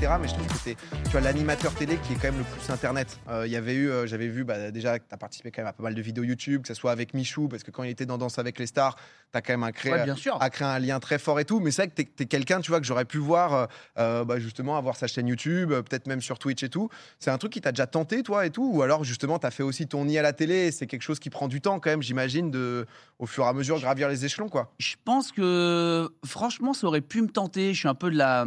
Mais 0.00 0.28
je 0.28 0.32
trouve 0.34 0.46
que 0.46 0.54
c'est, 0.64 0.76
tu 1.04 1.10
vois, 1.10 1.20
l'animateur 1.20 1.74
télé 1.74 1.98
qui 1.98 2.14
est 2.14 2.16
quand 2.16 2.32
même 2.32 2.38
le 2.38 2.44
plus 2.44 2.70
Internet. 2.72 3.18
Euh, 3.28 3.46
Il 3.46 3.52
y 3.52 3.56
avait 3.56 3.74
eu, 3.74 3.90
euh, 3.90 4.06
j'avais 4.06 4.28
vu 4.28 4.44
bah, 4.44 4.70
déjà 4.70 4.98
que 4.98 5.04
tu 5.06 5.14
as 5.14 5.18
participé 5.18 5.50
quand 5.50 5.60
même 5.60 5.68
à 5.68 5.72
pas 5.74 5.82
mal 5.82 5.94
de 5.94 6.00
vidéos 6.00 6.24
YouTube, 6.24 6.62
que 6.62 6.68
ce 6.68 6.74
soit 6.74 6.90
avec 6.90 7.12
Michou, 7.12 7.48
parce 7.48 7.62
que 7.62 7.70
quand 7.70 7.82
il 7.82 7.90
était 7.90 8.06
dans 8.06 8.16
Danse 8.16 8.38
avec 8.38 8.58
les 8.58 8.64
stars, 8.66 8.96
tu 8.96 9.36
as 9.36 9.42
quand 9.42 9.52
même 9.52 9.62
un 9.62 9.72
créé, 9.72 9.92
Ouais, 9.92 10.04
bien 10.04 10.16
sûr. 10.16 10.38
a 10.40 10.48
créé 10.48 10.66
un 10.66 10.78
lien 10.78 11.00
très 11.00 11.18
fort 11.18 11.38
et 11.38 11.44
tout. 11.44 11.60
Mais 11.60 11.70
c'est 11.70 11.82
vrai 11.82 11.90
que 11.90 12.02
tu 12.12 12.22
es, 12.22 12.26
quelqu'un, 12.26 12.60
tu 12.62 12.70
vois, 12.70 12.80
que 12.80 12.86
j'aurais 12.86 13.04
pu 13.04 13.18
voir 13.18 13.68
euh, 13.98 14.24
bah, 14.24 14.38
justement 14.40 14.78
avoir 14.78 14.96
sa 14.96 15.06
chaîne 15.06 15.28
YouTube, 15.28 15.68
peut-être 15.70 16.06
même 16.06 16.22
sur 16.22 16.38
Twitch 16.38 16.62
et 16.62 16.70
tout. 16.70 16.88
C'est 17.18 17.30
un 17.30 17.36
truc 17.38 17.52
qui 17.52 17.60
t'a 17.60 17.70
déjà 17.70 17.86
tenté, 17.86 18.22
toi, 18.22 18.46
et 18.46 18.50
tout? 18.50 18.70
Ou 18.72 18.80
alors 18.82 19.04
justement, 19.04 19.38
tu 19.38 19.46
as 19.46 19.50
fait 19.50 19.62
aussi 19.62 19.86
ton 19.86 20.06
nid 20.06 20.18
à 20.18 20.22
la 20.22 20.32
télé 20.32 20.70
c'est 20.72 20.86
quelque 20.86 21.02
chose 21.02 21.18
qui 21.18 21.28
prend 21.28 21.46
du 21.46 21.60
temps 21.60 21.78
quand 21.78 21.90
même, 21.90 22.02
j'imagine, 22.02 22.50
de 22.50 22.86
au 23.18 23.26
fur 23.26 23.44
et 23.44 23.48
à 23.48 23.52
mesure 23.52 23.78
gravir 23.78 24.08
les 24.08 24.24
échelons, 24.24 24.48
quoi. 24.48 24.72
Je 24.78 24.94
pense 25.04 25.30
que 25.30 26.08
franchement, 26.24 26.72
ça 26.72 26.86
aurait 26.86 27.02
pu 27.02 27.20
me 27.20 27.28
tenter. 27.28 27.74
Je 27.74 27.80
suis 27.80 27.88
un 27.88 27.94
peu 27.94 28.10
de 28.10 28.16
la 28.16 28.46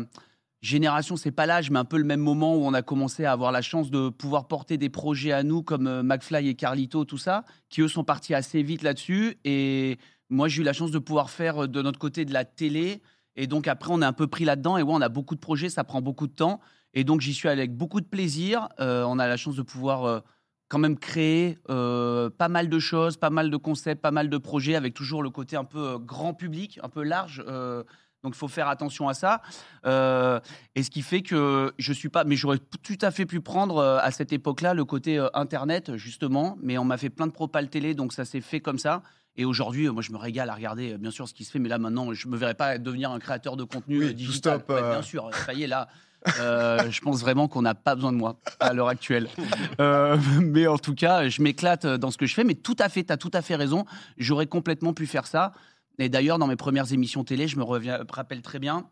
génération, 0.64 1.18
c'est 1.18 1.32
pas 1.32 1.46
l'âge, 1.46 1.70
mais 1.70 1.80
un 1.80 1.86
peu 1.86 1.98
le 1.98 2.06
même 2.06 2.22
moment 2.22 2.56
où 2.56 2.66
on 2.66 2.74
a 2.74 2.82
commencé 2.82 3.26
à 3.26 3.34
avoir 3.34 3.52
la 3.52 3.62
chance 3.62 3.92
de 3.92 4.10
pouvoir 4.10 4.48
porter 4.48 4.78
des 4.78 4.90
projets 4.90 5.34
à 5.34 5.44
nous 5.44 5.62
comme 5.62 5.88
euh, 5.88 6.04
McFly 6.04 6.48
et 6.48 6.56
Carlito, 6.56 7.04
tout 7.04 7.18
ça, 7.18 7.44
qui 7.70 7.82
eux 7.82 7.90
sont 7.90 8.06
partis 8.06 8.34
assez 8.34 8.64
vite 8.64 8.82
là-dessus. 8.82 9.38
Et 9.44 10.00
moi, 10.30 10.48
j'ai 10.48 10.62
eu 10.62 10.66
la 10.66 10.74
chance 10.74 10.92
de 10.92 11.00
pouvoir 11.00 11.30
faire 11.30 11.64
euh, 11.64 11.68
de 11.68 11.82
notre 11.82 12.00
côté 12.00 12.24
de 12.24 12.34
la 12.34 12.46
télé. 12.46 13.02
Et 13.36 13.46
donc 13.46 13.68
après, 13.68 13.92
on 13.92 14.02
est 14.02 14.06
un 14.06 14.14
peu 14.14 14.28
pris 14.28 14.46
là-dedans. 14.46 14.78
Et 14.78 14.84
ouais, 14.84 14.94
on 14.94 15.02
a 15.02 15.10
beaucoup 15.10 15.36
de 15.36 15.42
projets, 15.42 15.70
ça 15.70 15.84
prend 15.84 16.02
beaucoup 16.02 16.28
de 16.28 16.34
temps. 16.34 16.62
Et 16.94 17.04
donc 17.04 17.20
j'y 17.20 17.34
suis 17.34 17.50
avec 17.50 17.76
beaucoup 17.76 18.00
de 18.00 18.06
plaisir. 18.06 18.70
Euh, 18.80 19.04
on 19.04 19.20
a 19.20 19.28
la 19.28 19.36
chance 19.36 19.56
de 19.56 19.64
pouvoir 19.64 20.22
quand 20.70 20.78
même 20.80 20.98
créer 20.98 21.58
pas 21.68 22.48
mal 22.50 22.70
de 22.70 22.80
choses, 22.80 23.18
pas 23.18 23.32
mal 23.32 23.50
de 23.50 23.58
concepts, 23.58 24.02
pas 24.02 24.12
mal 24.12 24.30
de 24.30 24.38
projets, 24.38 24.76
avec 24.76 24.94
toujours 24.94 25.24
le 25.24 25.30
côté 25.30 25.56
un 25.56 25.66
peu 25.66 25.98
grand 25.98 26.34
public, 26.36 26.80
un 26.84 26.90
peu 26.90 27.04
large. 27.04 27.44
Donc 28.24 28.34
il 28.36 28.38
faut 28.38 28.48
faire 28.48 28.68
attention 28.70 29.08
à 29.10 29.14
ça. 29.14 29.42
Euh, 29.86 30.40
et 30.76 30.84
ce 30.84 30.90
qui 30.90 31.02
fait 31.02 31.22
que 31.22 31.74
je 31.78 31.94
suis 31.94 32.10
pas, 32.10 32.24
mais 32.24 32.36
j'aurais 32.36 32.60
tout 32.82 32.98
à 33.02 33.12
fait 33.12 33.26
pu 33.26 33.42
prendre 33.42 33.78
euh, 33.78 34.00
à 34.02 34.12
cette 34.12 34.32
époque-là 34.32 34.74
le 34.74 34.86
côté 34.86 35.20
euh, 35.20 35.28
internet 35.34 35.96
justement. 35.98 36.58
Mais 36.62 36.78
on 36.78 36.86
m'a 36.86 36.98
fait 36.98 37.10
plein 37.10 37.28
de 37.28 37.32
propales 37.34 37.70
télé, 37.70 37.94
donc 37.94 38.14
ça 38.14 38.26
s'est 38.26 38.42
fait 38.42 38.62
comme 38.62 38.80
ça. 38.80 39.04
Et 39.36 39.46
aujourd'hui, 39.46 39.90
moi, 39.90 40.04
je 40.04 40.12
me 40.12 40.18
régale 40.18 40.50
à 40.52 40.54
regarder, 40.54 40.96
bien 41.00 41.10
sûr, 41.10 41.28
ce 41.28 41.34
qui 41.34 41.44
se 41.44 41.52
fait. 41.52 41.58
Mais 41.60 41.68
là, 41.68 41.80
maintenant, 41.80 42.14
je 42.14 42.28
me 42.28 42.38
verrais 42.38 42.54
pas 42.54 42.78
devenir 42.78 43.10
un 43.12 43.18
créateur 43.20 43.58
de 43.58 43.64
contenu 43.64 44.00
Oui, 44.06 44.14
digital. 44.14 44.60
stop, 44.60 44.70
Ouais. 44.70 44.82
Bien 44.92 45.02
sûr, 45.02 45.30
ça 45.46 45.54
y 45.56 45.64
est, 45.64 45.68
là. 45.68 45.88
euh, 46.40 46.90
je 46.92 47.02
pense 47.02 47.20
vraiment 47.20 47.48
qu'on 47.48 47.64
n'a 47.64 47.74
pas 47.74 47.96
besoin 47.96 48.12
de 48.14 48.18
moi 48.18 48.38
à 48.60 48.74
l'heure 48.74 48.88
actuelle. 48.90 49.28
Euh, 49.80 50.18
mais 50.40 50.68
en 50.68 50.78
tout 50.78 50.94
cas, 50.94 51.28
je 51.28 51.42
m'éclate 51.42 51.88
dans 51.88 52.12
ce 52.12 52.18
que 52.18 52.28
je 52.28 52.36
fais. 52.36 52.44
Mais 52.44 52.54
tout 52.54 52.76
à 52.78 52.90
fait, 52.90 53.04
tu 53.04 53.12
as 53.12 53.18
tout 53.18 53.32
à 53.34 53.42
fait 53.42 53.56
raison. 53.56 53.86
J'aurais 54.18 54.46
complètement 54.46 54.94
pu 54.94 55.08
faire 55.08 55.26
ça. 55.26 55.52
Et 56.00 56.10
d'ailleurs, 56.10 56.40
dans 56.40 56.48
mes 56.48 56.56
premières 56.56 56.92
émissions 56.92 57.24
télé, 57.24 57.48
je 57.48 57.58
me 57.58 57.64
reviens, 57.64 58.04
rappelle 58.10 58.42
très 58.42 58.60
bien. 58.60 58.90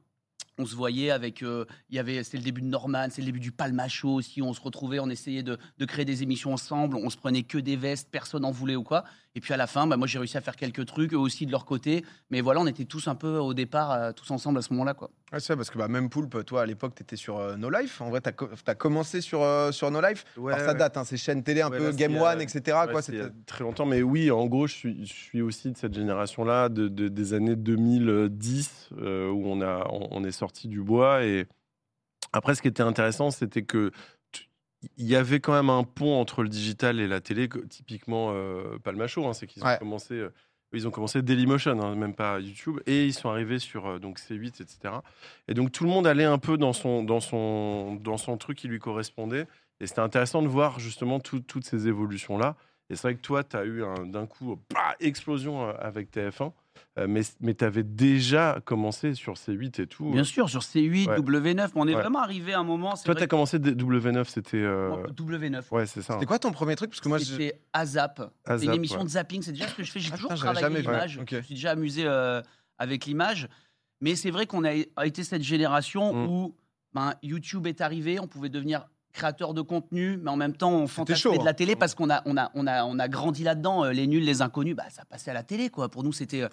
On 0.58 0.66
se 0.66 0.76
voyait 0.76 1.12
avec, 1.12 1.44
euh, 1.44 1.66
c'est 1.90 2.34
le 2.34 2.44
début 2.44 2.62
de 2.62 2.68
Norman, 2.68 3.08
c'est 3.10 3.22
le 3.22 3.26
début 3.26 3.40
du 3.40 3.52
Palma 3.52 3.88
Show 3.88 4.14
aussi. 4.14 4.42
On 4.42 4.54
se 4.54 4.62
retrouvait, 4.62 5.00
on 5.00 5.10
essayait 5.10 5.44
de, 5.44 5.58
de 5.78 5.86
créer 5.86 6.06
des 6.06 6.24
émissions 6.24 6.54
ensemble. 6.54 6.98
On 6.98 7.10
se 7.10 7.18
prenait 7.18 7.44
que 7.44 7.58
des 7.58 7.76
vestes, 7.76 8.10
personne 8.12 8.46
en 8.46 8.52
voulait 8.52 8.76
ou 8.76 8.84
quoi. 8.84 9.04
Et 9.34 9.40
puis 9.40 9.54
à 9.54 9.58
la 9.58 9.66
fin, 9.68 9.88
bah, 9.88 9.96
moi 9.96 10.08
j'ai 10.08 10.20
réussi 10.20 10.38
à 10.38 10.42
faire 10.42 10.56
quelques 10.58 10.86
trucs, 10.86 11.14
eux 11.14 11.18
aussi 11.18 11.46
de 11.46 11.52
leur 11.52 11.64
côté. 11.66 12.04
Mais 12.32 12.42
voilà, 12.42 12.60
on 12.60 12.68
était 12.68 12.84
tous 12.86 13.08
un 13.08 13.16
peu 13.16 13.38
au 13.38 13.54
départ, 13.54 13.92
euh, 13.92 14.12
tous 14.12 14.30
ensemble 14.32 14.58
à 14.60 14.62
ce 14.62 14.74
moment-là, 14.74 14.94
quoi. 14.94 15.10
Ouais, 15.32 15.40
c'est 15.40 15.48
ça, 15.48 15.56
parce 15.56 15.70
que 15.70 15.78
bah, 15.78 15.88
même 15.88 16.10
Poulpe, 16.10 16.44
toi, 16.46 16.64
à 16.64 16.66
l'époque, 16.66 16.94
tu 16.96 17.04
étais 17.04 17.16
sur 17.16 17.38
euh, 17.38 17.56
No 17.56 17.70
Life. 17.70 18.02
En 18.02 18.10
vrai, 18.10 18.20
tu 18.22 18.30
as, 18.30 18.76
commencé 18.76 19.22
sur, 19.22 19.42
euh, 19.42 19.72
sur 19.72 19.90
No 19.90 20.02
Life. 20.02 20.26
Ouais, 20.36 20.52
Alors, 20.54 20.66
ça 20.66 20.74
date, 20.74 20.98
hein, 20.98 21.06
ces 21.06 21.16
chaînes 21.16 21.44
télé 21.44 21.62
un 21.62 21.70
Ouais, 21.70 21.78
peu 21.78 21.86
là, 21.86 21.94
Game 21.94 22.18
One, 22.18 22.42
etc. 22.42 22.78
Quoi, 22.92 23.02
c'était 23.02 23.30
très 23.46 23.64
longtemps, 23.64 23.86
mais 23.86 24.02
oui, 24.02 24.30
en 24.32 24.46
gros, 24.48 24.68
je 24.68 24.74
suis, 24.76 25.06
je 25.06 25.14
suis 25.14 25.42
aussi 25.42 25.72
de 25.72 25.78
cette 25.78 25.94
génération-là, 25.94 26.68
de, 26.68 26.90
de- 26.90 27.08
des 27.08 27.34
années 27.34 27.56
2010, 27.56 28.90
euh, 28.98 29.30
où 29.30 29.44
on, 29.48 29.62
a, 29.62 29.88
on, 29.92 30.08
on 30.12 30.24
est 30.26 30.32
sorti 30.32 30.68
du 30.68 30.82
bois. 30.82 31.24
Et 31.24 31.46
après, 32.34 32.54
ce 32.56 32.62
qui 32.62 32.68
était 32.68 32.84
intéressant, 32.84 33.32
c'était 33.32 33.64
que 33.64 33.92
il 34.98 35.06
y 35.08 35.16
avait 35.16 35.40
quand 35.40 35.54
même 35.54 35.70
un 35.70 35.84
pont 35.84 36.20
entre 36.20 36.44
le 36.44 36.50
digital 36.50 37.00
et 37.00 37.08
la 37.08 37.22
télé, 37.22 37.48
que- 37.50 37.60
typiquement 37.60 38.32
euh, 38.34 38.78
Palmacho, 38.84 39.26
hein, 39.28 39.34
c'est 39.34 39.48
qu'ils 39.48 39.64
ont 39.64 39.68
Ouais. 39.68 39.78
commencé. 39.78 40.16
euh, 40.16 40.30
ils 40.74 40.88
ont 40.88 40.92
commencé 40.92 41.22
Dailymotion, 41.22 41.82
hein, 41.82 41.96
même 41.96 42.14
pas 42.16 42.40
YouTube, 42.40 42.80
et 42.86 43.06
ils 43.06 43.14
sont 43.14 43.30
arrivés 43.30 43.60
sur 43.60 43.86
euh, 43.88 44.00
donc 44.00 44.20
C8, 44.20 44.62
etc. 44.62 44.94
Et 45.50 45.54
donc 45.54 45.72
tout 45.74 45.84
le 45.84 45.90
monde 45.90 46.08
allait 46.08 46.24
un 46.24 46.38
peu 46.38 46.58
dans 46.58 46.72
son, 46.72 47.04
dans 47.04 47.20
son, 47.20 47.96
dans 47.96 48.16
son 48.18 48.38
truc 48.38 48.58
qui 48.58 48.70
lui 48.70 48.80
correspondait. 48.80 49.48
Et 49.82 49.88
c'était 49.88 50.00
intéressant 50.00 50.42
de 50.42 50.48
voir 50.48 50.80
justement 50.80 51.20
tout- 51.20 51.42
toutes 51.42 51.66
ces 51.66 51.88
évolutions-là. 51.90 52.56
Et 52.90 52.96
c'est 52.96 53.02
vrai 53.04 53.16
que 53.16 53.22
toi, 53.22 53.44
tu 53.44 53.58
as 53.58 53.66
eu 53.66 53.84
un- 53.84 54.06
d'un 54.06 54.26
coup, 54.28 54.60
bah, 54.74 54.96
explosion 55.02 55.68
euh, 55.68 55.74
avec 55.80 56.10
TF1, 56.12 56.46
euh, 56.46 56.50
mais, 57.08 57.22
mais 57.40 57.54
tu 57.54 57.64
avais 57.66 57.84
déjà 57.84 58.60
commencé 58.66 59.14
sur 59.16 59.34
C8 59.34 59.82
et 59.82 59.88
tout. 59.88 60.10
Bien 60.12 60.24
sûr, 60.24 60.50
sur 60.50 60.62
C8, 60.62 61.08
Ouais. 61.08 61.18
W9, 61.20 61.56
mais 61.56 61.70
on 61.76 61.88
est 61.88 61.96
Ouais. 61.96 62.02
vraiment 62.02 62.20
arrivé 62.20 62.54
à 62.54 62.60
un 62.60 62.64
moment. 62.64 62.94
Toi, 63.04 63.16
tu 63.16 63.24
as 63.24 63.28
commencé 63.28 63.60
dès 63.60 63.72
W9, 63.72 64.26
c'était. 64.28 64.58
euh, 64.58 65.04
que- 65.08 65.12
W9. 65.12 65.64
Ouais, 65.72 65.86
c'est 65.86 66.02
ça. 66.02 66.14
C'était 66.16 66.26
quoi 66.26 66.40
ton 66.40 66.52
premier 66.52 66.76
truc? 66.76 66.90
Parce 66.92 67.02
que 67.02 67.10
moi, 67.10 67.18
je- 67.18 67.24
C'était 67.26 67.62
AZAP. 67.74 68.22
C'est 68.46 68.52
ASAP, 68.52 68.64
une 68.70 68.74
émission 68.76 68.98
ouais. 69.00 69.04
de 69.06 69.10
zapping. 69.10 69.42
C'est 69.42 69.52
déjà 69.54 69.68
ce 69.68 69.76
que 69.76 69.84
je 69.84 69.92
fais. 69.92 70.00
J'ai 70.00 70.12
Ah, 70.12 70.16
toujours 70.16 70.32
putain, 70.34 70.54
travaillé 70.54 70.82
l'image. 70.82 71.16
Ouais, 71.18 71.22
ok. 71.24 71.30
Je 71.32 71.36
me 71.38 71.42
suis 71.44 71.56
déjà 71.56 71.72
amusé 71.72 72.04
euh, 72.06 72.42
avec 72.78 73.06
l'image. 73.06 73.48
Mais 74.02 74.16
c'est 74.16 74.32
vrai 74.32 74.46
qu'on 74.48 74.64
a, 74.66 74.72
a 74.96 75.06
été 75.06 75.24
cette 75.24 75.44
génération 75.44 76.14
Mm. 76.14 76.28
où 76.30 76.56
ben, 76.94 77.14
YouTube 77.24 77.68
est 77.68 77.80
arrivé. 77.82 78.20
On 78.20 78.28
pouvait 78.28 78.50
devenir 78.50 78.86
créateur 79.12 79.54
de 79.54 79.62
contenu, 79.62 80.18
mais 80.18 80.30
en 80.30 80.36
même 80.38 80.56
temps, 80.56 80.72
on 80.72 80.88
fantasmait 80.88 81.20
chaud, 81.34 81.38
de 81.38 81.44
la 81.44 81.52
hein. 81.52 81.54
télé 81.54 81.76
parce 81.76 81.96
qu'on 81.96 82.10
a, 82.10 82.22
on 82.26 82.38
a, 82.38 82.52
on 82.56 82.68
a, 82.68 82.84
on 82.86 82.98
a 83.00 83.08
grandi 83.08 83.44
là-dedans. 83.44 83.86
Euh, 83.86 83.92
Les 83.92 84.08
nuls, 84.08 84.24
les 84.24 84.42
inconnus, 84.42 84.76
bah, 84.76 84.86
ça 84.90 85.06
passait 85.06 85.32
à 85.32 85.34
la 85.34 85.44
télé. 85.44 85.70
Quoi. 85.70 85.90
Pour 85.90 86.04
nous, 86.04 86.14
c'était 86.14 86.44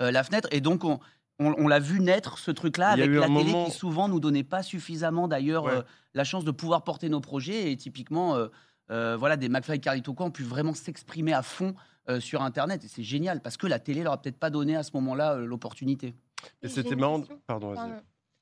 euh, 0.00 0.10
la 0.10 0.22
fenêtre. 0.24 0.48
Et 0.52 0.60
donc, 0.60 0.84
on, 0.84 0.98
on, 1.38 1.54
on 1.58 1.68
l'a 1.68 1.78
vu 1.78 2.00
naître, 2.00 2.38
ce 2.38 2.50
truc-là, 2.50 2.88
avec 2.90 3.10
la 3.10 3.22
télé 3.26 3.32
moment- 3.32 3.64
qui 3.66 3.70
souvent 3.70 4.08
nous 4.08 4.20
donnait 4.20 4.44
pas 4.44 4.62
suffisamment, 4.62 5.28
d'ailleurs, 5.28 5.64
Ouais. 5.64 5.72
euh, 5.72 5.82
la 6.14 6.24
chance 6.24 6.44
de 6.44 6.50
pouvoir 6.50 6.82
porter 6.84 7.08
nos 7.08 7.20
projets. 7.20 7.70
Et 7.70 7.76
typiquement, 7.76 8.34
euh, 8.34 8.48
euh, 8.90 9.16
voilà, 9.16 9.36
des 9.36 9.48
McFly 9.48 9.76
et 9.76 9.80
Carlito 9.80 10.14
quoi, 10.14 10.26
ont 10.26 10.30
pu 10.30 10.42
vraiment 10.42 10.74
s'exprimer 10.74 11.32
à 11.32 11.42
fond 11.42 11.74
euh, 12.08 12.20
sur 12.20 12.42
Internet. 12.42 12.84
Et 12.84 12.88
c'est 12.88 13.02
génial 13.02 13.40
parce 13.40 13.56
que 13.56 13.66
la 13.66 13.78
télé 13.78 14.02
leur 14.02 14.14
a 14.14 14.20
peut-être 14.20 14.38
pas 14.38 14.50
donné 14.50 14.74
à 14.76 14.82
ce 14.82 14.90
moment-là 14.94 15.34
euh, 15.34 15.44
l'opportunité. 15.46 16.14
Et 16.62 16.68
c'était 16.68 16.96
marrant. 16.96 17.22
Pardon. 17.46 17.74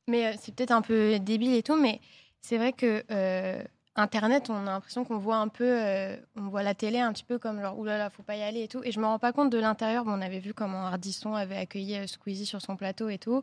Mais 0.09 0.27
euh, 0.27 0.33
c'est 0.41 0.55
peut-être 0.55 0.71
un 0.71 0.83
peu 0.83 1.19
débile 1.19 1.55
et 1.55 1.63
tout, 1.65 1.75
mais 1.75 2.01
c'est 2.43 2.59
vrai 2.59 2.73
que 2.73 3.03
euh, 3.11 3.63
Internet, 3.99 4.51
on 4.51 4.67
a 4.67 4.73
l'impression 4.73 5.05
qu'on 5.05 5.17
voit 5.19 5.37
un 5.39 5.49
peu, 5.49 5.65
euh, 5.65 6.17
on 6.37 6.49
voit 6.49 6.63
la 6.63 6.75
télé 6.75 6.99
un 6.99 7.13
petit 7.13 7.25
peu 7.25 7.39
comme 7.39 7.61
genre 7.63 7.79
oulala, 7.79 8.11
faut 8.11 8.23
pas 8.23 8.37
y 8.37 8.43
aller 8.43 8.63
et 8.65 8.69
tout. 8.69 8.83
Et 8.85 8.93
je 8.93 9.01
me 9.01 9.07
rends 9.07 9.19
pas 9.19 9.33
compte 9.33 9.51
de 9.51 9.59
l'intérieur. 9.59 10.05
Bon, 10.05 10.13
on 10.13 10.21
avait 10.21 10.39
vu 10.39 10.53
comment 10.53 10.85
Ardisson 10.87 11.35
avait 11.35 11.57
accueilli 11.57 11.97
euh, 11.97 12.07
Squeezie 12.07 12.45
sur 12.47 12.61
son 12.61 12.77
plateau 12.77 13.09
et 13.09 13.19
tout. 13.19 13.43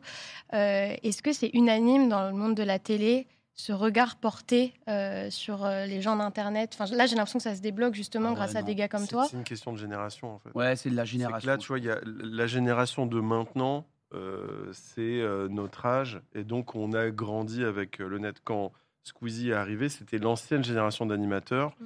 Euh, 0.52 0.94
Est-ce 1.02 1.22
que 1.22 1.32
c'est 1.32 1.50
unanime 1.54 2.08
dans 2.08 2.28
le 2.28 2.32
monde 2.36 2.54
de 2.54 2.62
la 2.62 2.78
télé 2.78 3.26
ce 3.56 3.72
regard 3.72 4.16
porté 4.16 4.74
euh, 4.88 5.28
sur 5.30 5.64
euh, 5.64 5.86
les 5.86 6.00
gens 6.00 6.14
d'Internet? 6.16 6.76
Enfin, 6.78 6.92
là, 6.94 7.06
j'ai 7.06 7.16
l'impression 7.16 7.38
que 7.40 7.44
ça 7.44 7.56
se 7.56 7.60
débloque 7.60 7.94
justement 7.94 8.30
Ah 8.30 8.34
grâce 8.34 8.54
à 8.56 8.62
des 8.62 8.76
gars 8.76 8.88
comme 8.88 9.08
toi. 9.08 9.26
C'est 9.28 9.36
une 9.36 9.44
question 9.44 9.72
de 9.72 9.78
génération, 9.78 10.34
en 10.34 10.38
fait. 10.38 10.50
Ouais, 10.54 10.76
c'est 10.76 10.90
de 10.90 10.96
la 10.96 11.04
génération. 11.04 11.50
là, 11.50 11.58
tu 11.58 11.66
vois, 11.66 11.78
il 11.80 11.84
y 11.84 11.90
a 11.90 11.98
la 12.04 12.46
génération 12.46 13.06
de 13.06 13.18
maintenant, 13.20 13.86
euh, 14.12 14.70
c'est 14.72 15.00
euh, 15.20 15.48
notre 15.48 15.84
âge, 15.86 16.20
et 16.32 16.44
donc 16.44 16.76
on 16.76 16.92
a 16.92 17.10
grandi 17.10 17.64
avec 17.64 18.00
euh, 18.00 18.06
le 18.08 18.18
net. 18.18 18.36
Quand 18.44 18.70
Squeezie 19.04 19.50
est 19.50 19.54
arrivé, 19.54 19.88
c'était 19.88 20.18
l'ancienne 20.18 20.64
génération 20.64 21.06
d'animateurs, 21.06 21.74
Mm. 21.80 21.84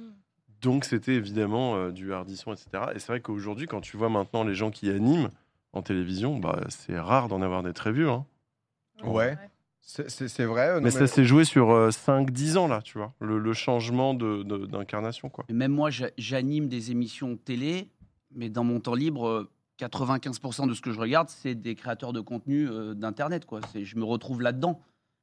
donc 0.61 0.85
c'était 0.85 1.13
évidemment 1.15 1.75
euh, 1.75 1.91
du 1.91 2.13
hardisson, 2.13 2.53
etc. 2.53 2.67
Et 2.95 2.99
c'est 2.99 3.07
vrai 3.07 3.19
qu'aujourd'hui, 3.21 3.67
quand 3.67 3.81
tu 3.81 3.97
vois 3.97 4.09
maintenant 4.09 4.43
les 4.43 4.55
gens 4.55 4.71
qui 4.71 4.89
animent 4.89 5.29
en 5.73 5.81
télévision, 5.81 6.37
bah, 6.39 6.61
c'est 6.69 6.97
rare 6.99 7.27
d'en 7.27 7.41
avoir 7.41 7.61
des 7.61 7.73
très 7.73 7.91
vieux. 7.91 8.09
Hein. 8.09 8.25
Ouais. 9.03 9.37
c'est- 9.81 10.45
vrai. 10.45 10.69
euh, 10.69 10.75
non, 10.75 10.81
Mais 10.83 10.91
ça 10.91 11.07
s'est 11.07 11.25
joué 11.25 11.45
sur 11.45 11.91
5-10 11.91 12.57
ans, 12.57 12.67
là, 12.67 12.81
tu 12.81 12.97
vois, 12.97 13.13
le, 13.19 13.39
le 13.39 13.53
changement 13.53 14.13
de- 14.13 14.43
de- 14.43 14.65
d'incarnation, 14.67 15.29
quoi. 15.29 15.45
Et 15.49 15.53
même 15.53 15.71
moi, 15.71 15.89
j'a- 15.89 16.11
j'anime 16.17 16.67
des 16.67 16.91
émissions 16.91 17.35
télé, 17.37 17.89
mais 18.35 18.49
dans 18.49 18.63
mon 18.63 18.79
temps 18.79 18.93
libre, 18.95 19.27
euh, 19.27 19.49
95% 19.77 20.67
de 20.67 20.73
ce 20.73 20.81
que 20.81 20.91
je 20.91 20.99
regarde, 20.99 21.29
c'est 21.29 21.55
des 21.55 21.73
créateurs 21.75 22.13
de 22.13 22.19
contenu 22.21 22.67
euh, 22.69 22.93
d'Internet. 22.93 23.45
quoi. 23.45 23.61
C'est- 23.71 23.83
Je 23.85 23.95
me 23.97 24.03
retrouve 24.03 24.41
là-dedans. 24.41 24.79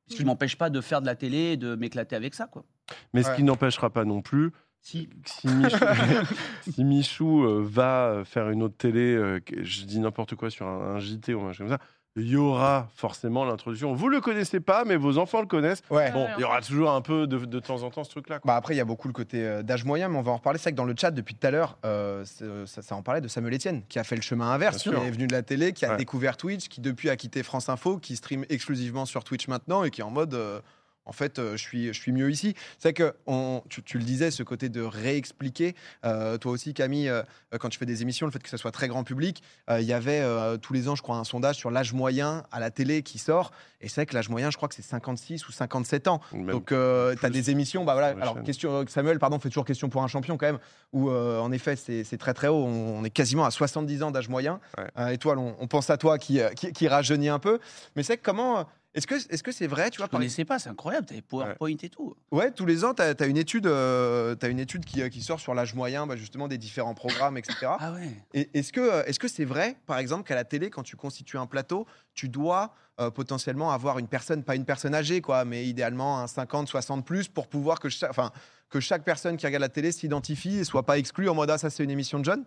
Ce 0.08 0.16
qui 0.16 0.22
ne 0.22 0.26
m'empêche 0.26 0.56
pas 0.56 0.70
de 0.70 0.80
faire 0.80 1.00
de 1.00 1.06
la 1.06 1.16
télé 1.16 1.38
et 1.52 1.56
de 1.56 1.74
m'éclater 1.74 2.14
avec 2.16 2.34
ça. 2.34 2.46
quoi. 2.46 2.64
Mais 3.12 3.22
ce 3.22 3.30
Ouais. 3.30 3.36
qui 3.36 3.42
n'empêchera 3.42 3.90
pas 3.90 4.04
non 4.04 4.22
plus 4.22 4.52
Si. 4.80 5.08
si 5.24 5.48
Michou, 5.48 5.76
si 6.70 6.84
Michou, 6.84 7.44
euh, 7.44 7.60
va 7.64 8.22
faire 8.24 8.50
une 8.50 8.62
autre 8.62 8.76
télé, 8.76 9.14
euh, 9.16 9.40
je 9.62 9.84
dis 9.84 9.98
n'importe 9.98 10.36
quoi 10.36 10.48
sur 10.50 10.66
un, 10.68 10.94
un 10.94 10.98
JT 11.00 11.34
ou 11.34 11.40
un 11.42 11.52
truc 11.52 11.66
comme 11.68 11.76
ça, 11.76 11.80
il 12.16 12.28
y 12.28 12.36
aura 12.36 12.88
forcément 12.96 13.44
l'introduction. 13.44 13.92
Vous 13.94 14.08
le 14.08 14.20
connaissez 14.20 14.60
pas, 14.60 14.84
mais 14.84 14.96
vos 14.96 15.18
enfants 15.18 15.40
le 15.40 15.46
connaissent. 15.46 15.82
Ouais. 15.90 16.10
Bon, 16.12 16.26
il 16.36 16.40
y 16.40 16.44
aura 16.44 16.60
toujours 16.62 16.90
un 16.90 17.00
peu 17.02 17.26
de, 17.26 17.38
de 17.38 17.60
temps 17.60 17.82
en 17.82 17.90
temps 17.90 18.04
ce 18.04 18.10
truc-là. 18.10 18.40
Bah 18.44 18.56
après, 18.56 18.74
il 18.74 18.78
y 18.78 18.80
a 18.80 18.84
beaucoup 18.84 19.06
le 19.08 19.12
côté 19.12 19.44
euh, 19.46 19.62
d'âge 19.62 19.84
moyen, 19.84 20.08
mais 20.08 20.16
on 20.18 20.22
va 20.22 20.32
en 20.32 20.36
reparler. 20.36 20.58
C'est 20.58 20.64
vrai 20.64 20.72
que 20.72 20.76
dans 20.76 20.84
le 20.84 20.94
chat, 20.98 21.10
depuis 21.10 21.34
tout 21.34 21.46
à 21.46 21.50
l'heure, 21.50 21.78
euh, 21.84 22.24
euh, 22.42 22.64
ça, 22.66 22.80
ça 22.82 22.96
en 22.96 23.02
parlait 23.02 23.20
de 23.20 23.28
Samuel 23.28 23.54
Etienne, 23.54 23.82
qui 23.88 23.98
a 23.98 24.04
fait 24.04 24.16
le 24.16 24.22
chemin 24.22 24.50
inverse, 24.50 24.78
qui 24.82 24.88
est 24.88 25.10
venu 25.10 25.26
de 25.26 25.32
la 25.34 25.42
télé, 25.42 25.72
qui 25.72 25.84
a 25.84 25.90
Ouais. 25.90 25.96
découvert 25.98 26.36
Twitch, 26.36 26.68
qui 26.68 26.80
depuis 26.80 27.10
a 27.10 27.16
quitté 27.16 27.42
France 27.42 27.68
Info, 27.68 27.98
qui 27.98 28.16
stream 28.16 28.44
exclusivement 28.48 29.04
sur 29.04 29.22
Twitch 29.22 29.46
maintenant 29.48 29.84
et 29.84 29.90
qui 29.90 30.00
est 30.00 30.04
en 30.04 30.10
mode. 30.10 30.34
euh, 30.34 30.60
en 31.06 31.12
fait, 31.12 31.38
euh, 31.38 31.52
je, 31.56 31.62
suis, 31.62 31.86
je 31.88 31.98
suis 32.00 32.12
mieux 32.12 32.30
ici. 32.30 32.54
C'est 32.78 32.92
que 32.92 33.14
on, 33.26 33.62
tu, 33.68 33.82
tu 33.82 33.98
le 33.98 34.04
disais, 34.04 34.30
ce 34.30 34.42
côté 34.42 34.68
de 34.68 34.82
réexpliquer. 34.82 35.74
euh, 36.04 36.36
toi 36.38 36.52
aussi, 36.52 36.74
Camille, 36.74 37.08
euh, 37.08 37.22
quand 37.58 37.68
tu 37.68 37.78
fais 37.78 37.86
des 37.86 38.02
émissions, 38.02 38.26
le 38.26 38.32
fait 38.32 38.42
que 38.42 38.48
ça 38.48 38.58
soit 38.58 38.72
très 38.72 38.88
grand 38.88 39.04
public, 39.04 39.42
euh, 39.70 39.80
il 39.80 39.86
y 39.86 39.92
avait 39.92 40.22
tous 40.58 40.72
les 40.72 40.88
ans, 40.88 40.94
je 40.96 41.02
crois, 41.02 41.16
un 41.16 41.24
sondage 41.24 41.56
sur 41.56 41.70
l'âge 41.70 41.92
moyen 41.92 42.44
à 42.52 42.60
la 42.60 42.70
télé 42.70 43.02
qui 43.02 43.18
sort. 43.18 43.52
Et 43.80 43.88
c'est 43.88 43.96
vrai 43.96 44.06
que 44.06 44.14
l'âge 44.14 44.28
moyen, 44.28 44.50
je 44.50 44.56
crois 44.56 44.68
que 44.68 44.74
c'est 44.74 44.82
56 44.82 45.48
ou 45.48 45.52
57 45.52 46.08
ans. 46.08 46.20
Même 46.32 46.46
Donc, 46.46 46.68
tu 46.68 46.74
as 46.74 47.30
des 47.30 47.50
émissions. 47.50 47.84
Bah 47.84 47.92
voilà. 47.92 48.08
Alors, 48.20 48.34
chaîne. 48.34 48.44
question, 48.44 48.84
Samuel, 48.88 49.18
pardon, 49.18 49.38
fait 49.38 49.48
toujours 49.48 49.64
question 49.64 49.88
pour 49.88 50.02
un 50.02 50.08
champion 50.08 50.36
quand 50.36 50.46
même. 50.46 50.58
Où, 50.92 51.10
en 51.10 51.52
effet, 51.52 51.76
c'est 51.76 52.18
très 52.18 52.34
très 52.34 52.48
haut. 52.48 52.64
On, 52.64 52.98
on 53.00 53.04
est 53.04 53.10
quasiment 53.10 53.44
à 53.44 53.50
70 53.50 54.02
ans 54.02 54.10
d'âge 54.10 54.28
moyen. 54.28 54.60
Ouais. 54.78 54.84
Euh, 54.98 55.08
étoile, 55.08 55.38
on, 55.38 55.56
on 55.60 55.66
pense 55.66 55.90
à 55.90 55.96
toi 55.98 56.18
qui, 56.18 56.40
qui, 56.56 56.72
qui 56.72 56.88
rajeunit 56.88 57.28
un 57.28 57.38
peu. 57.38 57.58
Mais 57.94 58.02
c'est 58.02 58.16
que 58.16 58.22
comment. 58.22 58.66
Est-ce 58.96 59.06
que 59.06 59.14
est-ce 59.14 59.42
que 59.42 59.52
c'est 59.52 59.66
vrai, 59.66 59.90
tu 59.90 59.98
vois, 59.98 60.06
Je 60.06 60.10
par 60.10 60.18
connaissais 60.20 60.46
pas, 60.46 60.58
c'est 60.58 60.70
incroyable, 60.70 61.06
t'avais 61.06 61.20
PowerPoint 61.20 61.76
et 61.82 61.88
tout. 61.90 62.16
Ouais, 62.30 62.50
tous 62.50 62.64
les 62.64 62.82
ans, 62.82 62.94
tu 62.94 63.02
as, 63.02 63.26
une 63.26 63.36
étude, 63.36 63.66
euh, 63.66 64.34
une 64.42 64.58
étude 64.58 64.86
qui, 64.86 65.02
euh, 65.02 65.10
qui 65.10 65.20
sort 65.20 65.38
sur 65.38 65.54
l'âge 65.54 65.74
moyen, 65.74 66.06
bah, 66.06 66.16
justement, 66.16 66.48
des 66.48 66.58
différents 66.58 66.94
programmes, 66.94 67.36
etc. 67.36 67.54
Ah 67.78 67.92
ouais. 67.92 68.48
Est-ce 68.54 68.72
que 68.72 68.80
euh, 68.80 69.04
est-ce 69.04 69.18
que 69.18 69.28
c'est 69.28 69.44
vrai, 69.44 69.76
par 69.86 69.98
exemple, 69.98 70.24
qu'à 70.24 70.34
la 70.34 70.44
télé, 70.44 70.70
quand 70.70 70.82
tu 70.82 70.96
constitues 70.96 71.36
un 71.36 71.46
plateau, 71.46 71.86
tu 72.14 72.28
dois 72.30 72.74
euh, 72.98 73.10
potentiellement 73.10 73.70
avoir 73.70 73.98
une 73.98 74.08
personne, 74.08 74.42
pas 74.42 74.56
une 74.56 74.64
personne 74.64 74.94
âgée, 74.94 75.20
quoi, 75.20 75.44
mais 75.44 75.66
idéalement 75.66 76.20
un 76.20 76.26
50, 76.26 76.66
60 76.66 77.04
plus, 77.04 77.28
pour 77.28 77.48
pouvoir 77.48 77.78
que 77.78 77.88
enfin, 78.08 78.30
que 78.70 78.80
chaque 78.80 79.04
personne 79.04 79.36
qui 79.36 79.44
regarde 79.44 79.60
la 79.60 79.68
télé 79.68 79.92
s'identifie 79.92 80.56
et 80.56 80.64
soit 80.64 80.84
pas 80.84 80.96
exclue 80.96 81.28
en 81.28 81.34
mode 81.34 81.50
ah 81.50 81.58
ça 81.58 81.68
c'est 81.68 81.84
une 81.84 81.90
émission 81.90 82.18
de 82.18 82.24
jeunes? 82.24 82.46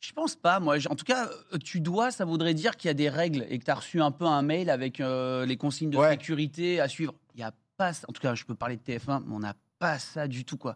Je 0.00 0.12
pense 0.12 0.36
pas, 0.36 0.60
moi. 0.60 0.76
En 0.88 0.94
tout 0.94 1.04
cas, 1.04 1.28
euh, 1.52 1.58
tu 1.58 1.80
dois, 1.80 2.10
ça 2.10 2.24
voudrait 2.24 2.54
dire 2.54 2.76
qu'il 2.76 2.88
y 2.88 2.90
a 2.90 2.94
des 2.94 3.08
règles 3.08 3.44
et 3.50 3.58
que 3.58 3.64
tu 3.64 3.70
as 3.70 3.74
reçu 3.74 4.00
un 4.00 4.10
peu 4.12 4.26
un 4.26 4.42
mail 4.42 4.70
avec 4.70 5.00
euh, 5.00 5.44
les 5.44 5.56
consignes 5.56 5.90
de 5.90 5.96
Ouais. 5.98 6.10
sécurité 6.12 6.80
à 6.80 6.88
suivre. 6.88 7.14
Il 7.34 7.40
y 7.40 7.44
a 7.44 7.52
pas. 7.76 7.90
En 8.08 8.12
tout 8.12 8.20
cas, 8.22 8.34
je 8.36 8.44
peux 8.44 8.54
parler 8.54 8.76
de 8.76 8.82
TF1, 8.82 9.22
mais 9.26 9.34
on 9.34 9.40
n'a 9.40 9.54
pas 9.78 9.98
ça 9.98 10.28
du 10.28 10.44
tout, 10.44 10.56
quoi. 10.56 10.74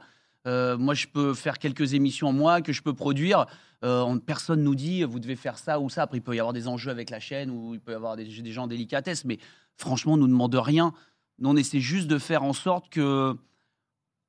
Euh, 0.48 0.76
moi, 0.76 0.94
je 0.94 1.06
peux 1.06 1.34
faire 1.34 1.58
quelques 1.60 1.94
émissions 1.94 2.28
en 2.28 2.32
moi 2.32 2.62
que 2.62 2.72
je 2.72 2.82
peux 2.82 2.94
produire. 2.94 3.46
Euh, 3.84 4.00
on- 4.02 4.18
personne 4.18 4.62
nous 4.64 4.74
dit 4.74 5.04
vous 5.04 5.20
devez 5.20 5.36
faire 5.36 5.56
ça 5.56 5.78
ou 5.78 5.88
ça. 5.88 6.02
Après, 6.02 6.18
il 6.18 6.20
peut 6.20 6.34
y 6.34 6.40
avoir 6.40 6.52
des 6.52 6.66
enjeux 6.66 6.90
avec 6.90 7.10
la 7.10 7.20
chaîne 7.20 7.50
ou 7.50 7.74
il 7.74 7.80
peut 7.80 7.92
y 7.92 7.94
avoir 7.94 8.16
des, 8.16 8.24
des 8.24 8.52
gens 8.52 8.64
en 8.64 8.66
délicatesse, 8.66 9.24
mais 9.24 9.38
franchement, 9.76 10.14
on 10.14 10.16
nous 10.16 10.26
demande 10.28 10.54
rien. 10.56 10.92
Nous, 11.38 11.48
on 11.48 11.56
essaie 11.56 11.78
juste 11.80 12.08
de 12.08 12.18
faire 12.18 12.42
en 12.42 12.52
sorte 12.52 12.88
que 12.90 13.36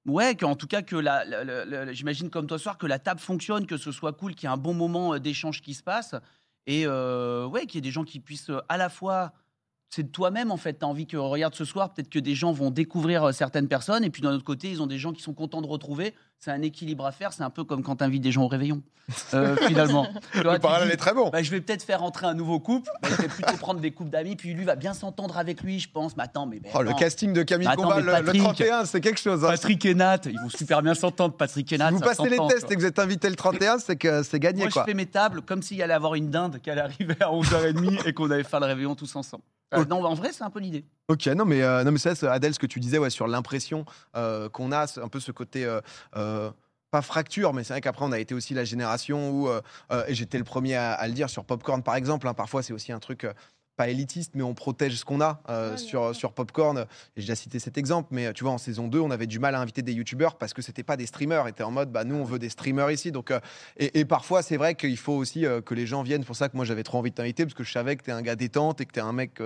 Ouais, 0.05 0.35
qu'en 0.35 0.55
tout 0.55 0.67
cas, 0.67 0.81
que 0.81 0.97
la- 0.97 1.93
j'imagine 1.93 2.29
comme 2.29 2.45
toi 2.45 2.57
ce 2.57 2.63
soir, 2.63 2.77
que 2.77 2.85
la 2.87 2.99
table 2.99 3.21
fonctionne, 3.21 3.65
que 3.65 3.77
ce 3.77 3.91
soit 3.93 4.11
cool, 4.13 4.35
qu'il 4.35 4.47
y 4.49 4.51
ait 4.51 4.53
un 4.53 4.57
bon 4.57 4.73
moment 4.73 5.13
euh, 5.13 5.19
d'échange 5.19 5.61
qui 5.61 5.73
se 5.73 5.83
passe. 5.83 6.13
Et 6.67 6.83
euh, 6.85 7.45
ouais, 7.47 7.65
qu'il 7.65 7.75
y 7.75 7.77
ait 7.79 7.81
des 7.81 7.91
gens 7.91 8.03
qui 8.03 8.19
puissent 8.19 8.49
euh, 8.49 8.59
à 8.69 8.77
la 8.77 8.89
fois. 8.89 9.33
C'est 9.95 10.03
de 10.03 10.07
toi-même 10.11 10.49
en 10.51 10.57
fait. 10.57 10.79
Tu 10.79 10.85
as 10.85 10.87
envie 10.87 11.05
que, 11.05 11.17
regarde 11.17 11.53
ce 11.53 11.65
soir, 11.65 11.93
peut-être 11.93 12.09
que 12.09 12.17
des 12.17 12.33
gens 12.33 12.51
vont 12.51 12.71
découvrir 12.71 13.25
euh, 13.25 13.31
certaines 13.31 13.67
personnes. 13.67 14.03
Et 14.03 14.09
puis 14.09 14.23
d'un 14.23 14.31
autre 14.31 14.43
côté, 14.43 14.69
ils 14.71 14.81
ont 14.81 14.87
des 14.87 14.97
gens 14.97 15.13
qui 15.13 15.21
sont 15.21 15.33
contents 15.33 15.61
de 15.61 15.67
retrouver. 15.67 16.15
C'est 16.39 16.49
un 16.51 16.61
équilibre 16.63 17.05
à 17.05 17.11
faire. 17.11 17.31
C'est 17.31 17.43
un 17.43 17.49
peu 17.51 17.63
comme 17.63 17.83
quand 17.83 17.97
tu 17.97 18.03
invites 18.03 18.23
des 18.23 18.31
gens 18.31 18.43
au 18.43 18.47
réveillon, 18.47 18.81
euh, 19.35 19.55
finalement. 19.67 20.07
Le 20.33 20.57
parallèle 20.57 20.91
est 20.91 20.97
très 20.97 21.13
bon. 21.13 21.29
bah, 21.29 21.43
je 21.43 21.51
vais 21.51 21.61
peut-être 21.61 21.83
faire 21.83 22.01
entrer 22.03 22.25
un 22.25 22.33
nouveau 22.33 22.59
couple. 22.59 22.89
Bah, 23.03 23.09
je 23.11 23.21
vais 23.21 23.27
plutôt 23.27 23.55
prendre 23.57 23.79
des 23.81 23.91
couples 23.91 24.09
d'amis. 24.09 24.35
Puis 24.35 24.53
lui 24.53 24.65
va 24.65 24.75
bien 24.75 24.93
s'entendre 24.95 25.37
avec 25.37 25.61
lui, 25.61 25.79
je 25.79 25.89
pense. 25.91 26.17
Mais 26.17 26.23
attends, 26.23 26.47
mais. 26.47 26.59
ben, 26.59 26.71
Oh, 26.73 26.81
le 26.81 26.93
casting 26.95 27.31
de 27.31 27.43
Camille 27.43 27.67
Attends, 27.67 27.83
Combal, 27.83 27.99
le, 28.03 28.05
le 28.07 28.11
Patrick- 28.23 28.41
31, 28.41 28.85
c'est 28.85 28.99
quelque 28.99 29.19
chose. 29.19 29.45
hein. 29.45 29.49
Patrick 29.49 29.85
et 29.85 29.93
Nat, 29.93 30.21
ils 30.25 30.39
vont 30.39 30.49
super 30.49 30.81
bien 30.81 30.95
s'entendre, 30.95 31.35
Patrick 31.35 31.71
et 31.71 31.77
Nat. 31.77 31.89
Si 31.89 31.93
vous 31.93 31.99
passez 32.01 32.23
les 32.29 32.37
tests 32.49 32.61
quoi. 32.65 32.71
et 32.71 32.75
que 32.75 32.79
vous 32.81 32.87
êtes 32.87 32.99
invité 32.99 33.29
le 33.29 33.35
31, 33.35 33.77
c'est 33.77 33.95
que 33.95 34.23
c'est 34.23 34.39
gagné 34.39 34.63
Moi, 34.63 34.71
quoi. 34.71 34.81
je 34.85 34.91
fais 34.91 34.95
mes 34.97 35.05
tables 35.05 35.43
comme 35.43 35.61
s'il 35.61 35.77
y 35.77 35.83
allait 35.83 35.93
avoir 35.93 36.15
une 36.15 36.29
dinde 36.31 36.59
qui 36.63 36.69
allait 36.71 36.81
arriver 36.81 37.15
à 37.21 37.27
11h30 37.29 38.07
et 38.07 38.13
qu'on 38.13 38.29
allait 38.31 38.43
faire 38.43 38.59
le 38.59 38.65
réveillon 38.65 38.95
tous 38.95 39.15
ensemble. 39.15 39.43
Euh, 39.73 39.85
non, 39.85 40.03
en 40.05 40.13
vrai, 40.13 40.31
c'est 40.31 40.43
un 40.43 40.49
peu 40.49 40.59
l'idée. 40.59 40.85
Ok, 41.07 41.27
non 41.27 41.45
mais, 41.45 41.61
euh, 41.61 41.83
non, 41.83 41.91
mais 41.91 41.97
ça, 41.97 42.15
c'est- 42.15 42.27
Adèle, 42.27 42.53
ce 42.53 42.59
que 42.59 42.65
tu 42.65 42.79
disais 42.79 42.97
ouais, 42.97 43.09
sur 43.09 43.27
l'impression 43.27 43.85
euh, 44.15 44.49
qu'on 44.49 44.71
a, 44.71 44.85
un 45.01 45.07
peu 45.07 45.19
ce 45.19 45.31
côté. 45.31 45.65
euh, 46.15 46.51
pas 46.91 47.01
fracture, 47.01 47.53
mais 47.53 47.63
c'est 47.63 47.73
vrai 47.73 47.81
qu'après, 47.81 48.05
on 48.05 48.11
a 48.11 48.19
été 48.19 48.35
aussi 48.35 48.53
la 48.53 48.63
génération 48.65 49.31
où, 49.31 49.49
euh, 49.49 49.61
et 50.07 50.13
j'étais 50.13 50.37
le 50.37 50.43
premier 50.43 50.75
à, 50.75 50.91
à 50.93 51.07
le 51.07 51.13
dire 51.13 51.27
sur 51.27 51.43
Popcorn 51.43 51.81
par 51.81 51.95
exemple, 51.95 52.27
hein, 52.27 52.35
parfois 52.35 52.61
c'est 52.61 52.71
aussi 52.71 52.91
un 52.91 52.99
truc 52.99 53.25
pas 53.75 53.89
élitiste, 53.89 54.33
mais 54.35 54.43
on 54.43 54.53
protège 54.53 54.97
ce 54.97 55.05
qu'on 55.05 55.21
a 55.21 55.41
euh, 55.49 55.71
Ouais, 55.71 55.77
sur, 55.77 56.15
sur 56.15 56.33
Popcorn. 56.33 56.85
J'ai 57.15 57.23
déjà 57.23 57.35
cité 57.35 57.59
cet 57.59 57.77
exemple, 57.77 58.09
mais 58.11 58.33
tu 58.33 58.43
vois, 58.43 58.53
en 58.53 58.57
saison 58.57 58.87
2, 58.87 58.99
on 58.99 59.11
avait 59.11 59.27
du 59.27 59.39
mal 59.39 59.55
à 59.55 59.59
inviter 59.59 59.81
des 59.81 59.93
youtubeurs 59.93 60.35
parce 60.37 60.53
que 60.53 60.61
c'était 60.61 60.83
pas 60.83 60.97
des 60.97 61.05
streamers. 61.05 61.47
Était 61.47 61.63
en 61.63 61.71
mode, 61.71 61.91
bah, 61.91 62.03
nous, 62.03 62.15
on 62.15 62.23
veut 62.23 62.39
des 62.39 62.49
streamers 62.49 62.91
ici. 62.91 63.11
Donc, 63.11 63.31
euh, 63.31 63.39
et, 63.77 63.99
et 63.99 64.05
parfois, 64.05 64.41
c'est 64.41 64.57
vrai 64.57 64.75
qu'il 64.75 64.97
faut 64.97 65.13
aussi 65.13 65.45
euh, 65.45 65.61
que 65.61 65.73
les 65.73 65.87
gens 65.87 66.03
viennent. 66.03 66.21
C'est 66.21 66.27
pour 66.27 66.35
ça 66.35 66.49
que 66.49 66.55
moi, 66.55 66.65
j'avais 66.65 66.83
trop 66.83 66.99
envie 66.99 67.11
de 67.11 67.15
t'inviter 67.15 67.43
parce 67.43 67.55
que 67.55 67.63
je 67.63 67.71
savais 67.71 67.95
que 67.95 68.03
tu 68.03 68.09
es 68.09 68.13
un 68.13 68.21
gars 68.21 68.35
détente 68.35 68.81
et 68.81 68.85
que 68.85 68.91
tu 68.91 68.99
es 68.99 69.03
un 69.03 69.13
mec. 69.13 69.39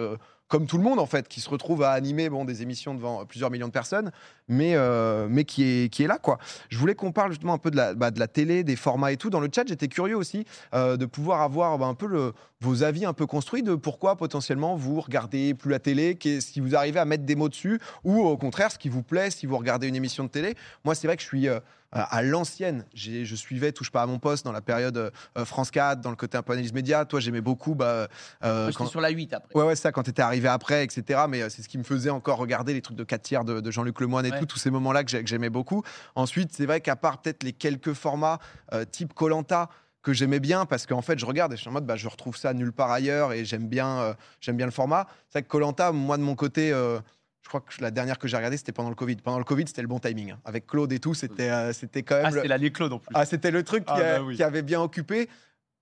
Comme 0.48 0.66
tout 0.66 0.78
le 0.78 0.84
monde 0.84 1.00
en 1.00 1.06
fait, 1.06 1.28
qui 1.28 1.42
se 1.42 1.50
retrouve 1.50 1.84
à 1.84 1.92
animer 1.92 2.30
bon, 2.30 2.46
des 2.46 2.62
émissions 2.62 2.94
devant 2.94 3.26
plusieurs 3.26 3.52
millions 3.52 3.68
de 3.68 3.72
personnes, 3.72 4.12
mais, 4.48 4.76
euh, 4.76 5.28
mais 5.30 5.44
qui, 5.44 5.64
est, 5.64 5.90
qui 5.90 6.04
est 6.04 6.08
là. 6.08 6.18
quoi. 6.18 6.38
Je 6.70 6.78
voulais 6.78 6.96
qu'on 6.96 7.12
parle 7.12 7.32
justement 7.32 7.54
un 7.54 7.58
peu 7.58 7.72
de 7.72 7.78
la, 7.78 7.94
bah, 7.94 8.12
de 8.12 8.20
la 8.20 8.28
télé, 8.28 8.64
des 8.64 8.76
formats 8.76 9.12
et 9.12 9.18
tout. 9.18 9.30
Dans 9.30 9.40
le 9.40 9.50
chat, 9.54 9.68
j'étais 9.68 9.88
curieux 9.88 10.16
aussi 10.16 10.46
euh, 10.74 10.98
de 10.98 11.06
pouvoir 11.06 11.42
avoir 11.42 11.78
bah, 11.78 11.86
un 11.86 11.94
peu 11.94 12.34
vos 12.62 12.84
avis 12.84 13.06
un 13.06 13.14
peu 13.14 13.26
construits 13.26 13.64
de 13.64 13.76
pourquoi 13.76 14.16
potentiellement 14.16 14.76
vous 14.76 15.00
regardez 15.02 15.54
plus 15.54 15.72
la 15.72 15.80
télé, 15.80 16.18
si 16.40 16.60
vous 16.60 16.76
arrivez 16.76 17.00
à 17.00 17.06
mettre 17.06 17.24
des 17.24 17.36
mots 17.36 17.50
dessus, 17.50 17.80
ou 18.04 18.22
au 18.22 18.38
contraire, 18.38 18.72
ce 18.72 18.80
qui 18.80 18.90
vous 18.90 19.04
plaît 19.04 19.30
si 19.30 19.46
vous 19.46 19.58
regardez 19.58 19.88
une 19.88 19.96
émission 19.96 20.24
de 20.24 20.30
télé. 20.30 20.56
Moi, 20.84 20.96
c'est 20.96 21.08
vrai 21.08 21.18
que 21.18 21.22
je 21.22 21.28
suis 21.28 21.48
euh, 21.48 21.60
à 21.92 22.22
l'ancienne. 22.22 22.86
Je 22.94 23.36
suivais 23.36 23.72
Touche 23.72 23.92
pas 23.92 24.02
à 24.02 24.06
mon 24.06 24.20
poste 24.20 24.44
dans 24.46 24.52
la 24.52 24.62
période 24.62 24.98
euh, 24.98 25.46
France 25.46 25.72
4, 25.72 26.02
dans 26.02 26.10
le 26.10 26.16
côté 26.16 26.38
un 26.38 26.44
peu 26.44 26.54
analyse 26.54 26.74
média. 26.74 27.06
Toi, 27.06 27.20
j'aimais 27.20 27.42
beaucoup. 27.42 27.76
Bah, 27.76 28.08
euh, 28.44 28.64
Moi, 28.64 28.72
quand- 28.76 28.86
sur 28.88 29.02
la 29.02 29.10
8 29.10 29.34
après. 29.34 29.56
Ouais, 29.56 29.66
ouais, 29.66 29.76
ça, 29.76 29.92
quand 29.92 30.04
t'étais 30.04 30.22
arrivé 30.22 30.48
après, 30.48 30.84
etc. 30.84 31.22
Mais 31.30 31.42
euh, 31.42 31.50
c'est 31.50 31.62
ce 31.62 31.70
qui 31.70 31.78
me 31.78 31.84
faisait 31.84 32.10
encore 32.10 32.38
regarder 32.38 32.74
les 32.74 32.82
trucs 32.82 32.98
de 32.98 33.04
4 33.04 33.22
tiers 33.22 33.46
de, 33.46 33.62
de 33.62 33.72
Jean-Luc 33.72 34.00
Lemoyne 34.02 34.26
et 34.26 34.32
Ouais. 34.32 34.40
tout, 34.40 34.46
tous 34.46 34.58
ces 34.60 34.70
moments-là 34.72 35.04
que 35.04 35.10
j'ai- 35.12 35.24
que 35.24 35.30
j'aimais 35.30 35.50
beaucoup. 35.50 35.84
Ensuite, 36.16 36.52
c'est 36.54 36.66
vrai 36.66 36.82
qu'à 36.82 36.96
part 36.96 37.22
peut-être 37.22 37.44
les 37.44 37.54
quelques 37.54 37.94
formats 37.94 38.40
euh, 38.74 38.84
type 38.86 39.14
Colanta 39.14 39.70
que 40.04 40.14
j'aimais 40.14 40.40
bien 40.40 40.66
parce 40.66 40.86
qu'en 40.86 41.02
fait 41.02 41.20
je 41.20 41.26
regarde 41.26 41.52
et 41.52 41.58
je 41.58 41.62
suis 41.62 41.70
en 41.70 41.74
mode 41.74 41.86
bah, 41.86 41.98
je 41.98 42.08
retrouve 42.08 42.38
ça 42.38 42.54
nulle 42.54 42.72
part 42.72 42.92
ailleurs 42.92 43.34
et 43.34 43.44
j'aime 43.44 43.68
bien 43.68 43.98
euh, 44.00 44.14
j'aime 44.40 44.56
bien 44.56 44.66
le 44.66 44.72
format 44.72 45.06
c'est 45.28 45.40
vrai 45.40 45.44
que 45.44 45.50
Colanta 45.50 45.92
moi 45.92 46.18
de 46.18 46.22
mon 46.22 46.36
côté 46.36 46.72
euh, 46.72 47.00
je 47.48 47.50
crois 47.50 47.62
que 47.62 47.82
la 47.82 47.92
dernière 47.92 48.20
que 48.20 48.28
j'ai 48.28 48.36
regardée 48.36 48.58
c'était 48.58 48.74
pendant 48.74 48.90
le 48.90 48.96
Covid 48.96 49.16
pendant 49.18 49.38
le 49.38 49.46
Covid 49.46 49.64
c'était 49.68 49.82
le 49.82 49.88
bon 49.88 50.00
timing 50.00 50.32
hein. 50.32 50.40
avec 50.44 50.68
Claude 50.68 50.92
et 50.92 51.00
tout 51.00 51.14
c'était 51.14 51.50
euh, 51.50 51.72
c'était 51.72 52.04
quand 52.04 52.16
même 52.18 52.26
Ah, 52.26 52.32
c'était 52.32 52.48
l'année 52.50 52.72
Claude 52.74 52.92
en 52.92 53.00
plus. 53.00 53.10
ah, 53.14 53.26
c'était 53.26 53.52
le 53.52 53.64
truc 53.64 53.86
qui, 53.86 53.92
Ah, 53.94 53.96
a- 53.96 54.18
bah 54.20 54.24
oui. 54.26 54.36
qui 54.36 54.44
avait 54.44 54.64
bien 54.64 54.82
occupé. 54.82 55.30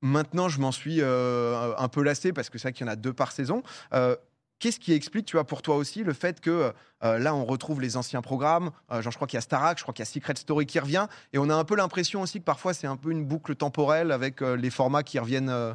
Maintenant, 0.02 0.48
je 0.50 0.60
m'en 0.60 0.72
suis 0.72 0.98
euh, 1.02 1.74
un 1.80 1.88
peu 1.88 2.04
lassé 2.04 2.32
parce 2.34 2.52
que 2.52 2.60
c'est 2.60 2.68
vrai 2.68 2.74
qu'il 2.74 2.86
y 2.86 2.90
en 2.90 2.92
a 2.94 2.96
deux 2.96 3.14
par 3.14 3.32
saison. 3.32 3.64
Euh, 3.94 4.16
Qu'est-ce 4.60 4.80
qui 4.80 4.94
explique, 4.94 5.26
tu 5.26 5.36
vois, 5.36 5.44
pour 5.46 5.62
toi 5.62 5.76
aussi, 5.76 6.04
le 6.04 6.14
fait 6.14 6.40
que 6.40 6.72
euh, 7.04 7.18
là, 7.20 7.34
on 7.36 7.44
retrouve 7.44 7.82
les 7.82 7.98
anciens 7.98 8.22
programmes 8.22 8.70
Euh, 8.92 9.02
Genre, 9.02 9.12
je 9.12 9.18
crois 9.18 9.28
qu'il 9.28 9.36
y 9.38 9.40
a 9.40 9.42
Starac, 9.42 9.78
je 9.80 9.84
crois 9.84 9.94
qu'il 9.94 10.04
y 10.06 10.08
a 10.08 10.12
Secret 10.12 10.36
Story 10.38 10.66
qui 10.68 10.80
revient. 10.80 11.08
Et 11.34 11.40
on 11.40 11.50
a 11.50 11.56
un 11.56 11.64
peu 11.66 11.76
l'impression 11.76 12.22
aussi 12.22 12.40
que 12.40 12.46
parfois, 12.46 12.74
c'est 12.74 12.88
un 12.88 12.96
peu 12.98 13.10
une 13.12 13.26
boucle 13.26 13.56
temporelle 13.56 14.12
avec 14.12 14.42
euh, 14.42 14.56
les 14.56 14.70
formats 14.70 15.04
qui 15.04 15.18
reviennent 15.20 15.50
euh, 15.50 15.74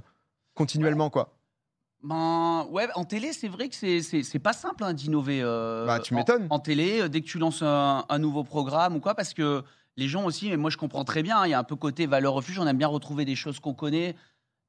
continuellement, 0.55 1.11
quoi. 1.11 1.33
Ben, 2.03 2.67
ouais, 2.71 2.89
en 2.95 3.05
télé, 3.05 3.33
c'est 3.33 3.49
vrai 3.49 3.69
que 3.69 3.75
c'est- 3.75 4.39
pas 4.39 4.53
simple 4.55 4.85
hein, 4.85 4.95
d'innover. 4.95 5.41
euh, 5.43 5.87
Bah, 5.87 5.99
tu 6.01 6.15
m'étonnes. 6.15 6.47
En, 6.51 6.59
télé, 6.59 7.01
euh, 7.03 7.09
dès 7.09 7.21
que 7.21 7.27
tu 7.27 7.39
lances 7.39 7.63
un, 7.63 8.05
un 8.09 8.19
nouveau 8.19 8.43
programme 8.43 8.97
ou 8.97 9.01
quoi, 9.01 9.15
parce 9.15 9.35
que 9.35 9.63
les 9.97 10.09
gens 10.09 10.25
aussi, 10.25 10.49
mais 10.49 10.57
moi 10.57 10.71
je 10.71 10.79
comprends 10.79 11.05
très 11.05 11.23
bien, 11.23 11.39
hein, 11.41 11.47
il 11.47 11.51
y 11.51 11.55
a 11.55 11.59
un 11.59 11.65
peu 11.65 11.77
côté 11.77 12.07
valeur 12.07 12.33
refuge, 12.33 12.59
on 12.59 12.67
aime 12.67 12.79
bien 12.79 12.87
retrouver 12.89 13.25
des 13.27 13.35
choses 13.37 13.61
qu'on 13.61 13.75
connaît. 13.75 14.17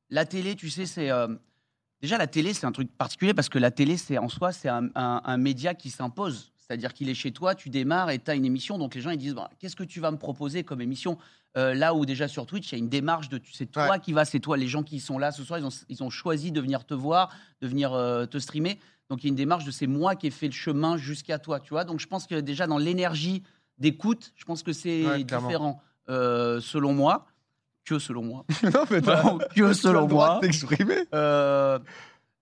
La 0.09 0.25
télé, 0.25 0.55
tu 0.55 0.69
sais, 0.69 0.85
c'est. 0.85 1.09
euh, 1.09 1.27
déjà, 2.01 2.17
la 2.17 2.27
télé, 2.27 2.53
c'est 2.53 2.65
un 2.65 2.71
truc 2.73 2.91
particulier 2.97 3.33
parce 3.33 3.47
que 3.47 3.59
la 3.59 3.71
télé, 3.71 3.95
c'est 3.95 4.17
en 4.17 4.27
soi, 4.27 4.51
c'est 4.51 4.67
un, 4.67 4.89
un- 4.95 5.21
un 5.23 5.37
média 5.37 5.73
qui 5.73 5.89
s'impose. 5.89 6.51
C'est-à-dire 6.71 6.93
qu'il 6.93 7.09
est 7.09 7.13
chez 7.13 7.33
toi, 7.33 7.53
tu 7.53 7.69
démarres 7.69 8.11
et 8.11 8.19
tu 8.19 8.31
as 8.31 8.35
une 8.35 8.45
émission. 8.45 8.77
Donc 8.77 8.95
les 8.95 9.01
gens, 9.01 9.09
ils 9.09 9.17
disent 9.17 9.35
Bon, 9.35 9.45
Qu'est-ce 9.59 9.75
que 9.75 9.83
tu 9.83 9.99
vas 9.99 10.09
me 10.09 10.15
proposer 10.17 10.63
comme 10.63 10.79
émission? 10.79 11.17
Euh, 11.57 11.73
Là 11.73 11.93
où 11.93 12.05
déjà 12.05 12.29
sur 12.29 12.45
Twitch, 12.45 12.71
il 12.71 12.75
y 12.75 12.75
a 12.75 12.77
une 12.79 12.87
démarche 12.87 13.27
de. 13.27 13.41
C'est 13.51 13.65
toi 13.69 13.89
Ouais. 13.89 13.99
qui 13.99 14.13
vas, 14.13 14.23
c'est 14.23 14.39
toi. 14.39 14.55
Les 14.55 14.67
gens 14.69 14.83
qui 14.83 15.01
sont 15.01 15.17
là 15.17 15.33
ce 15.33 15.43
soir, 15.43 15.59
ils 15.59 15.65
ont, 15.65 15.83
ils 15.89 16.01
ont 16.01 16.09
choisi 16.09 16.53
de 16.53 16.61
venir 16.61 16.85
te 16.85 16.93
voir, 16.93 17.29
de 17.61 17.67
venir 17.67 17.91
euh, 17.91 18.25
te 18.25 18.37
streamer. 18.37 18.79
Donc 19.09 19.21
il 19.21 19.27
y 19.27 19.27
a 19.27 19.31
une 19.31 19.35
démarche 19.35 19.65
de 19.65 19.71
c'est 19.71 19.87
moi 19.87 20.15
qui 20.15 20.27
ai 20.27 20.31
fait 20.31 20.45
le 20.47 20.53
chemin 20.53 20.95
jusqu'à 20.95 21.39
toi, 21.39 21.59
tu 21.59 21.71
vois. 21.71 21.83
Donc 21.83 21.99
je 21.99 22.07
pense 22.07 22.25
que 22.25 22.35
déjà 22.35 22.67
dans 22.67 22.77
l'énergie 22.77 23.43
d'écoute, 23.79 24.31
je 24.37 24.45
pense 24.45 24.63
que 24.63 24.71
c'est 24.71 25.05
Ouais, 25.05 25.17
différent 25.25 25.81
euh, 26.09 26.61
selon 26.61 26.93
moi, 26.93 27.25
que 27.83 27.99
selon 27.99 28.23
moi, 28.23 28.45
non, 28.63 28.85
mais 28.89 29.01
Non, 29.01 29.39
que 29.53 29.73
selon 29.73 30.07
moi. 30.07 30.37
t'exprimer. 30.41 30.99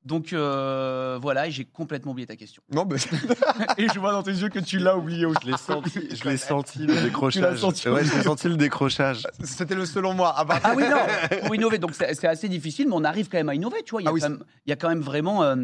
Donc 0.05 0.31
euh, 0.31 1.19
voilà, 1.21 1.47
et 1.47 1.51
j'ai 1.51 1.65
complètement 1.65 2.13
oublié 2.13 2.25
ta 2.25 2.37
question. 2.37 2.63
Non, 2.73 2.85
mais 2.89 2.95
et 3.77 3.87
je 3.93 3.99
vois 3.99 4.13
dans 4.13 4.23
tes 4.23 4.31
yeux 4.31 4.47
que 4.49 4.59
tu 4.59 4.79
l'as 4.79 4.97
oublié 4.97 5.25
aussi. 5.25 5.39
Je 5.45 5.51
l'ai 5.51 5.57
senti, 5.57 5.99
je 6.15 6.23
l'ai 6.29 6.37
senti 6.37 6.79
le 6.79 7.01
décrochage. 7.01 7.41
l'as 7.43 7.57
senti 7.57 7.89
ouais, 7.89 8.05
j'ai 8.05 8.23
senti 8.23 8.47
le 8.47 8.55
décrochage. 8.55 9.23
c'était 9.43 9.75
le 9.75 9.85
selon 9.85 10.13
moi. 10.13 10.33
Ah, 10.37 10.45
bah, 10.45 10.59
Ah 10.63 10.73
oui, 10.75 10.83
non, 10.89 10.97
pour 11.45 11.53
innover. 11.55 11.79
Donc 11.79 11.91
c'est 11.95 12.25
assez 12.25 12.47
difficile, 12.47 12.87
mais 12.87 12.95
on 12.95 13.03
arrive 13.03 13.27
quand 13.27 13.37
même 13.37 13.49
à 13.49 13.55
innover, 13.55 13.83
tu 13.83 13.91
vois. 13.91 14.01
Il 14.01 14.05
y 14.05 14.07
a, 14.07 14.11
Ah 14.11 14.13
oui, 14.13 14.21
quand, 14.21 14.29
même, 14.29 14.43
il 14.65 14.69
y 14.69 14.73
a 14.73 14.75
quand 14.77 14.89
même 14.89 15.01
vraiment. 15.01 15.43
euh, 15.43 15.55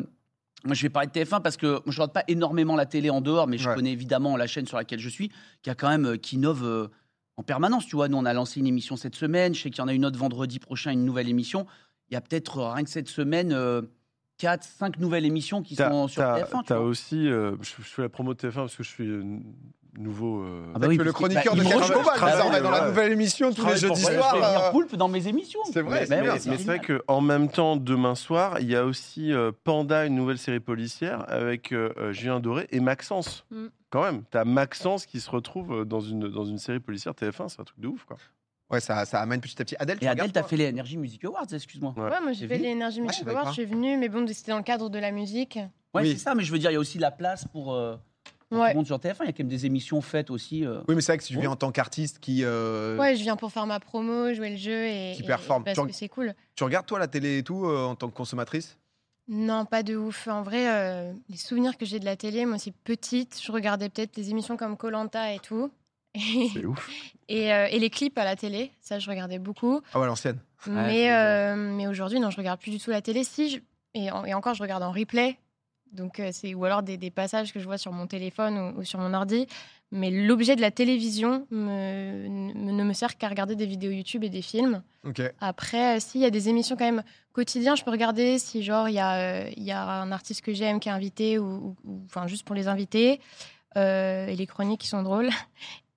moi, 0.65 0.73
je 0.75 0.81
vais 0.81 0.89
parler 0.89 1.07
de 1.07 1.13
TF1 1.13 1.41
parce 1.41 1.55
que 1.57 1.67
moi, 1.67 1.81
je 1.87 1.91
regarde 1.93 2.11
pas 2.13 2.23
énormément 2.27 2.75
la 2.75 2.85
télé 2.85 3.09
en 3.09 3.21
dehors, 3.21 3.47
mais 3.47 3.57
je 3.57 3.69
Ouais. 3.69 3.75
connais 3.75 3.91
évidemment 3.93 4.35
la 4.35 4.47
chaîne 4.47 4.65
sur 4.67 4.77
laquelle 4.77 4.99
je 4.99 5.09
suis, 5.09 5.31
qui 5.61 5.69
a 5.69 5.75
quand 5.75 5.89
même 5.89 6.05
euh, 6.05 6.17
qui 6.17 6.35
innove 6.35 6.63
euh, 6.65 6.87
en 7.37 7.43
permanence. 7.43 7.85
Tu 7.85 7.95
vois, 7.95 8.09
nous 8.09 8.17
on 8.17 8.25
a 8.25 8.33
lancé 8.33 8.59
une 8.59 8.67
émission 8.67 8.97
cette 8.97 9.15
semaine. 9.15 9.55
Je 9.55 9.61
sais 9.61 9.69
qu'il 9.69 9.79
y 9.79 9.81
en 9.81 9.87
a 9.87 9.93
une 9.93 10.05
autre 10.05 10.19
vendredi 10.19 10.59
prochain, 10.59 10.91
une 10.91 11.05
nouvelle 11.05 11.29
émission. 11.29 11.65
Il 12.09 12.15
y 12.15 12.17
a 12.17 12.21
peut-être 12.21 12.61
rien 12.61 12.83
que 12.83 12.89
cette 12.89 13.07
semaine. 13.09 13.53
Euh, 14.43 14.47
4, 14.47 14.63
5 14.63 14.99
nouvelles 14.99 15.25
émissions 15.25 15.61
qui 15.61 15.75
sont 15.75 16.07
sur 16.07 16.21
t'as- 16.21 16.39
TF1. 16.41 16.59
tu 16.59 16.65
t'as 16.67 16.77
vois. 16.77 16.85
aussi. 16.87 17.27
euh, 17.27 17.55
je, 17.61 17.71
je 17.79 17.83
fais 17.87 18.01
la 18.01 18.09
promo 18.09 18.33
de 18.33 18.39
TF1 18.39 18.53
parce 18.55 18.75
que 18.75 18.83
je 18.83 18.89
suis 18.89 19.07
euh, 19.07 19.23
nouveau. 19.97 20.41
euh, 20.43 20.71
Ah 20.75 20.79
bah 20.79 20.87
oui, 20.87 20.97
le 20.97 21.13
chroniqueur 21.13 21.55
bah, 21.55 21.63
de 21.63 21.69
Catch 21.69 21.91
Combat, 21.91 22.11
je 22.13 22.17
travaille, 22.17 22.35
désormais, 22.35 22.61
dans 22.61 22.71
la 22.71 22.87
nouvelle 22.89 23.11
émission 23.13 23.53
tous 23.53 23.65
les 23.65 23.77
jeudis 23.77 24.01
soirs. 24.01 24.35
je 24.35 24.67
euh, 24.67 24.71
Poulpe 24.71 24.95
dans 24.97 25.07
mes 25.07 25.27
émissions. 25.27 25.61
c'est 25.71 25.81
vrai, 25.81 26.01
Mais- 26.09 26.39
c'est 26.39 26.49
mais 26.49 26.55
vrai 26.57 26.79
qu'en 26.81 27.21
même 27.21 27.49
temps, 27.49 27.77
demain 27.77 28.15
soir, 28.15 28.59
il 28.59 28.67
y 28.69 28.75
a 28.75 28.85
aussi 28.85 29.31
euh, 29.31 29.51
Panda, 29.63 30.05
une 30.05 30.15
nouvelle 30.15 30.37
série 30.37 30.59
policière 30.59 31.23
avec 31.29 31.73
Julien 32.11 32.39
Doré 32.39 32.67
et 32.71 32.79
Maxence. 32.81 33.45
Mm. 33.51 33.65
Quand 33.89 34.03
même, 34.03 34.23
t'as 34.29 34.43
Maxence 34.43 35.05
qui 35.05 35.21
se 35.21 35.29
retrouve 35.29 35.85
dans 35.85 36.01
une, 36.01 36.27
dans 36.27 36.43
une 36.43 36.57
série 36.57 36.81
policière 36.81 37.13
TF1, 37.13 37.47
c'est 37.47 37.61
un 37.61 37.63
truc 37.63 37.79
de 37.79 37.87
ouf. 37.87 38.03
Quoi. 38.03 38.17
Ouais, 38.71 38.79
ça, 38.79 39.05
ça 39.05 39.21
amène 39.21 39.41
petit 39.41 39.61
à 39.61 39.65
petit. 39.65 39.75
Adèle, 39.77 39.99
tu 39.99 40.05
Et 40.05 40.07
Adèle, 40.07 40.31
t'as 40.31 40.43
fait 40.43 40.57
les 40.57 40.69
Energy 40.69 40.97
Music 40.97 41.23
Awards, 41.25 41.45
excuse-moi. 41.51 41.93
Ouais. 41.97 42.03
Ouais, 42.09 42.21
moi 42.21 42.31
j'ai 42.33 42.47
fait 42.47 42.57
les 42.57 42.71
Energy 42.73 42.97
je 42.97 43.01
Music 43.03 43.19
savais 43.19 43.31
Awards, 43.31 43.43
pas. 43.45 43.49
je 43.51 43.53
suis 43.53 43.65
venue, 43.65 43.97
mais 43.97 44.09
bon, 44.09 44.27
c'était 44.27 44.51
dans 44.51 44.57
le 44.57 44.63
cadre 44.63 44.89
de 44.89 44.97
la 44.99 45.11
musique. 45.11 45.59
Ouais, 45.93 46.01
Oui. 46.01 46.11
c'est 46.13 46.17
ça, 46.23 46.33
mais 46.35 46.43
je 46.43 46.51
veux 46.51 46.57
dire, 46.59 46.71
il 46.71 46.73
y 46.73 46.77
a 46.77 46.79
aussi 46.79 46.97
la 46.97 47.11
place 47.11 47.45
pour. 47.45 47.73
euh, 47.73 47.95
pour 48.49 48.57
tout 48.59 48.61
Ouais. 48.63 48.69
le 48.69 48.75
monde 48.75 48.85
sur 48.85 48.97
TF1, 48.99 49.23
il 49.23 49.25
y 49.25 49.29
a 49.29 49.31
quand 49.33 49.39
même 49.39 49.47
des 49.47 49.65
émissions 49.65 50.01
faites 50.01 50.29
aussi. 50.29 50.65
euh, 50.65 50.81
Oui, 50.87 50.93
mais 50.95 51.01
c'est 51.01 51.11
vrai 51.13 51.17
que 51.17 51.23
si 51.23 51.33
tu 51.33 51.39
viens 51.39 51.49
en 51.51 51.55
tant 51.55 51.71
qu'artiste 51.71 52.19
qui. 52.19 52.43
euh, 52.43 52.95
Ouais, 52.97 53.15
je 53.15 53.21
viens 53.23 53.35
pour 53.35 53.51
faire 53.51 53.65
ma 53.67 53.79
promo, 53.79 54.33
jouer 54.33 54.51
le 54.51 54.55
jeu 54.57 54.85
et, 54.85 55.13
Qui 55.15 55.23
et- 55.23 55.25
performe. 55.25 55.63
parce 55.63 55.77
Tu- 55.79 55.85
que 55.87 55.91
c'est 55.93 56.09
cool. 56.09 56.33
Tu 56.55 56.63
regardes, 56.63 56.85
toi, 56.85 56.99
la 56.99 57.07
télé 57.07 57.39
et 57.39 57.43
tout, 57.43 57.65
euh, 57.65 57.85
en 57.85 57.95
tant 57.95 58.07
que 58.09 58.13
consommatrice? 58.15 58.77
Non, 59.27 59.65
pas 59.65 59.81
de 59.81 59.95
ouf. 59.95 60.27
En 60.27 60.43
vrai, 60.43 60.67
euh, 60.69 61.11
les 61.29 61.37
souvenirs 61.37 61.75
que 61.77 61.85
j'ai 61.85 61.99
de 61.99 62.05
la 62.05 62.15
télé, 62.15 62.45
moi, 62.45 62.59
c'est 62.59 62.73
petite. 62.83 63.39
Je 63.43 63.51
regardais 63.51 63.89
peut-être 63.89 64.13
des 64.15 64.29
émissions 64.29 64.57
comme 64.57 64.77
Colanta 64.77 65.33
et 65.33 65.39
tout. 65.39 65.71
C'est 66.53 66.65
ouf. 66.65 66.89
et, 67.29 67.53
euh, 67.53 67.67
et 67.69 67.79
les 67.79 67.89
clips 67.89 68.17
à 68.17 68.23
la 68.25 68.35
télé, 68.35 68.71
ça, 68.81 68.99
je 68.99 69.09
regardais 69.09 69.39
beaucoup. 69.39 69.81
Ah 69.93 69.99
ouais, 69.99 70.07
l'ancienne. 70.07 70.39
mais 70.67 71.11
euh, 71.11 71.55
mais 71.55 71.87
aujourd'hui, 71.87 72.19
non, 72.19 72.29
je 72.29 72.37
regarde 72.37 72.59
plus 72.59 72.71
du 72.71 72.79
tout 72.79 72.89
la 72.91 73.01
télé. 73.01 73.23
Si, 73.23 73.49
je- 73.49 73.59
et, 73.93 74.11
en- 74.11 74.25
et 74.25 74.33
encore, 74.33 74.53
je 74.55 74.61
regarde 74.63 74.83
en 74.83 74.91
replay. 74.91 75.37
Donc, 75.91 76.19
euh, 76.19 76.29
c'est, 76.33 76.53
ou 76.53 76.65
alors 76.65 76.83
des, 76.83 76.97
des 76.97 77.11
passages 77.11 77.53
que 77.53 77.59
je 77.59 77.65
vois 77.65 77.77
sur 77.77 77.91
mon 77.93 78.05
téléphone 78.07 78.57
ou, 78.75 78.79
ou 78.79 78.83
sur 78.83 78.99
mon 78.99 79.13
ordi. 79.13 79.47
Mais 79.91 80.09
l'objet 80.09 80.55
de 80.57 80.61
la 80.61 80.71
télévision 80.71 81.47
me- 81.51 82.27
ne- 82.27 82.71
ne 82.71 82.83
me 82.83 82.91
sert 82.93 83.17
qu'à 83.17 83.29
regarder 83.29 83.55
des 83.55 83.65
vidéos 83.67 83.91
YouTube 83.91 84.23
et 84.23 84.29
des 84.29 84.41
films. 84.41 84.81
Après, 85.39 85.95
euh, 85.95 85.99
s'il 86.01 86.19
y 86.21 86.25
a 86.25 86.31
des 86.31 86.49
émissions 86.49 86.75
quand 86.75 86.83
même 86.85 87.03
quotidiennes, 87.31 87.77
je 87.77 87.83
peux 87.83 87.91
regarder 87.91 88.39
si 88.39 88.63
genre 88.63 88.89
il 88.89 88.95
y, 88.95 88.99
a, 88.99 89.15
euh, 89.45 89.49
il 89.55 89.63
y 89.63 89.71
a 89.71 89.81
un 90.01 90.11
artiste 90.11 90.41
que 90.41 90.53
j'aime 90.53 90.79
qui 90.81 90.89
est 90.89 90.91
invité 90.91 91.37
ou- 91.39 91.75
enfin 92.07 92.27
juste 92.27 92.45
pour 92.45 92.55
les 92.55 92.67
invités 92.67 93.21
euh, 93.77 94.27
et 94.27 94.35
les 94.35 94.47
chroniques 94.47 94.81
qui 94.81 94.87
sont 94.87 95.03
drôles. 95.03 95.29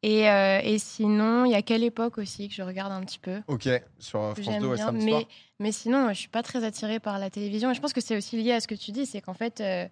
Et, 0.05 0.29
euh, 0.31 0.61
et 0.63 0.79
sinon, 0.79 1.45
il 1.45 1.51
y 1.51 1.55
a 1.57 1.63
quelle 1.63 1.83
époque 1.83 2.19
aussi 2.19 2.49
que 2.49 2.55
je 2.55 2.63
regarde 2.63 2.93
un 2.93 3.01
petit 3.01 3.19
peu? 3.19 3.41
Ok. 3.49 3.69
Sur 3.99 4.21
France 4.33 4.39
j'aime 4.41 4.63
2 4.63 4.73
et 4.73 4.75
bien. 4.77 4.87
samedi 4.87 5.05
Mais, 5.05 5.11
soir. 5.11 5.23
mais 5.59 5.73
sinon, 5.73 6.07
euh, 6.07 6.13
je 6.13 6.19
suis 6.21 6.29
pas 6.29 6.43
très 6.45 6.63
attirée 6.65 7.01
par 7.01 7.19
la 7.19 7.31
télévision. 7.31 7.71
Et 7.71 7.75
je 7.75 7.81
pense 7.81 7.93
que 7.93 8.01
c'est 8.01 8.17
aussi 8.17 8.41
lié 8.41 8.53
à 8.53 8.61
ce 8.61 8.69
que 8.69 8.77
tu 8.77 8.93
dis, 8.93 9.07
c'est 9.07 9.21
qu'en 9.21 9.35
fait, 9.35 9.61
euh, 9.61 9.87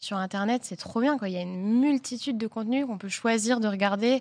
sur 0.00 0.16
Internet, 0.16 0.64
c'est 0.64 0.76
trop 0.76 1.00
bien. 1.00 1.16
Quoi. 1.16 1.28
Il 1.28 1.34
y 1.34 1.38
a 1.38 1.42
une 1.42 1.78
multitude 1.80 2.38
de 2.38 2.46
contenus 2.48 2.86
qu'on 2.86 2.98
peut 2.98 3.08
choisir 3.08 3.60
de 3.60 3.68
regarder. 3.68 4.20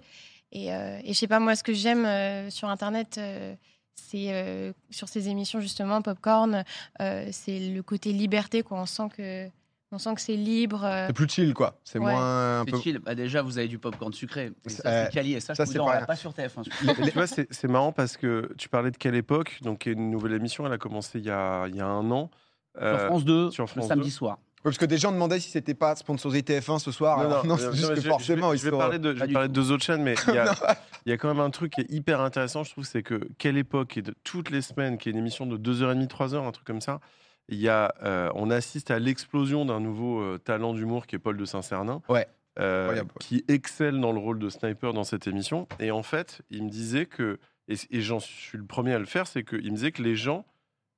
Et, 0.51 0.71
euh, 0.73 0.99
et 1.03 1.13
je 1.13 1.17
sais 1.17 1.27
pas, 1.27 1.39
moi, 1.39 1.55
ce 1.55 1.63
que 1.63 1.73
j'aime 1.73 2.05
euh, 2.05 2.49
sur 2.51 2.69
Internet, 2.69 3.19
c'est 3.95 4.73
sur 4.91 5.07
ces 5.09 5.29
émissions, 5.29 5.59
justement, 5.59 6.01
Popcorn, 6.01 6.63
c'est 6.99 7.59
le 7.59 7.81
côté 7.81 8.11
liberté. 8.13 8.61
Quoi. 8.61 8.79
On 8.81 8.85
sent 8.85 9.09
que, 9.15 9.47
on 9.91 9.97
sent 9.97 10.13
que 10.15 10.21
c'est 10.21 10.35
libre. 10.35 10.83
euh. 10.85 11.07
C'est 11.07 11.13
plus 11.13 11.27
chill, 11.29 11.53
quoi. 11.53 11.79
C'est 11.83 11.99
Ouais. 11.99 12.11
moins 12.11 12.61
un 12.61 12.65
c'est 12.65 12.71
peu. 12.71 12.79
chill. 12.79 12.99
Bah, 12.99 13.15
déjà, 13.15 13.41
vous 13.41 13.57
avez 13.57 13.67
du 13.67 13.77
popcorn 13.77 14.13
sucré. 14.13 14.51
Et 14.65 14.69
C'est- 14.69 14.81
ça, 14.81 14.89
euh, 14.89 15.05
c'est 15.05 15.13
quali. 15.13 15.33
Et 15.33 15.39
ça, 15.39 15.53
ça, 15.55 15.65
je 15.65 15.71
c'est 15.71 15.77
vous 15.79 15.83
en 15.85 16.05
pas 16.05 16.15
sur 16.15 16.33
TF1. 16.33 16.63
tu 17.05 17.11
vois, 17.11 17.27
c'est 17.27 17.47
c'est 17.51 17.67
marrant 17.67 17.91
parce 17.91 18.17
que 18.17 18.51
tu 18.57 18.69
parlais 18.69 18.91
de 18.91 18.97
quelle 18.97 19.15
époque 19.15 19.59
Donc, 19.61 19.85
il 19.85 19.89
y 19.89 19.95
a 19.95 19.97
une 19.97 20.09
nouvelle 20.09 20.33
émission, 20.33 20.65
elle 20.65 20.73
a 20.73 20.77
commencé 20.77 21.19
il 21.19 21.25
y 21.25 21.29
a, 21.31 21.67
il 21.67 21.75
y 21.75 21.81
a 21.81 21.85
un 21.87 22.09
an. 22.11 22.29
Sur 22.75 22.83
Euh, 22.85 23.05
France 23.07 23.25
2, 23.25 23.51
sur 23.51 23.63
le 23.63 23.67
France 23.67 23.87
samedi 23.87 24.07
2. 24.09 24.13
soir. 24.15 24.37
Ouais, 24.63 24.65
parce 24.65 24.77
que 24.77 24.85
des 24.85 24.97
gens 24.99 25.11
demandaient 25.11 25.39
si 25.39 25.49
c'était 25.49 25.73
pas 25.73 25.95
sponsorisé 25.95 26.41
TF1 26.43 26.77
ce 26.79 26.91
soir. 26.91 27.17
Alors, 27.19 27.45
non, 27.45 27.57
c'est 27.57 27.65
non, 27.65 27.71
juste 27.73 27.89
que 27.95 28.01
je 28.01 28.07
forcément, 28.07 28.47
je 28.47 28.51
vais, 28.51 28.55
ils 28.55 28.59
je 28.59 28.63
vais 28.65 28.71
sont. 28.71 28.77
parler 28.77 28.99
de, 28.99 29.15
je 29.15 29.25
vais 29.25 29.33
parler 29.33 29.47
de 29.49 29.53
deux 29.53 29.71
autres 29.71 29.83
chaînes, 29.83 30.03
mais 30.03 30.13
il 30.27 30.35
y, 30.35 30.37
a, 30.37 30.45
il 31.07 31.09
y 31.09 31.11
a 31.11 31.17
quand 31.17 31.27
même 31.27 31.39
un 31.39 31.49
truc 31.49 31.73
qui 31.73 31.81
est 31.81 31.89
hyper 31.91 32.21
intéressant, 32.21 32.63
je 32.63 32.71
trouve, 32.71 32.85
c'est 32.85 33.01
que 33.03 33.27
quelle 33.39 33.57
époque 33.57 33.97
et 33.97 34.03
de 34.03 34.13
toutes 34.23 34.51
les 34.51 34.61
semaines, 34.61 34.97
qui 34.99 35.09
est 35.09 35.11
une 35.11 35.17
émission 35.17 35.47
de 35.47 35.57
2h30, 35.57 36.07
3h, 36.07 36.47
un 36.47 36.51
truc 36.51 36.65
comme 36.65 36.79
ça, 36.79 36.99
il 37.51 37.59
y 37.59 37.69
a, 37.69 37.93
euh, 38.03 38.29
on 38.35 38.49
assiste 38.49 38.89
à 38.91 38.97
l'explosion 38.99 39.65
d'un 39.65 39.79
nouveau 39.79 40.21
euh, 40.21 40.37
talent 40.37 40.73
d'humour 40.73 41.05
qui 41.05 41.15
est 41.15 41.19
Paul 41.19 41.37
de 41.37 41.45
Saint-Cernin. 41.45 42.01
Ouais. 42.09 42.27
euh, 42.59 43.03
qui 43.19 43.45
excelle 43.47 43.99
dans 44.01 44.11
le 44.11 44.19
rôle 44.19 44.39
de 44.39 44.49
sniper 44.49 44.93
dans 44.93 45.03
cette 45.05 45.27
émission. 45.27 45.67
Et 45.79 45.91
en 45.91 46.03
fait, 46.03 46.41
il 46.49 46.63
me 46.65 46.69
disait 46.69 47.05
que, 47.05 47.39
et, 47.67 47.75
et 47.91 48.01
j'en 48.01 48.19
suis 48.19 48.57
le 48.57 48.65
premier 48.65 48.93
à 48.93 48.99
le 48.99 49.05
faire, 49.05 49.25
c'est 49.27 49.43
qu'il 49.43 49.63
me 49.71 49.75
disait 49.77 49.91
que 49.93 50.01
les 50.01 50.15
gens 50.17 50.45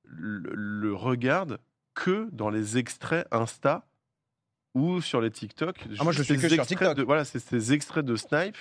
le, 0.04 0.50
le 0.54 0.94
regardent 0.94 1.58
que 1.94 2.28
dans 2.32 2.50
les 2.50 2.76
extraits 2.78 3.26
Insta 3.30 3.86
ou 4.74 5.00
sur 5.00 5.20
les 5.20 5.30
TikTok. 5.30 5.84
Ah, 6.00 6.02
moi, 6.04 6.12
je 6.12 6.18
le 6.18 6.24
suis 6.24 6.36
que 6.36 6.48
sur 6.48 6.66
TikTok. 6.66 6.96
de- 6.96 7.02
voilà, 7.04 7.24
c'est 7.24 7.38
ces 7.38 7.72
extraits 7.72 8.04
de 8.04 8.16
Snipe, 8.16 8.56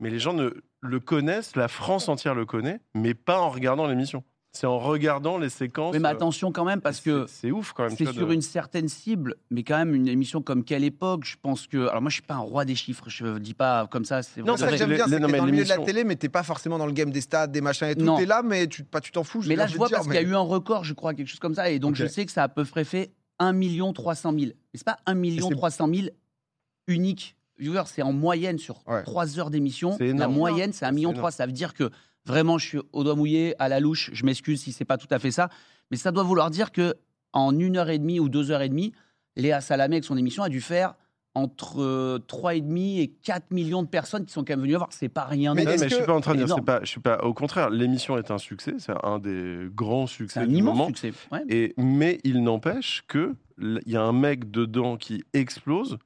mais 0.00 0.10
les 0.10 0.18
gens 0.18 0.34
ne 0.34 0.50
le 0.82 1.00
connaissent, 1.00 1.56
la 1.56 1.68
France 1.68 2.08
entière 2.10 2.34
le 2.34 2.44
connaît, 2.44 2.80
mais 2.94 3.14
pas 3.14 3.40
en 3.40 3.48
regardant 3.48 3.86
l'émission. 3.86 4.22
C'est 4.56 4.66
en 4.66 4.78
regardant 4.78 5.38
les 5.38 5.48
séquences. 5.50 5.92
Oui, 5.94 6.00
mais 6.00 6.08
euh, 6.08 6.12
attention 6.12 6.50
quand 6.52 6.64
même, 6.64 6.80
parce 6.80 7.00
que 7.00 7.26
c'est 7.28 7.50
ouf 7.50 7.72
quand 7.72 7.84
même. 7.84 7.96
c'est 7.96 8.10
sur 8.12 8.26
de- 8.26 8.32
une 8.34 8.40
certaine 8.42 8.88
cible, 8.88 9.34
mais 9.50 9.62
quand 9.62 9.76
même 9.76 9.94
une 9.94 10.08
émission 10.08 10.40
comme 10.42 10.64
Quelle 10.64 10.84
époque, 10.84 11.24
je 11.24 11.36
pense 11.40 11.66
que. 11.66 11.88
Alors 11.88 12.00
moi, 12.00 12.08
je 12.10 12.14
suis 12.14 12.22
pas 12.22 12.34
un 12.34 12.38
roi 12.38 12.64
des 12.64 12.74
chiffres, 12.74 13.04
je 13.08 13.38
dis 13.38 13.54
pas 13.54 13.86
comme 13.88 14.04
ça. 14.04 14.20
Non, 14.38 14.56
ça 14.56 14.68
que 14.68 14.76
j'aime 14.76 14.90
bien, 14.94 15.06
c'est 15.08 15.20
dans 15.20 15.28
le 15.28 15.50
milieu 15.50 15.64
de 15.64 15.68
la 15.68 15.78
télé, 15.78 16.04
mais 16.04 16.16
t'es 16.16 16.28
pas 16.28 16.42
forcément 16.42 16.78
dans 16.78 16.86
le 16.86 16.92
game 16.92 17.10
des 17.10 17.20
stades, 17.20 17.52
des 17.52 17.60
machins 17.60 17.88
et 17.88 17.94
tout. 17.94 18.04
Non. 18.04 18.16
T'es 18.16 18.26
là, 18.26 18.42
mais 18.42 18.66
tu 18.66 18.82
pas, 18.84 19.00
tu 19.00 19.12
t'en 19.12 19.24
fous. 19.24 19.42
Mais 19.46 19.56
là, 19.56 19.66
je 19.66 19.76
vois 19.76 19.88
parce 19.88 20.04
qu'il 20.06 20.14
y 20.14 20.18
a 20.18 20.22
eu 20.22 20.34
un 20.34 20.40
record, 20.40 20.84
je 20.84 20.94
crois, 20.94 21.14
quelque 21.14 21.28
chose 21.28 21.38
comme 21.40 21.54
ça, 21.54 21.70
et 21.70 21.78
donc 21.78 21.94
je 21.94 22.06
sais 22.06 22.24
que 22.24 22.32
ça 22.32 22.42
a 22.42 22.44
à 22.44 22.48
peu 22.48 22.64
près 22.64 22.84
fait 22.84 23.12
1 23.38 23.52
300 23.92 24.32
000. 24.32 24.44
Mais 24.46 24.52
c'est 24.74 24.84
pas 24.84 24.96
1 25.06 25.14
300 25.50 25.88
000 25.92 26.06
uniques 26.86 27.36
viewers, 27.58 27.82
c'est 27.86 28.02
en 28.02 28.12
moyenne 28.12 28.58
sur 28.58 28.82
Ouais. 28.86 29.02
3 29.02 29.38
heures 29.38 29.50
d'émission. 29.50 29.94
C'est 29.98 30.12
La 30.12 30.28
moyenne, 30.28 30.72
c'est 30.72 30.84
1 30.84 30.88
C'est 30.88 30.94
million 30.94 31.10
énorme. 31.10 31.20
3. 31.20 31.30
Ça 31.30 31.46
veut 31.46 31.52
dire 31.52 31.74
que 31.74 31.90
vraiment, 32.26 32.58
je 32.58 32.66
suis 32.66 32.78
au 32.92 33.04
doigt 33.04 33.14
mouillé, 33.14 33.54
à 33.58 33.68
la 33.68 33.80
louche. 33.80 34.10
Je 34.12 34.24
m'excuse 34.24 34.60
si 34.60 34.72
c'est 34.72 34.84
pas 34.84 34.98
tout 34.98 35.08
à 35.10 35.18
fait 35.18 35.30
ça, 35.30 35.48
mais 35.90 35.96
ça 35.96 36.12
doit 36.12 36.24
vouloir 36.24 36.50
dire 36.50 36.72
que 36.72 36.94
en 37.32 37.58
une 37.58 37.76
heure 37.76 37.90
et 37.90 37.98
demie 37.98 38.20
ou 38.20 38.28
deux 38.28 38.50
heures 38.50 38.62
et 38.62 38.68
demie, 38.68 38.92
Léa 39.36 39.60
Salamé 39.60 39.96
avec 39.96 40.04
son 40.04 40.16
émission 40.16 40.42
a 40.42 40.48
dû 40.48 40.60
faire 40.60 40.94
entre 41.34 41.82
euh, 41.82 42.18
3,5 42.28 42.98
et 42.98 43.08
4 43.22 43.50
millions 43.50 43.82
de 43.82 43.88
personnes 43.88 44.24
qui 44.24 44.32
sont 44.32 44.42
quand 44.42 44.54
même 44.54 44.62
venues 44.62 44.74
voir. 44.74 44.88
C'est 44.90 45.10
pas 45.10 45.24
rien. 45.24 45.52
Mais 45.52 45.64
non 45.64 45.72
mais 45.78 45.88
je 45.88 45.94
suis 45.94 46.04
pas 46.04 46.14
en 46.14 46.22
train 46.22 46.34
de 46.34 46.42
dire, 46.42 46.54
c'est 46.56 46.64
pas, 46.64 46.80
je 46.82 46.88
suis 46.88 47.00
pas. 47.00 47.18
Au 47.18 47.34
contraire, 47.34 47.68
l'émission 47.68 48.16
est 48.16 48.30
un 48.30 48.38
succès, 48.38 48.76
c'est 48.78 48.94
un 49.02 49.18
des 49.18 49.68
grands 49.74 50.06
succès 50.06 50.40
un 50.40 50.46
du 50.46 50.56
immense 50.56 50.76
moment. 50.76 50.86
succès. 50.86 51.12
Ouais. 51.30 51.44
Et, 51.50 51.74
mais 51.76 52.20
il 52.24 52.42
n'empêche 52.42 53.04
que 53.06 53.34
il 53.58 53.80
y 53.86 53.96
a 53.96 54.02
un 54.02 54.12
mec 54.12 54.50
dedans 54.50 54.96
qui 54.96 55.24
explose 55.34 55.98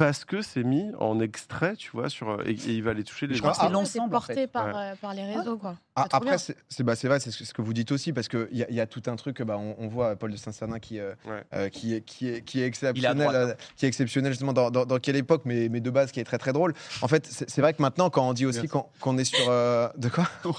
parce 0.00 0.24
que 0.24 0.40
c'est 0.40 0.64
mis 0.64 0.90
en 0.98 1.20
extrait, 1.20 1.76
tu 1.76 1.90
vois, 1.92 2.08
sur 2.08 2.40
et, 2.46 2.52
et 2.52 2.72
il 2.72 2.82
va 2.82 2.92
aller 2.92 3.04
toucher 3.04 3.26
les 3.26 3.34
Je 3.34 3.38
gens. 3.42 3.50
crois- 3.50 3.54
c'est 3.54 3.66
Ah, 3.66 3.68
en 4.06 4.08
porté 4.08 4.32
fait. 4.34 4.46
par, 4.46 4.64
Ouais. 4.66 4.72
euh, 4.74 4.94
par 4.98 5.12
les 5.12 5.24
réseaux, 5.34 5.58
quoi. 5.58 5.76
Ah, 5.96 6.06
après, 6.12 6.38
c'est 6.38 6.82
bah, 6.84 6.94
c'est 6.94 7.08
vrai, 7.08 7.18
c'est 7.20 7.30
ce, 7.32 7.38
que- 7.40 7.44
ce 7.44 7.52
que 7.52 7.62
vous 7.62 7.72
dites 7.74 7.90
aussi, 7.92 8.12
parce 8.12 8.28
qu'il 8.28 8.48
y, 8.52 8.62
a- 8.62 8.70
il 8.70 8.76
y 8.76 8.80
a 8.80 8.86
tout 8.86 9.02
un 9.06 9.16
truc, 9.16 9.42
bah, 9.42 9.58
on, 9.58 9.74
on 9.78 9.88
voit 9.88 10.14
Paul 10.16 10.30
de 10.30 10.36
Saint-Cernin 10.36 10.78
qui, 10.78 10.98
euh, 11.00 11.12
Ouais. 11.26 11.42
euh, 11.52 11.68
qui, 11.68 11.94
est, 11.94 12.00
qui, 12.02 12.28
est, 12.28 12.42
qui 12.42 12.60
est 12.62 12.66
exceptionnel, 12.66 13.28
euh, 13.34 13.54
qui 13.76 13.84
est 13.86 13.88
exceptionnel 13.88 14.32
justement 14.32 14.52
dans, 14.52 14.70
dans- 14.70 14.86
dans 14.86 14.98
quelle 14.98 15.16
époque, 15.16 15.42
mais, 15.44 15.68
mais 15.68 15.80
de 15.80 15.90
base 15.90 16.12
qui 16.12 16.20
est 16.20 16.24
très 16.24 16.38
très 16.38 16.52
drôle. 16.52 16.74
En 17.02 17.08
fait, 17.08 17.26
c'est 17.26 17.60
vrai 17.60 17.74
que 17.74 17.82
maintenant, 17.82 18.08
quand 18.08 18.26
on 18.28 18.32
dit 18.32 18.46
aussi 18.46 18.68
qu'on 19.00 19.18
est 19.18 19.24
sur. 19.24 19.38
euh, 19.48 19.88
de 19.96 20.08
quoi? 20.08 20.28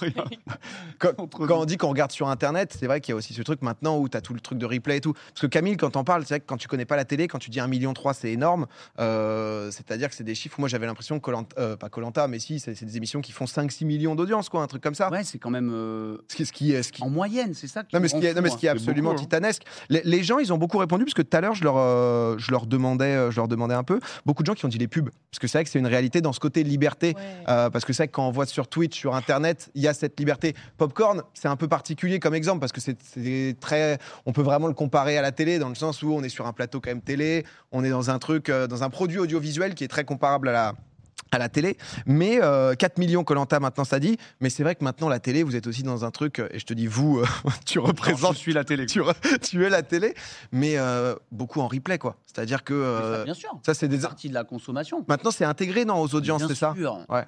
Quand, 0.99 1.13
quand 1.47 1.59
on 1.59 1.65
dit 1.65 1.77
qu'on 1.77 1.89
regarde 1.89 2.11
sur 2.11 2.27
Internet, 2.29 2.75
c'est 2.77 2.85
vrai 2.87 3.01
qu'il 3.01 3.11
y 3.11 3.13
a 3.13 3.15
aussi 3.15 3.33
ce 3.33 3.41
truc 3.41 3.61
maintenant 3.61 3.97
où 3.97 4.09
tu 4.09 4.17
as 4.17 4.21
tout 4.21 4.33
le 4.33 4.39
truc 4.39 4.57
de 4.59 4.65
replay 4.65 4.97
et 4.97 5.01
tout. 5.01 5.13
Parce 5.13 5.41
que 5.41 5.47
Camille, 5.47 5.77
quand 5.77 5.95
on 5.95 6.03
parle, 6.03 6.23
c'est 6.23 6.35
vrai 6.35 6.39
que 6.41 6.45
quand 6.45 6.57
tu 6.57 6.67
connais 6.67 6.85
pas 6.85 6.95
la 6.95 7.05
télé, 7.05 7.27
quand 7.27 7.39
tu 7.39 7.49
dis 7.49 7.59
1,3 7.59 7.67
million, 7.69 7.93
c'est 8.13 8.31
énorme. 8.31 8.67
Euh, 8.99 9.71
C'est-à-dire 9.71 10.09
que 10.09 10.15
c'est 10.15 10.23
des 10.23 10.35
chiffres. 10.35 10.59
Moi, 10.59 10.69
j'avais 10.69 10.85
l'impression 10.85 11.19
que 11.19 11.31
euh, 11.57 11.75
pas 11.77 11.89
Colanta, 11.89 12.27
mais 12.27 12.39
si, 12.39 12.59
c'est 12.59 12.75
c'est 12.75 12.85
des 12.85 12.97
émissions 12.97 13.21
qui 13.21 13.31
font 13.31 13.45
5-6 13.45 13.85
millions 13.85 14.15
d'audience, 14.15 14.49
quoi, 14.49 14.61
un 14.61 14.67
truc 14.67 14.81
comme 14.83 14.95
ça. 14.95 15.09
Ouais, 15.09 15.20
c'est 15.23 15.37
quand 15.39 15.49
même 15.49 15.71
euh, 15.73 16.17
Ce 16.27 16.35
qui, 16.35 16.45
ce 16.45 16.51
qui, 16.51 16.71
est- 16.73 16.83
ce 16.83 16.91
qui, 16.91 17.03
en 17.03 17.09
moyenne, 17.09 17.53
c'est 17.53 17.67
ça. 17.67 17.83
non, 17.93 17.99
mais 17.99 18.07
ce 18.07 18.15
qui 18.19 18.25
est, 18.25 18.33
non, 18.33 18.41
mais 18.41 18.49
ce 18.49 18.57
qui 18.57 18.65
est 18.65 18.69
absolument 18.69 19.09
beaucoup, 19.11 19.21
hein. 19.21 19.25
titanesque. 19.25 19.63
Les, 19.89 20.01
les 20.03 20.23
gens, 20.23 20.39
ils 20.39 20.51
ont 20.53 20.57
beaucoup 20.57 20.77
répondu 20.77 21.05
parce 21.05 21.13
que 21.13 21.21
tout 21.21 21.35
à 21.35 21.41
l'heure, 21.41 21.55
je 21.55 21.63
leur, 21.63 21.75
euh, 21.77 22.35
je 22.37 22.51
leur 22.51 22.65
demandais, 22.65 23.05
euh, 23.15 23.31
je 23.31 23.37
leur 23.37 23.47
demandais 23.47 23.73
un 23.75 23.83
peu. 23.83 23.99
Beaucoup 24.25 24.43
de 24.43 24.47
gens 24.47 24.53
qui 24.53 24.65
ont 24.65 24.69
dit 24.69 24.77
les 24.77 24.87
pubs, 24.87 25.09
parce 25.31 25.39
que 25.39 25.47
c'est 25.47 25.57
vrai 25.57 25.63
que 25.63 25.69
c'est 25.69 25.79
une 25.79 25.87
réalité 25.87 26.21
dans 26.21 26.33
ce 26.33 26.39
côté 26.39 26.63
liberté. 26.63 27.13
Ouais. 27.15 27.21
Euh, 27.49 27.69
parce 27.69 27.85
que 27.85 27.93
c'est 27.93 28.03
vrai 28.03 28.07
que 28.07 28.13
quand 28.13 28.27
on 28.27 28.31
voit 28.31 28.45
sur 28.45 28.67
Twitch, 28.67 28.97
sur 28.97 29.15
Internet, 29.15 29.69
il 29.75 29.81
y 29.81 29.87
a 29.87 29.93
cette 29.93 30.19
liberté. 30.19 30.55
Popcorn, 30.77 31.21
c'est 31.33 31.47
un 31.47 31.55
peu 31.55 31.67
particulier 31.67 32.19
comme 32.19 32.33
exemple 32.35 32.59
parce 32.59 32.71
que 32.71 32.81
c'est 32.81 32.97
c'est 33.01 33.55
très. 33.59 33.97
On 34.25 34.33
peut 34.33 34.41
vraiment 34.41 34.67
le 34.67 34.73
comparer 34.73 35.17
à 35.17 35.21
la 35.21 35.31
télé 35.31 35.59
dans 35.59 35.69
le 35.69 35.75
sens 35.75 36.01
où 36.03 36.11
on 36.13 36.23
est 36.23 36.29
sur 36.29 36.47
un 36.47 36.53
plateau 36.53 36.79
quand 36.81 36.89
même 36.91 37.01
télé, 37.01 37.45
on 37.71 37.83
est 37.83 37.89
dans 37.89 38.09
un 38.09 38.19
truc, 38.19 38.49
euh, 38.49 38.67
dans 38.67 38.83
un 38.83 38.89
produit 38.89 39.19
audiovisuel 39.19 39.75
qui 39.75 39.83
est 39.83 39.87
très 39.87 40.03
comparable 40.03 40.49
à 40.49 40.51
la 40.51 40.73
à 41.33 41.37
la 41.37 41.47
télé, 41.49 41.77
mais 42.05 42.39
euh, 42.43 42.75
4 42.75 42.97
millions 42.97 43.23
Colanta 43.23 43.59
maintenant 43.59 43.85
ça 43.85 43.99
dit, 43.99 44.17
mais 44.41 44.49
c'est 44.49 44.63
vrai 44.63 44.75
que 44.75 44.83
maintenant 44.83 45.07
la 45.07 45.19
télé, 45.19 45.43
vous 45.43 45.55
êtes 45.55 45.65
aussi 45.67 45.81
dans 45.83 46.03
un 46.03 46.11
truc, 46.11 46.39
euh, 46.39 46.49
et 46.51 46.59
je 46.59 46.65
te 46.65 46.73
dis 46.73 46.87
vous, 46.87 47.19
euh, 47.19 47.25
tu 47.65 47.79
représentes, 47.79 48.35
suis 48.35 48.53
la 48.53 48.63
télé. 48.65 48.85
tu, 48.87 48.99
re- 49.01 49.39
tu 49.39 49.65
es 49.65 49.69
la 49.69 49.81
télé, 49.81 50.13
mais 50.51 50.77
euh, 50.77 51.15
beaucoup 51.31 51.61
en 51.61 51.67
replay 51.67 51.97
quoi. 51.97 52.17
C'est-à-dire 52.25 52.63
que 52.63 52.73
euh, 52.73 53.19
ça, 53.19 53.23
bien 53.23 53.33
sûr. 53.33 53.49
ça 53.65 53.73
c'est 53.73 53.87
des, 53.87 53.95
C'est 53.97 54.01
partie 54.03 54.29
de 54.29 54.33
la 54.33 54.43
consommation. 54.43 55.05
maintenant 55.07 55.31
c'est 55.31 55.45
intégré 55.45 55.85
dans 55.85 56.01
aux 56.01 56.13
audiences, 56.15 56.43
c'est 56.47 56.55
ça? 56.55 56.73
sûr. 56.75 56.99
Ouais. 57.09 57.25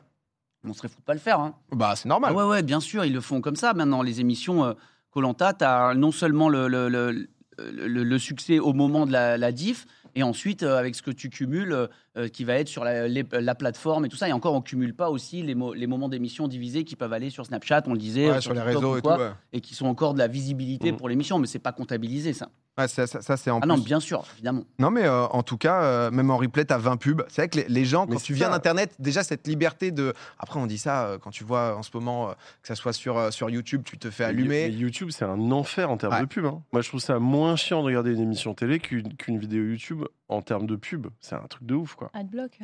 On 0.67 0.73
serait 0.73 0.87
fou 0.89 0.99
de 0.99 1.03
pas 1.05 1.13
le 1.13 1.19
faire. 1.19 1.39
Hein. 1.39 1.55
Bah 1.71 1.93
c'est 1.95 2.07
normal. 2.09 2.31
Ah 2.33 2.37
ouais, 2.37 2.43
ouais, 2.49 2.63
bien 2.63 2.79
sûr, 2.79 3.03
ils 3.05 3.13
le 3.13 3.19
font 3.21 3.41
comme 3.41 3.55
ça. 3.57 3.73
Maintenant, 3.73 4.01
les 4.01 4.19
émissions 4.21 4.75
Colanta, 5.11 5.53
tu 5.53 5.63
as 5.65 5.93
non 5.93 6.11
seulement 6.11 6.47
le, 6.49 6.67
le- 6.67 6.87
le- 6.89 7.27
le, 7.59 7.87
le 8.03 8.17
succès 8.19 8.59
au 8.59 8.73
moment 8.73 9.05
de 9.05 9.11
la, 9.11 9.37
la 9.37 9.51
diff, 9.51 9.85
et 10.15 10.23
ensuite 10.23 10.63
euh, 10.63 10.77
avec 10.77 10.95
ce 10.95 11.01
que 11.01 11.11
tu 11.11 11.29
cumules, 11.29 11.71
euh, 11.73 11.87
euh, 12.17 12.27
qui 12.27 12.43
va 12.43 12.55
être 12.55 12.67
sur 12.67 12.83
la, 12.83 13.07
les- 13.07 13.25
la 13.31 13.55
plateforme 13.55 14.05
et 14.05 14.09
tout 14.09 14.17
ça. 14.17 14.27
Et 14.29 14.33
encore, 14.33 14.53
on 14.53 14.61
cumule 14.61 14.93
pas 14.95 15.09
aussi 15.09 15.41
les, 15.43 15.55
mo- 15.55 15.73
les 15.73 15.87
moments 15.87 16.09
d'émission 16.09 16.47
divisés 16.47 16.83
qui 16.83 16.95
peuvent 16.95 17.13
aller 17.13 17.29
sur 17.29 17.45
Snapchat, 17.45 17.83
on 17.87 17.93
le 17.93 17.99
disait, 17.99 18.29
Ouais, 18.29 18.41
sur 18.41 18.53
les 18.53 18.59
TikTok 18.61 18.75
réseaux 18.75 18.93
ou 18.93 18.97
et 18.97 19.01
tout. 19.01 19.09
ouais. 19.09 19.31
et 19.53 19.61
qui 19.61 19.73
sont 19.75 19.85
encore 19.87 20.13
de 20.13 20.19
la 20.19 20.27
visibilité 20.27 20.91
Mhm. 20.91 20.97
pour 20.97 21.09
l'émission, 21.09 21.39
mais 21.39 21.47
c'est 21.47 21.59
pas 21.59 21.71
comptabilisé 21.71 22.33
ça. 22.33 22.49
Ouais, 22.77 22.87
ça, 22.87 23.05
ça- 23.05 23.21
ça, 23.21 23.37
c'est 23.37 23.51
en 23.51 23.59
Ah 23.61 23.67
non, 23.67 23.75
plus. 23.75 23.83
bien 23.83 23.99
sûr, 23.99 24.25
évidemment. 24.33 24.63
Non, 24.79 24.89
mais 24.89 25.03
euh, 25.05 25.25
en 25.27 25.43
tout 25.43 25.57
cas, 25.57 25.83
euh, 25.83 26.09
même 26.11 26.31
en 26.31 26.37
replay, 26.37 26.65
t'as 26.65 26.79
20 26.79 26.97
pubs. 26.97 27.23
C'est 27.27 27.43
vrai 27.43 27.49
que 27.49 27.57
les, 27.57 27.65
les 27.67 27.85
gens, 27.85 28.05
Mais 28.07 28.13
quand 28.13 28.17
c'est 28.19 28.25
tu 28.25 28.33
viens 28.33 28.47
ça. 28.47 28.53
d'Internet, 28.53 28.95
déjà 28.97 29.21
cette 29.23 29.45
liberté 29.47 29.91
de. 29.91 30.13
Après, 30.39 30.59
on 30.59 30.65
dit 30.65 30.79
ça 30.79 31.05
euh, 31.05 31.17
quand 31.19 31.29
tu 31.29 31.43
vois 31.43 31.77
en 31.77 31.83
ce 31.83 31.91
moment, 31.93 32.29
euh, 32.29 32.33
que 32.63 32.67
ça 32.67 32.73
soit 32.75 32.91
sur, 32.93 33.17
euh, 33.17 33.29
sur 33.29 33.49
YouTube, 33.51 33.83
tu 33.85 33.99
te 33.99 34.09
fais 34.09 34.23
Mais 34.23 34.29
allumer. 34.29 34.67
YouTube, 34.69 35.09
c'est 35.11 35.23
un 35.25 35.51
enfer 35.51 35.91
en 35.91 35.97
termes 35.97 36.13
Ouais. 36.15 36.21
de 36.21 36.25
pub. 36.25 36.45
hein. 36.45 36.63
Moi, 36.73 36.81
je 36.81 36.87
trouve 36.89 36.99
ça 36.99 37.19
moins 37.19 37.55
chiant 37.55 37.81
de 37.81 37.85
regarder 37.85 38.13
une 38.13 38.21
émission 38.21 38.55
télé 38.55 38.79
qu'une 38.79 39.15
qu'une 39.17 39.37
vidéo 39.37 39.63
YouTube 39.65 40.05
en 40.27 40.41
termes 40.41 40.65
de 40.65 40.75
pub. 40.75 41.07
C'est 41.19 41.35
un 41.35 41.45
truc 41.47 41.65
de 41.67 41.75
ouf, 41.75 41.93
quoi. 41.93 42.09
Adblock. 42.15 42.57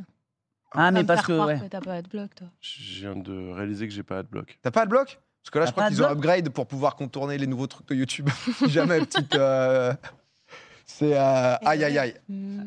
Ah, 0.72 0.92
mais 0.92 1.04
parce 1.04 1.26
que. 1.26 1.34
ouais. 1.46 1.60
que 1.60 1.66
t'as 1.66 1.82
pas 1.82 1.94
Adblock, 1.94 2.34
toi. 2.36 2.48
Je 2.62 3.02
viens 3.02 3.16
de 3.16 3.52
réaliser 3.54 3.88
que 3.88 3.94
j'ai 3.94 4.04
pas 4.04 4.20
Adblock. 4.20 4.58
T'as 4.64 4.72
pas 4.72 4.86
de 4.86 4.90
bloc 4.90 5.20
Parce 5.44 5.52
que 5.52 5.60
là, 5.60 5.66
je 5.66 5.72
crois 5.72 5.88
qu'ils 5.88 6.04
ont 6.04 6.08
upgrade 6.10 6.50
pour 6.50 6.68
pouvoir 6.68 6.96
contourner 6.96 7.38
les 7.38 7.48
nouveaux 7.48 7.68
trucs 7.68 7.88
de 7.88 7.96
YouTube. 7.96 8.30
Si 8.58 8.70
jamais, 8.70 9.00
petite. 9.00 9.34
euh, 9.36 9.94
C'est. 10.86 11.18
euh, 11.18 11.56
Aïe, 11.66 11.84
aïe, 11.84 11.98
aïe. 11.98 12.14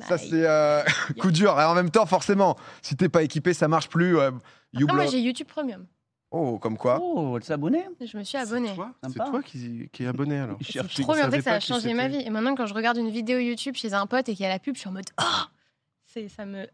Ça, 0.08 0.18
c'est 0.18 0.46
euh, 0.46 0.82
coup 1.20 1.30
dur. 1.30 1.58
Et 1.60 1.64
en 1.64 1.74
même 1.74 1.90
temps, 1.90 2.06
forcément, 2.06 2.56
si 2.80 2.96
t'es 2.96 3.08
pas 3.08 3.22
équipé, 3.22 3.52
ça 3.54 3.68
marche 3.68 3.88
plus. 3.88 4.18
euh, 4.18 4.30
Après, 4.74 4.94
moi, 4.94 5.06
j'ai 5.06 5.20
YouTube 5.20 5.48
Premium. 5.48 5.86
Oh, 6.34 6.58
comme 6.58 6.78
quoi 6.78 6.98
Oh, 7.02 7.36
elle 7.36 7.44
s'abonner 7.44 7.84
Je 8.00 8.16
me 8.16 8.24
suis 8.24 8.38
abonnée. 8.38 8.68
C'est 8.70 8.74
toi, 8.74 8.90
Sympa. 9.04 9.24
c'est 9.26 9.30
toi 9.30 9.42
qui, 9.42 9.90
qui 9.92 10.04
es 10.04 10.06
abonné 10.06 10.38
alors. 10.38 10.56
Je 10.62 10.80
C'est 10.90 11.02
trop 11.02 11.12
bien, 11.14 11.28
en 11.28 11.30
fait, 11.30 11.42
ça 11.42 11.52
a 11.52 11.60
changé 11.60 11.92
ma 11.92 12.08
vie. 12.08 12.22
Et 12.24 12.30
maintenant, 12.30 12.54
quand 12.54 12.64
je 12.64 12.72
regarde 12.72 12.96
une 12.96 13.10
vidéo 13.10 13.38
YouTube 13.38 13.74
chez 13.76 13.92
un 13.92 14.06
pote 14.06 14.30
et 14.30 14.34
qu'il 14.34 14.42
y 14.44 14.46
a 14.46 14.48
la 14.48 14.58
pub, 14.58 14.74
je 14.74 14.80
suis 14.80 14.88
en 14.88 14.92
mode 14.92 15.04
C'est 16.06 16.28
ça 16.28 16.46
me. 16.46 16.66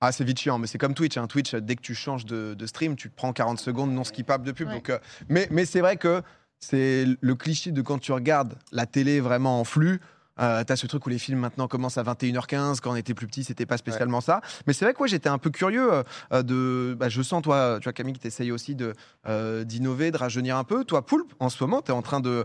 Ah, 0.00 0.12
c'est 0.12 0.24
vite 0.24 0.38
chiant, 0.38 0.58
mais 0.58 0.66
c'est 0.66 0.78
comme 0.78 0.94
Twitch. 0.94 1.16
Hein. 1.18 1.26
Twitch, 1.26 1.54
dès 1.54 1.76
que 1.76 1.82
tu 1.82 1.94
changes 1.94 2.24
de, 2.24 2.54
de 2.54 2.66
stream, 2.66 2.96
tu 2.96 3.10
te 3.10 3.14
prends 3.14 3.32
40 3.32 3.58
secondes 3.58 3.92
non 3.92 4.04
skippable 4.04 4.46
de 4.46 4.52
pub. 4.52 4.68
Ouais. 4.68 4.74
Donc, 4.74 4.88
euh, 4.88 4.98
mais 5.28 5.46
mais 5.50 5.66
c'est 5.66 5.80
vrai 5.80 5.96
que 5.96 6.22
c'est 6.58 7.06
le 7.20 7.34
cliché 7.34 7.70
de 7.70 7.82
quand 7.82 7.98
tu 7.98 8.12
regardes 8.12 8.54
la 8.72 8.86
télé 8.86 9.20
vraiment 9.20 9.60
en 9.60 9.64
flux. 9.64 10.00
Euh, 10.38 10.62
T'as 10.64 10.76
ce 10.76 10.86
truc 10.86 11.04
où 11.06 11.08
les 11.08 11.18
films 11.18 11.38
maintenant 11.40 11.68
commencent 11.68 11.98
à 11.98 12.02
21h15. 12.02 12.80
Quand 12.80 12.92
on 12.92 12.96
était 12.96 13.14
plus 13.14 13.26
petit, 13.26 13.44
c'était 13.44 13.66
pas 13.66 13.76
spécialement 13.76 14.20
ça. 14.20 14.40
Mais 14.66 14.72
c'est 14.72 14.84
vrai 14.84 14.94
que 14.94 15.00
ouais, 15.02 15.08
j'étais 15.08 15.28
un 15.28 15.38
peu 15.38 15.50
curieux 15.50 15.92
euh, 15.92 16.02
euh, 16.32 16.42
de. 16.42 16.94
Bah, 16.98 17.08
je 17.08 17.20
sens, 17.22 17.42
toi, 17.42 17.78
tu 17.80 17.84
vois, 17.84 17.92
Camille, 17.92 18.14
que 18.14 18.28
tu 18.28 18.52
aussi 18.52 18.74
de, 18.74 18.94
euh, 19.26 19.64
d'innover, 19.64 20.10
de 20.10 20.16
rajeunir 20.16 20.56
un 20.56 20.64
peu. 20.64 20.84
Toi, 20.84 21.04
Poulpe, 21.04 21.32
en 21.40 21.48
ce 21.48 21.62
moment, 21.62 21.82
tu 21.82 21.90
es 21.90 21.94
en 21.94 22.02
train 22.02 22.20
de, 22.20 22.44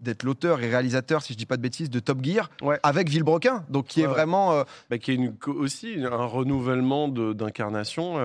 d'être 0.00 0.22
l'auteur 0.22 0.60
et 0.60 0.68
réalisateur, 0.68 1.22
si 1.22 1.32
je 1.32 1.38
dis 1.38 1.46
pas 1.46 1.56
de 1.56 1.62
bêtises, 1.62 1.90
de 1.90 1.98
Top 2.00 2.22
Gear 2.22 2.50
Ouais. 2.62 2.78
avec 2.82 3.08
Villebrequin. 3.08 3.64
Donc, 3.68 3.86
qui 3.86 4.02
est 4.02 4.06
vraiment. 4.06 4.62
Bah, 4.90 4.98
qui 4.98 5.10
est 5.12 5.14
une- 5.14 5.34
aussi 5.46 5.96
un 6.04 6.24
renouvellement 6.24 7.08
de- 7.08 7.32
d'incarnation. 7.32 8.16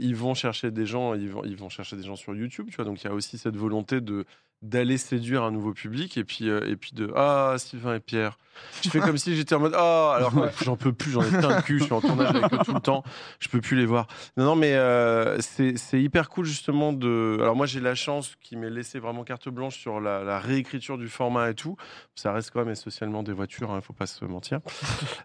Ils 0.00 0.16
vont 0.16 0.34
chercher 0.34 0.70
des 0.70 0.86
gens, 0.86 1.14
ils 1.14 1.30
vont, 1.30 1.42
ils 1.44 1.56
vont 1.56 1.68
chercher 1.68 1.96
des 1.96 2.02
gens 2.02 2.16
sur 2.16 2.34
YouTube, 2.34 2.66
tu 2.70 2.76
vois. 2.76 2.84
Donc 2.84 3.02
il 3.02 3.06
y 3.06 3.10
a 3.10 3.14
aussi 3.14 3.38
cette 3.38 3.56
volonté 3.56 4.00
de 4.00 4.24
d'aller 4.64 4.98
séduire 4.98 5.42
un 5.44 5.50
nouveau 5.50 5.72
public 5.72 6.16
et 6.16 6.24
puis 6.24 6.48
euh, 6.48 6.68
et 6.68 6.76
puis 6.76 6.92
de 6.94 7.12
ah 7.14 7.54
Sylvain 7.58 7.94
et 7.94 8.00
Pierre. 8.00 8.38
Je 8.82 8.88
fais 8.88 9.00
comme 9.00 9.18
si 9.18 9.34
j'étais 9.34 9.56
en 9.56 9.60
mode 9.60 9.74
ah 9.76 10.14
alors 10.16 10.32
que 10.32 10.64
j'en 10.64 10.76
peux 10.76 10.92
plus, 10.92 11.10
j'en 11.10 11.22
ai 11.22 11.28
plein 11.28 11.56
le 11.56 11.62
cul, 11.62 11.80
je 11.80 11.84
suis 11.84 11.92
en 11.92 12.00
tournage 12.00 12.30
avec 12.36 12.52
eux 12.52 12.58
tout 12.64 12.72
le 12.74 12.80
temps, 12.80 13.02
je 13.40 13.48
peux 13.48 13.60
plus 13.60 13.76
les 13.76 13.84
voir. 13.84 14.06
Non 14.36 14.44
non 14.44 14.56
mais 14.56 14.74
euh, 14.74 15.38
c'est 15.40 16.00
hyper 16.00 16.28
cool 16.28 16.44
justement 16.44 16.92
de. 16.92 17.36
Alors 17.40 17.56
moi 17.56 17.66
j'ai 17.66 17.80
la 17.80 17.94
chance 17.94 18.36
qui 18.40 18.56
m'ait 18.56 18.70
laissé 18.70 19.00
vraiment 19.00 19.24
carte 19.24 19.48
blanche 19.48 19.76
sur 19.78 20.00
la, 20.00 20.22
la 20.22 20.38
réécriture 20.38 20.98
du 20.98 21.08
format 21.08 21.50
et 21.50 21.54
tout. 21.54 21.76
Ça 22.14 22.32
reste 22.32 22.52
quand 22.52 22.60
même 22.60 22.70
essentiellement 22.70 23.22
des 23.24 23.32
voitures, 23.32 23.72
il 23.74 23.82
faut 23.82 23.92
pas 23.92 24.06
se 24.06 24.24
mentir. 24.24 24.60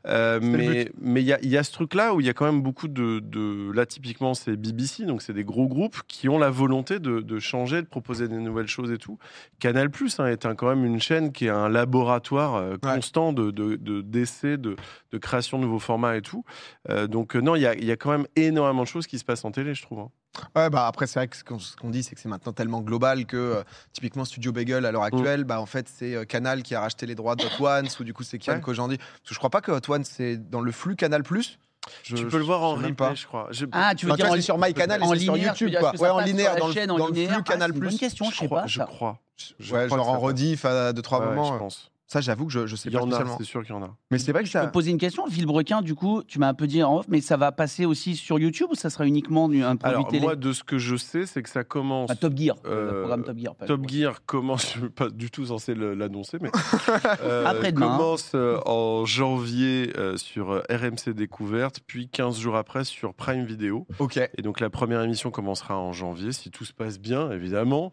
Euh, 0.07 0.39
mais 0.41 0.91
mais 0.99 1.21
il 1.21 1.27
y 1.27 1.33
a, 1.33 1.39
il 1.41 1.49
y 1.49 1.57
a 1.57 1.63
ce 1.63 1.71
truc-là 1.71 2.13
où 2.13 2.19
il 2.21 2.25
y 2.25 2.29
a 2.29 2.33
quand 2.33 2.45
même 2.45 2.61
beaucoup 2.61 2.87
de, 2.87 3.19
de- 3.19 3.71
Là, 3.73 3.85
typiquement, 3.85 4.33
c'est 4.33 4.55
BBC, 4.55 5.05
donc 5.05 5.21
c'est 5.21 5.33
des 5.33 5.43
gros 5.43 5.67
groupes 5.67 5.97
qui 6.07 6.27
ont 6.29 6.39
la 6.39 6.49
volonté 6.49 6.99
de, 6.99 7.19
de 7.19 7.39
changer, 7.39 7.81
de 7.81 7.87
proposer 7.87 8.27
des 8.27 8.37
nouvelles 8.37 8.67
choses 8.67 8.91
et 8.91 8.97
tout. 8.97 9.17
Canal 9.59 9.89
Plus 9.89 10.19
hein, 10.19 10.25
est 10.27 10.45
un- 10.45 10.55
quand 10.55 10.67
même 10.69 10.85
une 10.85 10.99
chaîne 11.01 11.31
qui 11.31 11.45
est 11.47 11.49
un 11.49 11.69
laboratoire 11.69 12.55
euh, 12.55 12.77
constant 12.77 13.33
de, 13.33 13.51
de, 13.51 13.75
de- 13.75 14.01
d'essais, 14.01 14.57
de, 14.57 14.75
de 15.11 15.17
création 15.17 15.57
de 15.57 15.63
nouveaux 15.63 15.79
formats 15.79 16.15
et 16.17 16.21
tout. 16.21 16.43
Euh, 16.89 17.07
donc, 17.07 17.35
euh, 17.35 17.39
non, 17.41 17.55
il 17.55 17.61
y 17.61 17.67
a, 17.67 17.75
y 17.75 17.91
a 17.91 17.97
quand 17.97 18.11
même 18.11 18.27
énormément 18.35 18.83
de 18.83 18.87
choses 18.87 19.07
qui 19.07 19.19
se 19.19 19.25
passent 19.25 19.45
en 19.45 19.51
télé, 19.51 19.73
je 19.73 19.81
trouve. 19.81 19.99
hein. 19.99 20.09
Ouais, 20.55 20.69
bah 20.69 20.85
après, 20.85 21.07
c'est 21.07 21.19
vrai 21.19 21.27
que 21.27 21.35
ce 21.35 21.43
qu'on 21.43 21.57
ce 21.59 21.75
qu'on 21.75 21.89
dit, 21.89 22.03
c'est 22.03 22.13
que 22.15 22.21
c'est 22.21 22.29
maintenant 22.29 22.53
tellement 22.53 22.81
global 22.81 23.25
que 23.25 23.35
euh, 23.35 23.63
typiquement 23.93 24.23
Studio 24.25 24.51
Bagel 24.51 24.85
à 24.85 24.91
l'heure 24.91 25.01
Mm. 25.01 25.15
actuelle, 25.15 25.43
bah 25.43 25.59
en 25.59 25.65
fait, 25.65 25.89
c'est 25.89 26.13
euh, 26.15 26.23
Canal 26.23 26.61
qui 26.61 26.75
a 26.75 26.81
racheté 26.81 27.07
les 27.07 27.15
droits 27.15 27.35
d'Hot 27.35 27.49
Ones, 27.65 27.87
ou 27.99 28.03
du 28.03 28.13
coup, 28.13 28.23
c'est 28.23 28.37
Kian 28.37 28.53
Ouais. 28.53 28.61
Kojandi. 28.61 28.97
Parce 28.97 29.09
que 29.27 29.33
je 29.33 29.37
crois 29.39 29.49
pas 29.49 29.61
que 29.61 29.71
Hot 29.71 29.81
Ones, 29.91 30.03
c'est 30.03 30.37
dans 30.37 30.61
le 30.61 30.71
flux 30.71 30.95
Canal 30.95 31.23
Plus. 31.23 31.57
Je- 32.03 32.15
tu 32.15 32.23
peux 32.25 32.29
je 32.31 32.37
le 32.37 32.43
voir 32.43 32.61
en 32.63 32.71
replay, 32.75 32.93
pas. 32.93 33.13
je 33.15 33.25
crois. 33.25 33.47
Je- 33.51 33.65
Ah, 33.71 33.93
tu 33.95 34.05
veux 34.05 34.11
Enfin, 34.11 34.17
tu 34.17 34.23
dire 34.23 34.31
en, 34.31 34.35
c'est 34.35 34.41
sur 34.41 34.57
MyCanal 34.57 35.01
et 35.03 35.19
sur 35.19 35.37
YouTube, 35.37 35.73
quoi. 35.79 35.93
Ouais, 35.99 36.09
en 36.09 36.19
linéaire, 36.19 36.55
dans 36.57 36.67
le- 36.67 36.73
chaîne 36.73 36.91
en 36.91 36.97
dans 36.97 37.07
le 37.07 37.13
flux 37.13 37.27
Ah, 37.37 37.41
Canal+. 37.41 37.71
bonne 37.71 37.97
question, 37.97 38.25
je 38.31 38.37
sais 38.37 38.45
crois, 38.47 38.61
pas. 38.61 38.67
je 38.67 38.81
crois. 38.81 39.19
Je 39.59 39.73
ouais, 39.73 39.87
genre 39.89 40.09
en 40.09 40.19
rediff 40.19 40.65
à 40.65 40.91
2-3 40.93 41.19
Ouais, 41.19 41.25
ouais, 41.27 41.35
moments. 41.35 41.53
je 41.53 41.59
pense. 41.59 41.91
Ça, 42.11 42.21
j'avoue 42.21 42.47
que 42.47 42.51
je, 42.51 42.65
je 42.65 42.75
sais 42.75 42.89
Il 42.89 42.93
y 42.93 42.95
pas 42.95 43.03
en 43.03 43.07
a, 43.07 43.11
spécialement. 43.11 43.37
c'est 43.37 43.43
sûr 43.43 43.61
qu'il 43.63 43.69
y 43.75 43.77
en 43.77 43.83
a. 43.83 43.95
Mais 44.09 44.17
c'est 44.17 44.31
vrai 44.31 44.41
que 44.41 44.47
Je 44.49 44.53
peux 44.53 44.59
ça. 44.59 44.65
te 44.65 44.73
poser 44.73 44.89
une 44.89 44.97
question. 44.97 45.27
Villebrequin, 45.27 45.83
du 45.83 45.93
coup, 45.93 46.23
tu 46.23 46.39
m'as 46.39 46.47
un 46.47 46.55
peu 46.55 46.65
dit 46.65 46.81
en 46.81 46.97
off, 46.97 47.05
mais 47.07 47.21
ça 47.21 47.37
va 47.37 47.51
passer 47.51 47.85
aussi 47.85 48.15
sur 48.15 48.39
YouTube 48.39 48.69
ou 48.71 48.75
ça 48.75 48.89
sera 48.89 49.05
uniquement 49.05 49.45
un 49.45 49.75
produit 49.75 49.79
Alors, 49.95 50.07
télé 50.07 50.21
moi, 50.21 50.35
de 50.35 50.51
ce 50.51 50.63
que 50.63 50.79
je 50.79 50.95
sais, 50.95 51.27
c'est 51.27 51.43
que 51.43 51.49
ça 51.49 51.63
commence. 51.63 52.09
Ah, 52.11 52.15
Top 52.15 52.35
Gear, 52.35 52.55
Euh, 52.65 52.91
le 52.93 52.99
programme 53.01 53.23
Top 53.23 53.37
Gear. 53.37 53.55
pas- 53.55 53.65
Top 53.67 53.87
Gear 53.87 54.25
commence, 54.25 54.63
je 54.73 54.79
suis 54.79 54.89
pas 54.89 55.09
du 55.09 55.29
tout 55.29 55.45
censé 55.45 55.75
l'annoncer, 55.75 56.39
mais 56.41 56.49
euh, 57.21 57.45
Après-demain, 57.45 57.85
hein. 57.93 57.97
commence 57.97 58.31
euh, 58.33 58.57
en 58.65 59.05
janvier 59.05 59.93
euh, 59.97 60.17
sur 60.17 60.51
euh, 60.51 60.61
RMC 60.71 61.13
Découverte, 61.13 61.79
puis 61.85 62.09
15 62.09 62.39
jours 62.39 62.55
après 62.55 62.85
sur 62.85 63.13
Prime 63.13 63.45
Video. 63.45 63.85
Ok. 63.99 64.17
Et 64.35 64.41
donc 64.41 64.59
la 64.61 64.71
première 64.71 65.03
émission 65.03 65.29
commencera 65.29 65.77
en 65.77 65.93
janvier, 65.93 66.31
si 66.31 66.49
tout 66.49 66.65
se 66.65 66.73
passe 66.73 66.99
bien, 66.99 67.29
évidemment. 67.31 67.91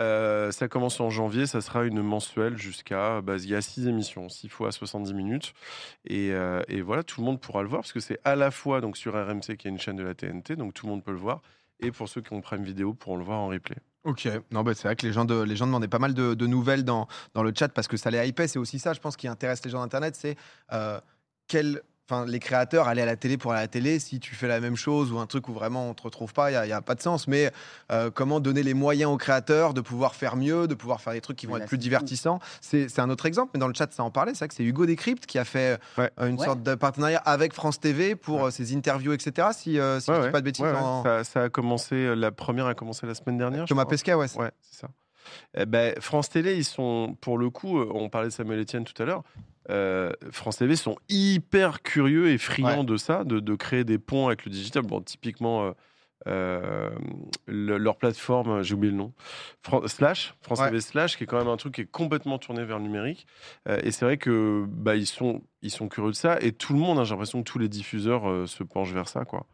Euh, 0.00 0.50
ça 0.50 0.66
commence 0.66 0.98
en 0.98 1.10
janvier, 1.10 1.46
ça 1.46 1.60
sera 1.60 1.84
une 1.84 2.02
mensuelle 2.02 2.56
jusqu'à, 2.58 3.20
bah, 3.20 3.36
y 3.52 3.56
a 3.56 3.62
6 3.62 3.86
émissions, 3.88 4.28
6 4.28 4.48
fois 4.48 4.72
70 4.72 5.14
minutes. 5.14 5.54
Et, 6.04 6.32
euh, 6.32 6.62
et 6.68 6.80
voilà, 6.80 7.02
tout 7.02 7.20
le 7.20 7.26
monde 7.26 7.40
pourra 7.40 7.62
le 7.62 7.68
voir, 7.68 7.82
parce 7.82 7.92
que 7.92 8.00
c'est 8.00 8.18
à 8.24 8.36
la 8.36 8.50
fois 8.50 8.80
donc, 8.80 8.96
sur 8.96 9.14
RMC, 9.14 9.56
qui 9.56 9.68
est 9.68 9.70
une 9.70 9.78
chaîne 9.78 9.96
de 9.96 10.02
la 10.02 10.14
TNT, 10.14 10.56
donc 10.56 10.74
tout 10.74 10.86
le 10.86 10.92
monde 10.92 11.04
peut 11.04 11.12
le 11.12 11.18
voir. 11.18 11.42
Et 11.80 11.90
pour 11.90 12.08
ceux 12.08 12.20
qui 12.20 12.32
ont 12.32 12.40
Prime 12.40 12.62
Video, 12.62 12.94
pourront 12.94 13.16
le 13.16 13.24
voir 13.24 13.40
en 13.40 13.48
replay. 13.48 13.76
Ok, 14.04 14.28
non, 14.50 14.62
bah, 14.62 14.74
c'est 14.74 14.88
vrai 14.88 14.96
que 14.96 15.06
les 15.06 15.12
gens, 15.12 15.24
de, 15.24 15.42
les 15.42 15.54
gens 15.54 15.66
demandaient 15.66 15.88
pas 15.88 15.98
mal 16.00 16.14
de, 16.14 16.46
nouvelles 16.46 16.84
dans, 16.84 17.06
le 17.34 17.52
chat 17.56 17.68
parce 17.68 17.88
que 17.88 17.96
ça 17.96 18.10
les 18.10 18.26
hypait. 18.26 18.48
C'est 18.48 18.58
aussi 18.58 18.78
ça, 18.78 18.92
je 18.92 19.00
pense, 19.00 19.16
qui 19.16 19.28
intéresse 19.28 19.64
les 19.64 19.70
gens 19.70 19.80
d'Internet 19.80 20.16
c'est 20.16 20.36
euh. 20.72 21.00
Enfin, 22.10 22.26
les 22.26 22.40
créateurs, 22.40 22.88
aller 22.88 23.00
à 23.00 23.06
la 23.06 23.14
télé 23.16 23.38
pour 23.38 23.52
aller 23.52 23.60
à 23.60 23.62
la 23.62 23.68
télé, 23.68 23.98
si 24.00 24.18
tu 24.18 24.34
fais 24.34 24.48
la 24.48 24.58
même 24.60 24.74
chose 24.74 25.12
ou 25.12 25.18
un 25.18 25.26
truc 25.26 25.48
où 25.48 25.52
vraiment 25.52 25.88
on 25.88 25.94
te 25.94 26.02
retrouve 26.02 26.32
pas, 26.34 26.50
il 26.50 26.66
n'y 26.66 26.72
a, 26.72 26.82
pas 26.82 26.96
de 26.96 27.00
sens. 27.00 27.28
Mais 27.28 27.52
euh, 27.92 28.10
comment 28.10 28.40
donner 28.40 28.64
les 28.64 28.74
moyens 28.74 29.10
aux 29.12 29.16
créateurs 29.16 29.72
de 29.72 29.80
pouvoir 29.80 30.16
faire 30.16 30.34
mieux, 30.34 30.66
de 30.66 30.74
pouvoir 30.74 31.00
faire 31.00 31.12
des 31.12 31.20
trucs 31.20 31.36
qui 31.36 31.46
vont 31.46 31.56
être 31.58 31.66
plus 31.66 31.78
divertissants? 31.78 32.40
C'est 32.60 32.88
c'est 32.88 33.00
un 33.00 33.08
autre 33.08 33.24
exemple, 33.26 33.52
mais 33.54 33.60
dans 33.60 33.68
le 33.68 33.74
chat, 33.74 33.90
ça 33.92 34.02
en 34.02 34.10
parlait. 34.10 34.32
C'est 34.34 34.40
vrai 34.40 34.48
que 34.48 34.54
c'est 34.54 34.64
Hugo 34.64 34.84
Décrypte 34.84 35.26
qui 35.26 35.38
a 35.38 35.44
fait 35.44 35.78
Ouais. 35.96 36.10
euh, 36.20 36.26
une 36.28 36.38
Ouais. 36.40 36.44
sorte 36.44 36.62
de 36.62 36.74
partenariat 36.74 37.20
avec 37.20 37.52
France 37.54 37.78
TV 37.78 38.16
pour 38.16 38.40
Ouais. 38.42 38.48
euh, 38.48 38.50
ses 38.50 38.74
interviews, 38.74 39.12
etc. 39.12 39.48
Si, 39.52 39.78
euh, 39.78 40.00
si 40.00 40.10
Ouais, 40.10 40.16
je 40.16 40.20
dis 40.22 40.26
ouais. 40.26 40.32
pas 40.32 40.40
de 40.40 40.44
bêtises. 40.44 40.64
Ouais, 40.64 40.72
ouais. 40.72 40.78
en- 40.78 41.04
Ça, 41.04 41.22
ça 41.24 41.42
a 41.44 41.48
commencé, 41.50 42.14
la 42.16 42.32
première 42.32 42.66
a 42.66 42.74
commencé 42.74 43.06
la 43.06 43.14
semaine 43.14 43.38
dernière. 43.38 43.64
Thomas. 43.66 43.84
Pesquet, 43.86 44.14
ouais. 44.14 44.26
c'est- 44.26 44.38
Ouais, 44.40 44.50
c'est 44.60 44.80
ça. 44.80 44.88
Eh 45.56 45.66
ben, 45.66 45.94
France 46.00 46.28
Télé, 46.30 46.56
ils 46.56 46.64
sont, 46.64 47.16
pour 47.20 47.38
le 47.38 47.48
coup, 47.48 47.78
on 47.80 48.08
parlait 48.08 48.26
de 48.28 48.32
Samuel 48.32 48.60
Etienne 48.60 48.82
tout 48.84 49.00
à 49.00 49.06
l'heure. 49.06 49.22
Euh, 49.70 50.10
France 50.30 50.56
TV 50.58 50.76
sont 50.76 50.96
hyper 51.08 51.82
curieux 51.82 52.30
et 52.30 52.38
friands 52.38 52.78
Ouais. 52.80 52.84
de 52.84 52.96
ça, 52.96 53.24
de, 53.24 53.40
de 53.40 53.54
créer 53.54 53.84
des 53.84 53.98
ponts 53.98 54.26
avec 54.26 54.44
le 54.44 54.50
digital. 54.50 54.82
Bon, 54.82 55.00
typiquement, 55.00 55.64
euh, 55.66 55.72
euh, 56.28 56.90
le- 57.46 57.78
leur 57.78 57.96
plateforme, 57.96 58.62
j'ai 58.62 58.74
oublié 58.74 58.92
le 58.92 58.96
nom, 58.98 59.12
Fran- 59.62 59.86
Slash, 59.88 60.34
France 60.40 60.60
Ouais. 60.60 60.66
TV 60.68 60.80
Slash, 60.80 61.16
qui 61.16 61.24
est 61.24 61.26
quand 61.26 61.38
même 61.38 61.48
un 61.48 61.56
truc 61.56 61.74
qui 61.74 61.80
est 61.80 61.90
complètement 61.90 62.38
tourné 62.38 62.64
vers 62.64 62.78
le 62.78 62.84
numérique. 62.84 63.26
Et 63.82 63.90
c'est 63.90 64.04
vrai 64.04 64.18
que 64.18 64.64
bah, 64.68 64.94
ils 64.96 65.06
sont, 65.06 65.42
ils 65.62 65.70
sont 65.70 65.88
curieux 65.88 66.10
de 66.12 66.16
ça. 66.16 66.38
Et 66.40 66.52
tout 66.52 66.72
le 66.74 66.78
monde, 66.78 66.98
hein, 66.98 67.04
j'ai 67.04 67.10
l'impression 67.10 67.42
que 67.42 67.50
tous 67.50 67.58
les 67.58 67.68
diffuseurs 67.68 68.48
se 68.48 68.62
penchent 68.62 68.92
vers 68.92 69.08
ça, 69.08 69.24
quoi. 69.24 69.46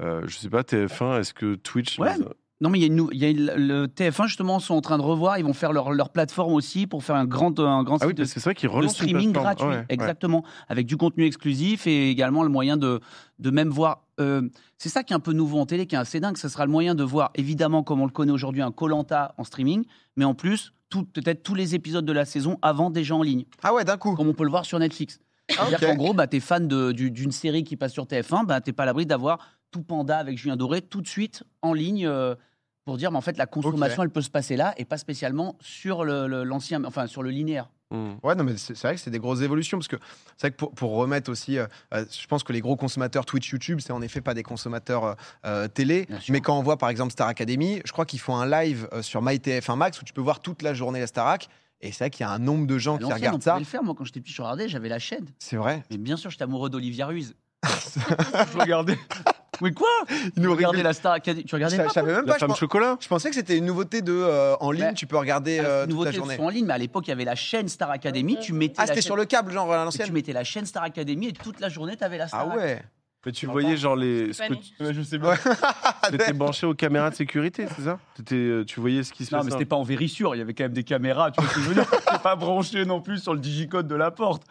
Euh, 0.00 0.22
je 0.26 0.36
sais 0.36 0.50
pas, 0.50 0.62
TF1, 0.64 1.20
est-ce 1.20 1.32
que 1.32 1.54
Twitch. 1.54 2.00
Ouais, 2.00 2.16
Non, 2.64 2.70
mais 2.70 2.78
il 2.78 2.80
y 2.80 2.84
a, 2.84 2.86
une 2.88 2.96
nou- 2.96 3.10
il 3.12 3.18
y 3.18 3.24
a 3.26 3.28
une- 3.28 3.52
le 3.54 3.86
TF1 3.86 4.26
justement 4.26 4.58
sont 4.58 4.74
en 4.74 4.80
train 4.80 4.96
de 4.96 5.02
revoir. 5.02 5.38
Ils 5.38 5.44
vont 5.44 5.52
faire 5.52 5.72
leur, 5.74 5.92
leur 5.92 6.08
plateforme 6.08 6.54
aussi 6.54 6.86
pour 6.86 7.04
faire 7.04 7.14
un 7.14 7.26
grand, 7.26 7.60
un 7.60 7.82
grand 7.84 7.98
Ah 8.00 8.06
oui, 8.06 8.10
site 8.12 8.16
de, 8.16 8.22
parce 8.22 8.32
que 8.32 8.40
c'est 8.40 8.44
vrai 8.48 8.54
qu'ils 8.54 8.70
de 8.70 8.74
relancent 8.74 8.94
streaming 8.94 9.32
gratuit. 9.32 9.66
Ouais, 9.66 9.76
ouais. 9.76 9.84
exactement, 9.90 10.42
avec 10.68 10.86
du 10.86 10.96
contenu 10.96 11.26
exclusif 11.26 11.86
et 11.86 12.08
également 12.10 12.42
le 12.42 12.48
moyen 12.48 12.76
de, 12.78 13.00
de 13.38 13.50
même 13.50 13.68
voir. 13.68 14.06
euh, 14.18 14.48
c'est 14.78 14.88
ça 14.88 15.02
qui 15.04 15.12
est 15.12 15.16
un 15.16 15.20
peu 15.20 15.32
nouveau 15.34 15.58
en 15.58 15.66
télé, 15.66 15.86
qui 15.86 15.94
est 15.94 15.98
assez 15.98 16.20
dingue. 16.20 16.38
Ce 16.38 16.48
sera 16.48 16.64
le 16.64 16.72
moyen 16.72 16.94
de 16.94 17.04
voir, 17.04 17.30
évidemment, 17.34 17.82
comme 17.82 18.00
on 18.00 18.06
le 18.06 18.10
connaît 18.12 18.32
aujourd'hui, 18.32 18.62
un 18.62 18.72
Colanta 18.72 19.34
en 19.36 19.44
streaming, 19.44 19.84
mais 20.16 20.24
en 20.24 20.34
plus, 20.34 20.72
peut-être 21.12 21.42
tous 21.42 21.54
les 21.54 21.74
épisodes 21.74 22.04
de 22.06 22.12
la 22.12 22.24
saison 22.24 22.56
avant 22.62 22.88
déjà 22.90 23.14
en 23.14 23.22
ligne, 23.22 23.44
Ah 23.62 23.74
ouais, 23.74 23.84
d'un 23.84 23.96
coup. 23.98 24.14
comme 24.14 24.28
on 24.28 24.32
peut 24.34 24.44
le 24.44 24.50
voir 24.50 24.64
sur 24.64 24.78
Netflix. 24.78 25.20
C'est-à-dire 25.50 25.78
ok. 25.82 25.86
qu'en 25.86 25.96
gros, 25.96 26.14
bah, 26.14 26.26
tu 26.28 26.36
es 26.38 26.40
fan 26.40 26.66
de- 26.66 26.92
du- 26.92 27.10
d'une 27.10 27.32
série 27.32 27.62
qui 27.64 27.76
passe 27.76 27.92
sur 27.92 28.06
TF1, 28.06 28.44
bah, 28.44 28.60
tu 28.62 28.72
pas 28.72 28.84
à 28.84 28.86
l'abri 28.86 29.04
d'avoir 29.04 29.38
tout 29.70 29.82
Panda 29.82 30.16
avec 30.18 30.38
Julien 30.38 30.56
Doré 30.56 30.80
tout 30.82 31.02
de 31.02 31.08
suite 31.08 31.42
en 31.60 31.74
ligne 31.74 32.06
euh, 32.06 32.34
pour 32.84 32.96
dire, 32.98 33.10
mais 33.10 33.16
en 33.18 33.22
fait, 33.22 33.36
la 33.38 33.46
consommation, 33.46 34.02
elle 34.02 34.10
peut 34.10 34.20
se 34.20 34.30
passer 34.30 34.56
là 34.56 34.74
et 34.76 34.84
pas 34.84 34.98
spécialement 34.98 35.56
sur 35.60 36.04
le- 36.04 36.26
le- 36.26 36.44
l'ancien, 36.44 36.84
enfin, 36.84 37.06
sur 37.06 37.22
le 37.22 37.30
linéaire. 37.30 37.68
Mm. 37.90 38.14
Ouais, 38.22 38.34
non, 38.34 38.44
mais 38.44 38.56
c'est 38.56 38.78
vrai 38.80 38.94
que 38.94 39.00
c'est 39.00 39.10
des 39.10 39.18
grosses 39.18 39.40
évolutions 39.40 39.78
parce 39.78 39.88
que 39.88 39.96
c'est 40.36 40.48
vrai 40.48 40.50
que 40.50 40.56
pour, 40.56 40.72
pour 40.72 40.92
remettre 40.96 41.30
aussi, 41.30 41.58
euh, 41.58 41.66
euh, 41.94 42.04
je 42.10 42.26
pense 42.26 42.42
que 42.42 42.52
les 42.52 42.60
gros 42.60 42.76
consommateurs 42.76 43.24
Twitch, 43.24 43.50
YouTube, 43.50 43.80
c'est 43.80 43.92
en 43.92 44.02
effet 44.02 44.20
pas 44.20 44.34
des 44.34 44.42
consommateurs 44.42 45.16
euh, 45.46 45.68
télé. 45.68 46.06
Mais 46.28 46.40
quand 46.40 46.58
on 46.58 46.62
voit 46.62 46.76
par 46.76 46.88
exemple 46.88 47.12
Star 47.12 47.28
Academy, 47.28 47.80
je 47.84 47.92
crois 47.92 48.04
qu'ils 48.06 48.20
font 48.20 48.36
un 48.36 48.46
live 48.48 48.88
euh, 48.92 49.02
sur 49.02 49.22
MyTF1 49.22 49.76
Max 49.76 50.00
où 50.00 50.04
tu 50.04 50.12
peux 50.12 50.20
voir 50.22 50.40
toute 50.40 50.62
la 50.62 50.74
journée 50.74 51.00
la 51.00 51.06
Starac. 51.06 51.48
Et 51.80 51.92
c'est 51.92 52.04
vrai 52.04 52.10
qu'il 52.10 52.24
y 52.24 52.28
a 52.28 52.32
un 52.32 52.38
nombre 52.38 52.66
de 52.66 52.78
gens 52.78 52.96
qui 52.98 53.04
regardent 53.12 53.36
on 53.36 53.40
ça. 53.40 53.58
le 53.58 53.64
faire. 53.64 53.82
Moi, 53.82 53.94
quand 53.96 54.04
j'étais 54.04 54.20
petit, 54.20 54.32
je 54.32 54.40
regardais, 54.40 54.68
j'avais 54.68 54.88
la 54.88 54.98
chaîne. 54.98 55.26
C'est 55.38 55.56
vrai. 55.56 55.82
Mais 55.90 55.98
bien 55.98 56.16
sûr, 56.16 56.30
j'étais 56.30 56.44
amoureux 56.44 56.70
d'Olivia 56.70 57.06
Ruiz. 57.06 57.34
je 57.64 58.58
regardais. 58.58 58.98
Mais 59.60 59.72
quoi 59.72 59.88
Il 60.10 60.32
Tu 60.32 60.40
nous 60.40 60.50
regardais 60.52 60.76
rigole. 60.78 60.88
la 60.88 60.92
Star 60.92 61.12
Academy 61.12 61.44
Tu 61.44 61.54
regardais 61.54 61.76
pas 61.76 61.88
je 61.88 61.92
savais 61.92 62.12
même 62.12 62.24
La 62.26 62.32
pas. 62.32 62.38
Je, 62.38 62.46
femme 62.46 62.54
chocolat 62.56 62.96
je 63.00 63.08
pensais 63.08 63.28
que 63.30 63.34
c'était 63.34 63.56
une 63.56 63.64
nouveauté 63.66 64.02
de 64.02 64.12
euh, 64.12 64.54
en 64.60 64.70
ligne. 64.70 64.92
Tu 64.94 65.06
peux 65.06 65.16
regarder 65.16 65.58
Ah, 65.60 65.64
euh, 65.64 65.84
c'est 65.84 65.90
une 65.90 65.96
toute 65.96 66.04
la 66.04 66.10
nouveauté 66.10 66.10
de 66.10 66.16
journée. 66.16 66.38
en 66.40 66.48
ligne, 66.48 66.66
mais 66.66 66.74
à 66.74 66.78
l'époque, 66.78 67.06
il 67.06 67.10
y 67.10 67.12
avait 67.12 67.24
la 67.24 67.34
chaîne 67.34 67.68
Star 67.68 67.90
Academy. 67.90 68.38
Tu 68.40 68.52
mettais, 68.52 68.74
Ah, 68.78 68.82
la 68.82 68.86
c'était 68.88 69.00
chaîne- 69.00 69.02
sur 69.06 69.16
le 69.16 69.24
câble, 69.24 69.52
genre 69.52 69.72
à 69.72 69.78
tu 69.78 69.84
l'ancienne. 69.84 70.12
mettais 70.12 70.32
la 70.32 70.44
chaîne 70.44 70.66
Star 70.66 70.82
Academy 70.82 71.28
et 71.28 71.32
toute 71.32 71.60
la 71.60 71.68
journée, 71.68 71.96
tu 71.96 72.04
avais 72.04 72.18
la 72.18 72.28
Star 72.28 72.48
Ah 72.52 72.56
ouais. 72.56 72.82
Mais 73.26 73.32
tu 73.32 73.46
voyais 73.46 73.76
genre 73.76 73.96
les. 73.96 74.26
Je 74.28 74.32
ce 74.32 74.38
sais 74.42 74.48
que 74.48 74.54
pas, 74.54 74.60
tu- 74.60 74.94
Je 74.94 75.02
sais 75.02 75.18
Ouais. 75.18 75.36
T'étais 76.10 76.32
branché 76.34 76.66
aux 76.66 76.74
caméras 76.74 77.10
de 77.10 77.14
sécurité, 77.14 77.66
c'est 77.74 77.82
ça? 77.82 77.98
T'étais, 78.16 78.34
euh, 78.34 78.64
Tu 78.64 78.80
voyais 78.80 79.02
ce 79.02 79.12
qui 79.12 79.24
se 79.24 79.34
Non, 79.34 79.38
mais 79.40 79.44
passait 79.46 79.58
c'était 79.58 79.64
pas 79.68 79.76
en 79.76 79.82
vérissure, 79.82 80.34
il 80.34 80.38
y 80.38 80.40
avait 80.42 80.52
quand 80.54 80.64
même 80.64 80.72
des 80.72 80.84
caméras, 80.84 81.30
tu 81.30 81.40
vois 81.40 81.48
ce 81.50 81.54
que 81.56 81.60
je 81.62 81.68
veux 81.68 81.74
dire 81.74 81.86
C'était 82.06 82.18
pas 82.22 82.36
branché 82.36 82.84
non 82.84 83.00
plus 83.00 83.18
sur 83.18 83.32
le 83.34 83.40
digicode 83.40 83.88
de 83.88 83.94
la 83.94 84.10
porte. 84.10 84.42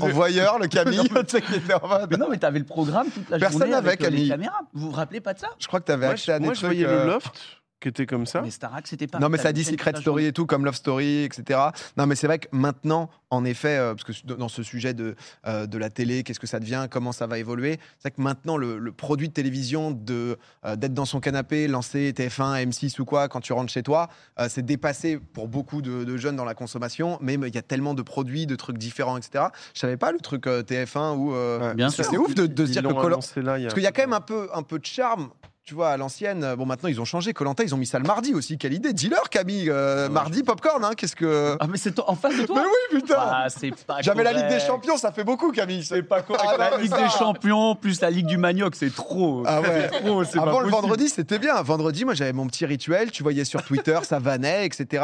En 0.00 0.08
voyeur, 0.08 0.58
le 0.58 0.66
Camille, 0.66 1.08
tu 1.08 1.14
sais, 1.28 1.40
qui 1.42 1.54
était 1.54 1.74
en 1.74 1.86
mode- 1.86 2.10
Mais 2.10 2.16
non, 2.16 2.26
mais 2.30 2.38
t'avais 2.38 2.58
le 2.58 2.64
programme 2.64 3.08
toute 3.10 3.28
la 3.30 3.38
Personne 3.38 3.58
journée 3.60 3.72
n'avait, 3.72 3.88
avec 3.88 4.00
euh, 4.02 4.10
les 4.10 4.16
Camille. 4.16 4.28
caméras. 4.28 4.60
Vous 4.74 4.86
vous 4.90 4.92
rappelez 4.96 5.20
pas 5.20 5.34
de 5.34 5.38
ça? 5.38 5.48
Je 5.58 5.66
crois 5.68 5.80
que 5.80 5.86
tu 5.86 5.92
avais 5.92 6.06
Moi, 6.06 6.12
accès 6.14 6.32
à 6.32 6.38
des 6.38 6.44
moi, 6.46 6.54
je 6.54 6.60
trucs. 6.60 6.72
voyais 6.72 6.86
euh, 6.86 7.04
le 7.04 7.10
loft 7.12 7.42
qui 7.80 7.88
était 7.88 8.06
comme 8.06 8.24
ça. 8.26 8.40
Mais 8.42 8.50
Starac, 8.50 8.86
c'était 8.86 9.06
pas. 9.06 9.18
Non, 9.18 9.28
mais 9.28 9.38
ça 9.38 9.52
dit 9.52 9.62
Secret 9.64 9.92
Story 9.96 10.26
et 10.26 10.32
tout, 10.32 10.46
comme 10.46 10.64
Love 10.64 10.74
Story, 10.76 11.24
etc. 11.24 11.60
Non, 11.96 12.06
mais 12.06 12.14
c'est 12.16 12.26
vrai 12.26 12.38
que 12.38 12.48
maintenant, 12.52 13.10
en 13.30 13.44
effet, 13.44 13.76
euh, 13.76 13.94
parce 13.94 14.04
que 14.04 14.26
dans 14.34 14.48
ce 14.48 14.62
sujet 14.62 14.94
de, 14.94 15.14
euh, 15.46 15.66
de 15.66 15.76
la 15.78 15.90
télé, 15.90 16.22
qu'est-ce 16.22 16.40
que 16.40 16.46
ça 16.46 16.58
devient, 16.60 16.86
comment 16.90 17.12
ça 17.12 17.26
va 17.26 17.38
évoluer, 17.38 17.78
c'est 17.98 18.08
vrai 18.08 18.10
que 18.12 18.22
maintenant, 18.22 18.56
le, 18.56 18.78
le 18.78 18.92
produit 18.92 19.28
de 19.28 19.32
télévision, 19.34 19.90
de, 19.90 20.38
euh, 20.64 20.76
d'être 20.76 20.94
dans 20.94 21.04
son 21.04 21.20
canapé, 21.20 21.68
lancer 21.68 22.12
TF1, 22.12 22.66
M6 22.68 23.00
ou 23.00 23.04
quoi, 23.04 23.28
quand 23.28 23.40
tu 23.40 23.52
rentres 23.52 23.72
chez 23.72 23.82
toi, 23.82 24.08
euh, 24.38 24.46
c'est 24.48 24.64
dépassé 24.64 25.18
pour 25.18 25.48
beaucoup 25.48 25.82
de, 25.82 26.04
de 26.04 26.16
jeunes 26.16 26.36
dans 26.36 26.44
la 26.44 26.54
consommation, 26.54 27.18
mais 27.20 27.34
il 27.34 27.54
y 27.54 27.58
a 27.58 27.62
tellement 27.62 27.94
de 27.94 28.02
produits, 28.02 28.46
de 28.46 28.56
trucs 28.56 28.78
différents, 28.78 29.16
etc. 29.18 29.44
Je 29.74 29.80
savais 29.80 29.96
pas 29.98 30.12
le 30.12 30.18
truc 30.18 30.46
euh, 30.46 30.62
TF1 30.62 31.16
où. 31.16 31.34
euh, 31.34 31.58
Ouais. 31.60 31.74
Bien 31.74 31.90
sûr. 31.90 32.04
c'est 32.04 32.16
ouf 32.16 32.34
de, 32.34 32.46
de 32.46 32.66
se 32.66 32.72
dire 32.72 32.82
que 32.82 33.40
là, 33.40 33.54
a 33.54 33.60
Parce 33.60 33.74
qu'il 33.74 33.82
y 33.82 33.86
a 33.86 33.92
quand 33.92 34.02
même 34.02 34.12
un 34.12 34.20
peu, 34.20 34.48
un 34.54 34.62
peu 34.62 34.78
de 34.78 34.86
charme. 34.86 35.28
Tu 35.66 35.74
vois, 35.74 35.88
à 35.90 35.96
l'ancienne, 35.96 36.54
bon 36.56 36.64
maintenant 36.64 36.88
ils 36.88 37.00
ont 37.00 37.04
changé. 37.04 37.32
Colanta, 37.32 37.64
ils 37.64 37.74
ont 37.74 37.76
mis 37.76 37.86
ça 37.86 37.98
le 37.98 38.04
mardi 38.06 38.32
aussi. 38.34 38.56
Quelle 38.56 38.72
idée. 38.72 38.92
Dis-leur, 38.92 39.28
Camille. 39.28 39.68
euh, 39.68 40.06
Ouais, 40.06 40.12
mardi, 40.12 40.44
popcorn, 40.44 40.84
hein. 40.84 40.92
Qu'est-ce 40.96 41.16
que. 41.16 41.56
Ah, 41.58 41.66
mais 41.68 41.76
c'est 41.76 41.98
en 41.98 42.14
face 42.14 42.34
de 42.36 42.38
Mais 42.42 42.46
toi 42.46 42.62
oui, 42.64 43.00
putain. 43.00 43.16
Ah, 43.18 43.46
c'est 43.48 43.72
pas 43.84 44.00
J'avais 44.00 44.22
la 44.22 44.32
Ligue 44.32 44.46
des. 44.46 44.60
Champions, 44.60 44.96
ça 44.96 45.10
fait 45.10 45.24
beaucoup, 45.24 45.50
Camille. 45.50 45.82
C'est 45.84 46.04
pas 46.04 46.22
correct. 46.22 46.44
La 46.56 46.76
Ligue 46.78 46.94
des 46.94 47.08
Champions 47.18 47.74
plus 47.74 48.00
la 48.00 48.10
Ligue 48.10 48.26
du 48.26 48.36
Manioc, 48.38 48.76
c'est 48.76 48.94
trop. 48.94 49.42
Ah 49.44 49.60
ouais. 49.60 49.90
C'est 49.92 50.04
trop, 50.04 50.22
c'est 50.22 50.36
pas 50.38 50.42
Avant 50.42 50.60
le 50.60 50.66
possible. 50.68 50.82
vendredi, 50.82 51.08
c'était 51.08 51.40
bien. 51.40 51.60
Vendredi, 51.62 52.04
moi, 52.04 52.14
j'avais 52.14 52.32
mon 52.32 52.46
petit 52.46 52.64
rituel. 52.64 53.10
Tu 53.10 53.24
voyais 53.24 53.44
sur 53.44 53.64
Twitter, 53.64 53.98
ça 54.04 54.20
vannait, 54.20 54.66
etc. 54.66 55.02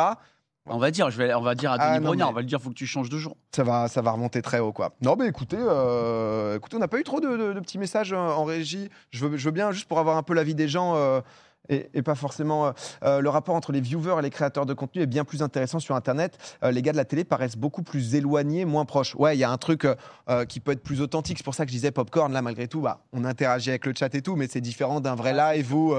On 0.66 0.78
va 0.78 0.90
dire, 0.92 1.10
je 1.10 1.18
vais, 1.18 1.34
on 1.34 1.40
va 1.40 1.54
dire 1.56 1.72
à 1.72 1.76
Ah, 1.80 1.88
Denis 1.94 1.98
non, 2.04 2.10
Brognard, 2.10 2.28
mais- 2.28 2.32
on 2.32 2.34
va 2.36 2.40
lui 2.42 2.46
dire, 2.46 2.60
faut 2.62 2.68
que 2.70 2.74
tu 2.74 2.86
changes 2.86 3.08
de 3.08 3.18
jour. 3.18 3.36
Ça 3.54 3.64
va, 3.64 3.88
ça 3.88 4.00
va 4.00 4.12
remonter 4.12 4.42
très 4.42 4.60
haut, 4.60 4.72
quoi. 4.72 4.92
Non, 5.02 5.16
mais 5.16 5.26
écoutez, 5.26 5.56
euh, 5.58 6.56
écoutez 6.56 6.76
on 6.76 6.80
n'a 6.80 6.86
pas 6.88 7.00
eu 7.00 7.04
trop 7.04 7.20
de, 7.20 7.36
de- 7.36 7.52
de 7.52 7.60
petits 7.60 7.78
messages 7.78 8.12
euh, 8.12 8.16
en 8.16 8.44
régie. 8.44 8.88
Je 9.10 9.26
veux, 9.26 9.36
je 9.36 9.44
veux 9.44 9.50
bien, 9.50 9.72
juste 9.72 9.88
pour 9.88 9.98
avoir 9.98 10.16
un 10.16 10.22
peu 10.22 10.34
l'avis 10.34 10.54
des 10.54 10.68
gens. 10.68 10.94
euh, 10.96 11.20
et, 11.68 11.88
et 11.94 12.02
pas 12.02 12.14
forcément. 12.14 12.66
euh, 12.66 12.72
euh, 13.04 13.20
le 13.20 13.28
rapport 13.28 13.54
entre 13.54 13.72
les 13.72 13.80
viewers 13.80 14.18
et 14.18 14.22
les 14.22 14.30
créateurs 14.30 14.66
de 14.66 14.74
contenu 14.74 15.02
est 15.02 15.06
bien 15.06 15.24
plus 15.24 15.42
intéressant 15.42 15.78
sur 15.78 15.94
Internet. 15.94 16.38
Euh, 16.62 16.70
les 16.70 16.82
gars 16.82 16.92
de 16.92 16.96
la 16.96 17.04
télé 17.04 17.24
paraissent 17.24 17.56
beaucoup 17.56 17.82
plus 17.82 18.14
éloignés, 18.14 18.64
moins 18.64 18.84
proches. 18.84 19.14
Ouais, 19.16 19.36
il 19.36 19.40
y 19.40 19.44
a 19.44 19.50
un 19.50 19.58
truc 19.58 19.84
euh, 19.84 20.44
qui 20.44 20.60
peut 20.60 20.72
être 20.72 20.82
plus 20.82 21.00
authentique. 21.00 21.38
C'est 21.38 21.44
pour 21.44 21.54
ça 21.54 21.64
que 21.64 21.70
je 21.70 21.76
disais 21.76 21.90
Popcorn, 21.90 22.32
là, 22.32 22.42
malgré 22.42 22.68
tout, 22.68 22.80
bah, 22.80 23.04
on 23.12 23.24
interagit 23.24 23.70
avec 23.70 23.86
le 23.86 23.92
chat 23.96 24.14
et 24.14 24.22
tout, 24.22 24.36
mais 24.36 24.48
c'est 24.48 24.60
différent 24.60 25.00
d'un 25.00 25.14
vrai 25.14 25.32
live 25.32 25.74
où 25.74 25.94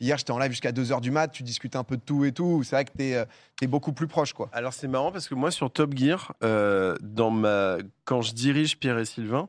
hier, 0.00 0.18
j'étais 0.18 0.30
en 0.30 0.38
live 0.38 0.50
jusqu'à 0.50 0.72
2h 0.72 1.00
du 1.00 1.10
mat, 1.10 1.28
tu 1.28 1.42
discutes 1.42 1.76
un 1.76 1.84
peu 1.84 1.96
de 1.96 2.02
tout 2.02 2.24
et 2.24 2.32
tout. 2.32 2.62
C'est 2.62 2.76
vrai 2.76 2.84
que 2.84 2.92
t'es 2.92 3.24
es 3.60 3.66
beaucoup 3.66 3.92
plus 3.92 4.06
proche, 4.06 4.32
quoi. 4.32 4.48
Alors 4.52 4.72
c'est 4.72 4.88
marrant 4.88 5.10
parce 5.12 5.28
que 5.28 5.34
moi 5.34 5.50
sur 5.50 5.70
Top 5.70 5.94
Gear, 5.96 6.34
dans 6.40 7.30
ma... 7.30 7.76
quand 8.04 8.22
je 8.22 8.32
dirige 8.32 8.78
Pierre 8.78 8.98
et 8.98 9.04
Sylvain, 9.04 9.48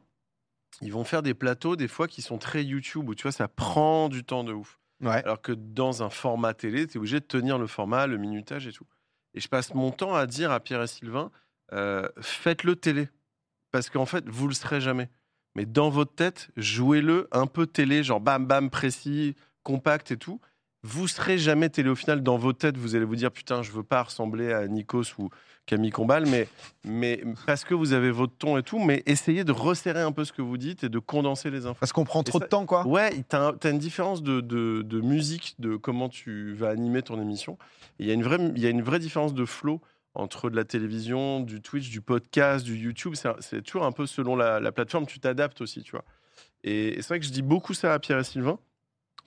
ils 0.82 0.92
vont 0.94 1.04
faire 1.04 1.22
des 1.22 1.34
plateaux 1.34 1.76
des 1.76 1.88
fois 1.88 2.08
qui 2.08 2.22
sont 2.22 2.38
très 2.38 2.64
YouTube 2.64 3.10
où 3.10 3.16
tu 3.16 3.24
vois 3.24 3.32
ça 3.32 3.48
prend 3.48 4.10
du 4.10 4.24
temps 4.24 4.44
de 4.44 4.54
ouf. 4.54 4.80
Alors 5.06 5.42
que 5.42 5.52
dans 5.52 6.04
un 6.04 6.10
format 6.10 6.54
télé, 6.54 6.86
tu 6.86 6.94
es 6.94 6.98
obligé 6.98 7.20
de 7.20 7.26
tenir 7.26 7.58
le 7.58 7.68
format, 7.68 8.08
le 8.08 8.18
minutage 8.18 8.68
et 8.68 8.74
tout. 8.74 8.86
Et 9.34 9.40
je 9.40 9.48
passe 9.48 9.74
mon 9.74 9.92
temps 9.92 10.16
à 10.16 10.26
dire 10.26 10.52
à 10.52 10.60
Pierre 10.60 10.82
et 10.82 10.88
Sylvain, 10.88 11.32
euh, 11.72 12.08
faites-le 12.20 12.76
télé. 12.76 13.10
Parce 13.72 13.90
qu'en 13.90 14.06
fait, 14.06 14.28
vous 14.28 14.48
le 14.48 14.54
serez 14.54 14.82
jamais. 14.82 15.10
Mais 15.56 15.66
dans 15.66 15.90
votre 15.90 16.14
tête, 16.14 16.50
jouez-le 16.58 17.28
un 17.32 17.48
peu 17.48 17.68
télé, 17.68 18.04
genre 18.04 18.20
bam 18.20 18.46
bam 18.46 18.70
précis, 18.70 19.36
compact 19.64 20.12
et 20.12 20.18
tout. 20.18 20.42
Vous 20.84 21.08
serez 21.08 21.38
jamais 21.38 21.70
télé 21.70 21.89
au 21.89 21.96
final. 21.96 22.24
Dans 22.24 22.38
votre 22.38 22.58
tête, 22.60 22.78
vous 22.78 22.96
allez 22.96 23.06
vous 23.06 23.15
dire 23.18 23.32
putain, 23.32 23.62
je 23.63 23.72
veux 23.72 23.84
pas 23.84 24.04
ressembler 24.04 24.54
à 24.54 24.68
Nikos 24.68 25.04
ou 25.18 25.30
Camille 25.65 25.92
Combal, 25.92 26.26
mais, 26.26 26.48
mais 26.86 27.22
parce 27.46 27.63
que 27.65 27.74
vous 27.74 27.92
avez 27.94 28.12
votre 28.12 28.36
ton 28.38 28.58
et 28.58 28.63
tout. 28.63 28.80
Mais 28.80 29.04
essayez 29.06 29.44
de 29.44 29.52
resserrer 29.52 30.02
un 30.02 30.12
peu 30.13 30.24
ce 30.24 30.32
que 30.32 30.42
vous 30.42 30.58
dites 30.58 30.84
et 30.86 30.89
de 30.89 30.98
condenser 31.00 31.52
les 31.52 31.65
infos. 31.65 31.78
Parce 31.80 31.92
qu'on 31.92 32.06
prend 32.06 32.24
trop 32.24 32.39
ça- 32.39 32.46
de 32.46 32.50
temps, 32.50 32.65
quoi. 32.65 32.88
Ouais, 32.88 33.24
t'as 33.28 33.52
as 33.62 33.70
une 33.70 33.78
différence 33.78 34.24
de, 34.24 34.39
de- 34.42 34.82
de 34.82 35.02
musique, 35.02 35.56
de 35.60 35.76
comment 35.76 36.08
tu 36.10 36.54
vas 36.54 36.70
animer 36.70 37.02
ton 37.02 37.22
émission. 37.22 37.58
Il 38.00 38.08
y, 38.08 38.12
a 38.12 38.13
une 38.13 38.24
vraie- 38.24 38.52
il 38.56 38.62
y 38.62 38.65
a 38.65 38.70
une 38.70 38.82
vraie 38.82 39.00
différence 39.00 39.34
de 39.34 39.46
flow 39.46 39.82
entre 40.15 40.50
de 40.50 40.56
la 40.56 40.63
télévision, 40.63 41.42
du 41.42 41.62
Twitch, 41.62 41.89
du 41.89 42.02
podcast, 42.02 42.65
du 42.65 42.76
YouTube. 42.78 43.13
C'est 43.15 43.30
c'est 43.42 43.62
toujours 43.62 43.86
un 43.86 43.92
peu 43.92 44.08
selon 44.08 44.36
la, 44.36 44.60
la 44.60 44.72
plateforme, 44.72 45.06
tu 45.06 45.20
t'adaptes 45.20 45.60
aussi, 45.62 45.84
tu 45.84 45.92
vois. 45.92 46.06
Et, 46.63 46.98
et 46.98 47.02
c'est 47.02 47.10
vrai 47.10 47.20
que 47.20 47.26
je 47.26 47.32
dis 47.32 47.42
beaucoup 47.44 47.74
ça 47.74 47.94
à 47.94 48.00
Pierre 48.00 48.18
et 48.20 48.24
Sylvain. 48.24 48.58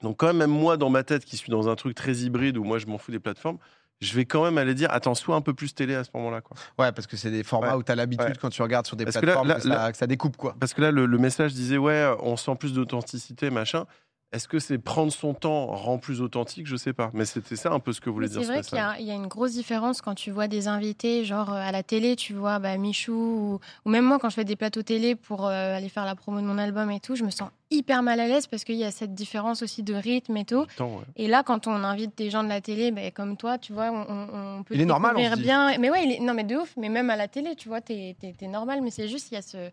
Donc 0.03 0.17
quand 0.19 0.33
même, 0.35 0.51
moi, 0.51 0.77
dans 0.77 0.91
ma 0.91 1.03
tête, 1.03 1.25
qui 1.25 1.37
suis 1.37 1.51
dans 1.51 1.69
un 1.69 1.75
truc 1.77 1.95
très 1.95 2.12
hybride 2.19 2.57
où 2.59 2.65
moi, 2.65 2.79
je 2.79 2.87
m'en 2.87 2.99
fous 2.99 3.12
des 3.12 3.21
plateformes, 3.21 3.59
je 4.01 4.15
vais 4.15 4.25
quand 4.25 4.43
même 4.45 4.59
aller 4.59 4.75
dire, 4.75 4.88
attends, 4.91 5.15
sois 5.15 5.37
un 5.37 5.41
peu 5.41 5.55
plus 5.55 5.75
télé 5.75 5.95
à 5.95 6.03
ce 6.03 6.11
moment-là. 6.15 6.41
quoi. 6.41 6.57
Ouais, 6.79 6.91
parce 6.91 7.07
que 7.07 7.17
c'est 7.17 7.31
des 7.31 7.45
formats 7.45 7.69
Ouais. 7.75 7.75
où 7.79 7.83
tu 7.85 7.93
as 7.93 7.95
l'habitude 7.95 8.27
Ouais. 8.31 8.35
quand 8.41 8.51
tu 8.51 8.61
regardes 8.62 8.87
sur 8.87 8.97
des 8.97 9.05
Parce 9.05 9.15
que 9.17 9.21
là- 9.21 9.33
plateformes 9.35 9.49
là- 9.49 9.55
que, 9.55 9.62
ça, 9.62 9.69
là- 9.69 9.93
que 9.93 9.99
ça 9.99 10.07
découpe, 10.09 10.37
quoi. 10.37 10.57
Parce 10.59 10.75
que 10.75 10.81
là, 10.83 10.91
le, 10.91 11.07
le 11.07 11.19
message 11.19 11.53
disait, 11.55 11.79
ouais, 11.79 12.12
on 12.21 12.37
sent 12.37 12.57
plus 12.59 12.73
d'authenticité, 12.73 13.51
machin. 13.51 13.85
Est-ce 14.33 14.49
que 14.49 14.59
c'est 14.59 14.79
prendre 14.79 15.12
son 15.12 15.35
temps 15.35 15.66
rend 15.66 15.99
plus 15.99 16.23
authentique? 16.23 16.66
Je 16.66 16.77
sais 16.77 16.92
pas. 16.92 17.11
Mais 17.12 17.27
c'était 17.27 17.57
ça 17.57 17.71
un 17.71 17.81
peu 17.81 17.92
ce 17.92 18.01
que 18.01 18.09
voulait 18.09 18.29
Mais 18.29 18.33
dire 18.33 18.40
C'est 18.40 18.47
ce 18.47 18.53
vrai 18.53 18.97
qu'il 18.97 19.05
y, 19.05 19.09
y 19.09 19.11
a 19.11 19.14
une 19.14 19.27
grosse 19.27 19.53
différence 19.53 20.01
quand 20.01 20.14
tu 20.14 20.31
vois 20.31 20.49
des 20.49 20.68
invités, 20.68 21.25
genre 21.25 21.53
euh, 21.53 21.57
à 21.57 21.71
la 21.71 21.83
télé, 21.83 22.16
tu 22.16 22.33
vois 22.33 22.59
bah, 22.59 22.77
Michou, 22.79 23.12
ou, 23.12 23.61
ou 23.85 23.90
même 23.90 24.05
moi 24.05 24.18
quand 24.18 24.31
je 24.31 24.35
fais 24.35 24.45
des 24.45 24.57
plateaux 24.57 24.83
télé 24.83 25.14
pour 25.14 25.47
euh, 25.47 25.77
aller 25.77 25.90
faire 25.90 26.07
la 26.07 26.14
promo 26.14 26.40
de 26.40 26.47
mon 26.47 26.57
album 26.57 26.90
et 26.90 27.01
tout, 27.01 27.14
je 27.14 27.25
me 27.25 27.31
sens 27.31 27.51
hyper 27.71 28.03
mal 28.03 28.21
à 28.21 28.29
l'aise 28.29 28.47
parce 28.47 28.64
qu'il 28.64 28.77
y 28.77 28.85
a 28.85 28.90
cette 28.90 29.14
différence 29.14 29.62
aussi 29.62 29.83
de 29.83 29.95
rythme 29.95 30.37
et 30.37 30.45
tout. 30.45 30.66
Du 30.66 30.75
temps, 30.75 30.97
ouais. 30.97 31.05
Et 31.16 31.27
là, 31.27 31.42
quand 31.42 31.66
on 31.66 31.85
invite 31.85 32.16
des 32.16 32.31
gens 32.31 32.45
de 32.45 32.49
la 32.49 32.61
télé, 32.61 32.90
ben, 32.90 33.11
comme 33.11 33.37
toi, 33.37 33.59
tu 33.59 33.73
vois, 33.73 33.90
on, 33.90 34.62
peut 34.62 34.75
Il 34.75 34.81
est 34.81 34.87
normal, 34.87 35.16
on 35.16 35.37
bien. 35.37 35.77
Mais 35.79 35.90
ouais, 35.90 36.05
il 36.05 36.12
est... 36.12 36.21
non, 36.21 36.35
mais 36.35 36.45
de 36.45 36.57
ouf. 36.57 36.75
Mais 36.77 36.88
même 36.88 37.11
à 37.11 37.16
la 37.16 37.29
télé, 37.29 37.57
tu 37.57 37.68
vois, 37.68 37.81
t'es 37.81 38.16
es, 38.23 38.49
normal. 38.49 38.81
Mais 38.83 38.90
c'est 38.90 39.09
juste, 39.09 39.31
il 39.31 39.35
y 39.35 39.38
a 39.38 39.42
ce, 39.42 39.71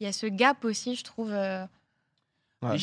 il 0.00 0.04
y 0.04 0.06
a 0.06 0.12
ce 0.12 0.26
gap 0.26 0.64
aussi, 0.64 0.94
je 0.94 1.04
trouve, 1.04 1.30
euh, 1.32 1.64
Ouais. 2.64 2.78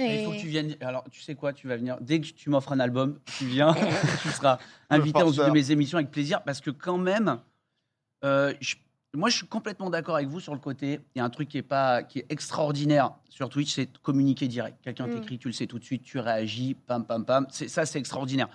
Mais 0.00 0.14
et. 0.16 0.22
Il 0.22 0.24
faut 0.26 0.32
que 0.32 0.40
tu 0.40 0.48
viennes. 0.48 0.76
Alors, 0.80 1.04
tu 1.10 1.20
sais 1.22 1.34
quoi, 1.34 1.52
tu 1.52 1.68
vas 1.68 1.76
venir. 1.76 1.96
Dès 2.00 2.20
que 2.20 2.26
tu 2.26 2.50
m'offres 2.50 2.72
un 2.72 2.80
album, 2.80 3.18
tu 3.38 3.46
viens. 3.46 3.74
tu 4.22 4.28
seras 4.30 4.58
invité 4.90 5.20
dans 5.20 5.30
une 5.32 5.46
de 5.46 5.50
mes 5.52 5.70
émissions 5.70 5.98
avec 5.98 6.10
plaisir 6.10 6.42
parce 6.42 6.60
que, 6.60 6.70
quand 6.70 6.98
même, 6.98 7.38
euh, 8.24 8.52
je- 8.60 8.76
moi, 9.14 9.28
je 9.30 9.36
suis 9.36 9.46
complètement 9.46 9.90
d'accord 9.90 10.16
avec 10.16 10.28
vous 10.28 10.40
sur 10.40 10.52
le 10.54 10.58
côté. 10.60 10.98
Il 11.14 11.18
y 11.18 11.20
a 11.20 11.24
un 11.24 11.30
truc 11.30 11.48
qui 11.48 11.58
est, 11.58 11.62
pas, 11.62 12.02
qui 12.02 12.18
est 12.18 12.26
extraordinaire 12.30 13.12
sur 13.28 13.48
Twitch, 13.48 13.72
c'est 13.72 13.92
de 13.92 13.98
communiquer 13.98 14.48
direct. 14.48 14.78
Quelqu'un 14.82 15.06
Mm. 15.06 15.14
t'écrit, 15.20 15.38
tu 15.38 15.48
le 15.48 15.54
sais 15.54 15.66
tout 15.68 15.78
de 15.78 15.84
suite, 15.84 16.02
tu 16.02 16.18
réagis, 16.18 16.74
pam, 16.74 17.06
pam, 17.06 17.24
pam. 17.24 17.46
C'est- 17.50 17.68
Ça, 17.68 17.86
c'est 17.86 17.98
extraordinaire. 18.00 18.48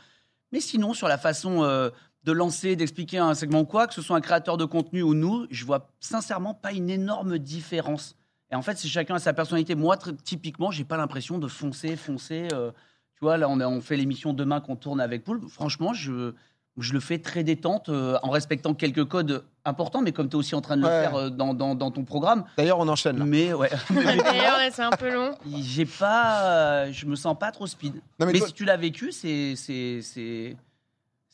Mais 0.51 0.59
sinon, 0.59 0.93
sur 0.93 1.07
la 1.07 1.17
façon 1.17 1.63
euh, 1.63 1.89
de 2.25 2.31
lancer, 2.33 2.75
d'expliquer 2.75 3.19
un 3.19 3.33
segment 3.35 3.61
ou 3.61 3.65
quoi, 3.65 3.87
que 3.87 3.93
ce 3.93 4.01
soit 4.01 4.17
un 4.17 4.21
créateur 4.21 4.57
de 4.57 4.65
contenu 4.65 5.01
ou 5.01 5.13
nous, 5.13 5.45
je 5.49 5.63
vois 5.63 5.89
sincèrement 6.01 6.53
pas 6.53 6.73
une 6.73 6.89
énorme 6.89 7.37
différence. 7.37 8.17
Et 8.51 8.55
en 8.55 8.61
fait, 8.61 8.77
c'est 8.77 8.87
chacun 8.87 9.15
a 9.15 9.19
sa 9.19 9.33
personnalité. 9.33 9.75
Moi, 9.75 9.95
très- 9.97 10.13
typiquement, 10.13 10.71
j'ai 10.71 10.83
pas 10.83 10.97
l'impression 10.97 11.37
de 11.37 11.47
foncer, 11.47 11.95
foncer. 11.95 12.47
euh, 12.53 12.71
tu 13.15 13.19
vois, 13.25 13.37
là, 13.37 13.47
on, 13.49 13.59
a- 13.59 13.67
on 13.67 13.81
fait 13.81 13.95
l'émission 13.97 14.33
demain 14.33 14.59
qu'on 14.61 14.75
tourne 14.75 14.99
avec 15.01 15.23
Poul. 15.23 15.41
Franchement, 15.49 15.93
je, 15.93 16.33
je 16.77 16.93
le 16.93 16.99
fais 16.99 17.19
très 17.19 17.43
détente, 17.43 17.89
euh, 17.89 18.17
en 18.23 18.29
respectant 18.29 18.73
quelques 18.73 19.05
codes 19.05 19.43
importants, 19.65 20.01
mais 20.01 20.13
comme 20.13 20.29
tu 20.29 20.35
es 20.35 20.39
aussi 20.39 20.55
en 20.55 20.61
train 20.61 20.77
de 20.77 20.83
Ouais. 20.83 20.89
le 20.95 21.01
faire 21.03 21.15
euh, 21.15 21.29
dans, 21.29 21.53
dans- 21.53 21.75
dans 21.75 21.91
ton 21.91 22.05
programme. 22.05 22.45
D'ailleurs, 22.57 22.79
on 22.79 22.87
enchaîne 22.87 23.19
là. 23.19 23.25
Mais 23.25 23.53
ouais, 23.53 23.69
D'ailleurs, 23.91 24.57
ouais, 24.57 24.71
c'est 24.71 24.81
un 24.83 24.89
peu 24.91 25.13
long. 25.13 25.35
j'ai 25.61 25.85
pas, 25.85 26.43
euh, 26.45 26.91
je 26.91 27.05
me 27.05 27.15
sens 27.15 27.37
pas 27.37 27.51
trop 27.51 27.67
speed. 27.67 27.95
Non, 28.19 28.25
mais 28.25 28.33
mais 28.33 28.39
toi- 28.39 28.47
si 28.47 28.53
tu 28.53 28.65
l'as 28.65 28.77
vécu, 28.77 29.11
c'est 29.11 29.55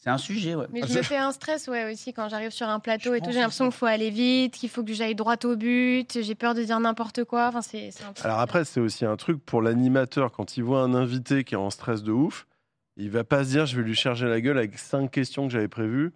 c'est 0.06 0.12
un 0.12 0.18
sujet, 0.20 0.54
ouais. 0.56 0.68
Mais 0.72 0.82
Ah, 0.84 0.88
je 0.88 0.94
me 0.98 1.02
fais 1.02 1.18
un 1.18 1.32
stress, 1.32 1.68
ouais, 1.68 1.92
aussi, 1.92 2.14
quand 2.14 2.30
j'arrive 2.30 2.52
sur 2.52 2.70
un 2.70 2.80
plateau 2.80 3.10
Je 3.12 3.16
et 3.16 3.22
tout. 3.22 3.32
J'ai 3.32 3.40
l'impression 3.40 3.66
qu'il 3.66 3.74
faut 3.78 3.88
aller 3.88 4.12
vite, 4.12 4.54
qu'il 4.54 4.70
faut 4.70 4.84
que 4.84 4.94
j'aille 4.94 5.16
droit 5.16 5.36
au 5.44 5.56
but. 5.56 6.20
J'ai 6.22 6.36
peur 6.36 6.54
de 6.54 6.64
dire 6.64 6.80
n'importe 6.80 7.24
quoi. 7.24 7.48
Enfin, 7.48 7.62
c'est 7.64 7.90
Alors 8.24 8.40
après, 8.40 8.64
c'est 8.66 8.80
aussi 8.80 9.04
un 9.06 9.16
truc 9.18 9.44
pour 9.44 9.62
l'animateur. 9.62 10.32
Quand 10.32 10.58
il 10.58 10.64
voit 10.64 10.82
un 10.82 10.94
invité 10.94 11.44
qui 11.44 11.56
est 11.56 11.58
en 11.58 11.70
stress 11.72 12.04
de 12.04 12.12
ouf, 12.12 12.46
il 12.98 13.10
va 13.10 13.24
pas 13.24 13.44
se 13.44 13.50
dire 13.50 13.66
je 13.66 13.76
vais 13.76 13.84
lui 13.84 13.96
charger 13.96 14.28
la 14.28 14.40
gueule 14.40 14.58
avec 14.60 14.78
cinq 14.78 15.10
questions 15.12 15.48
que 15.48 15.52
j'avais 15.54 15.68
prévues. 15.68 16.14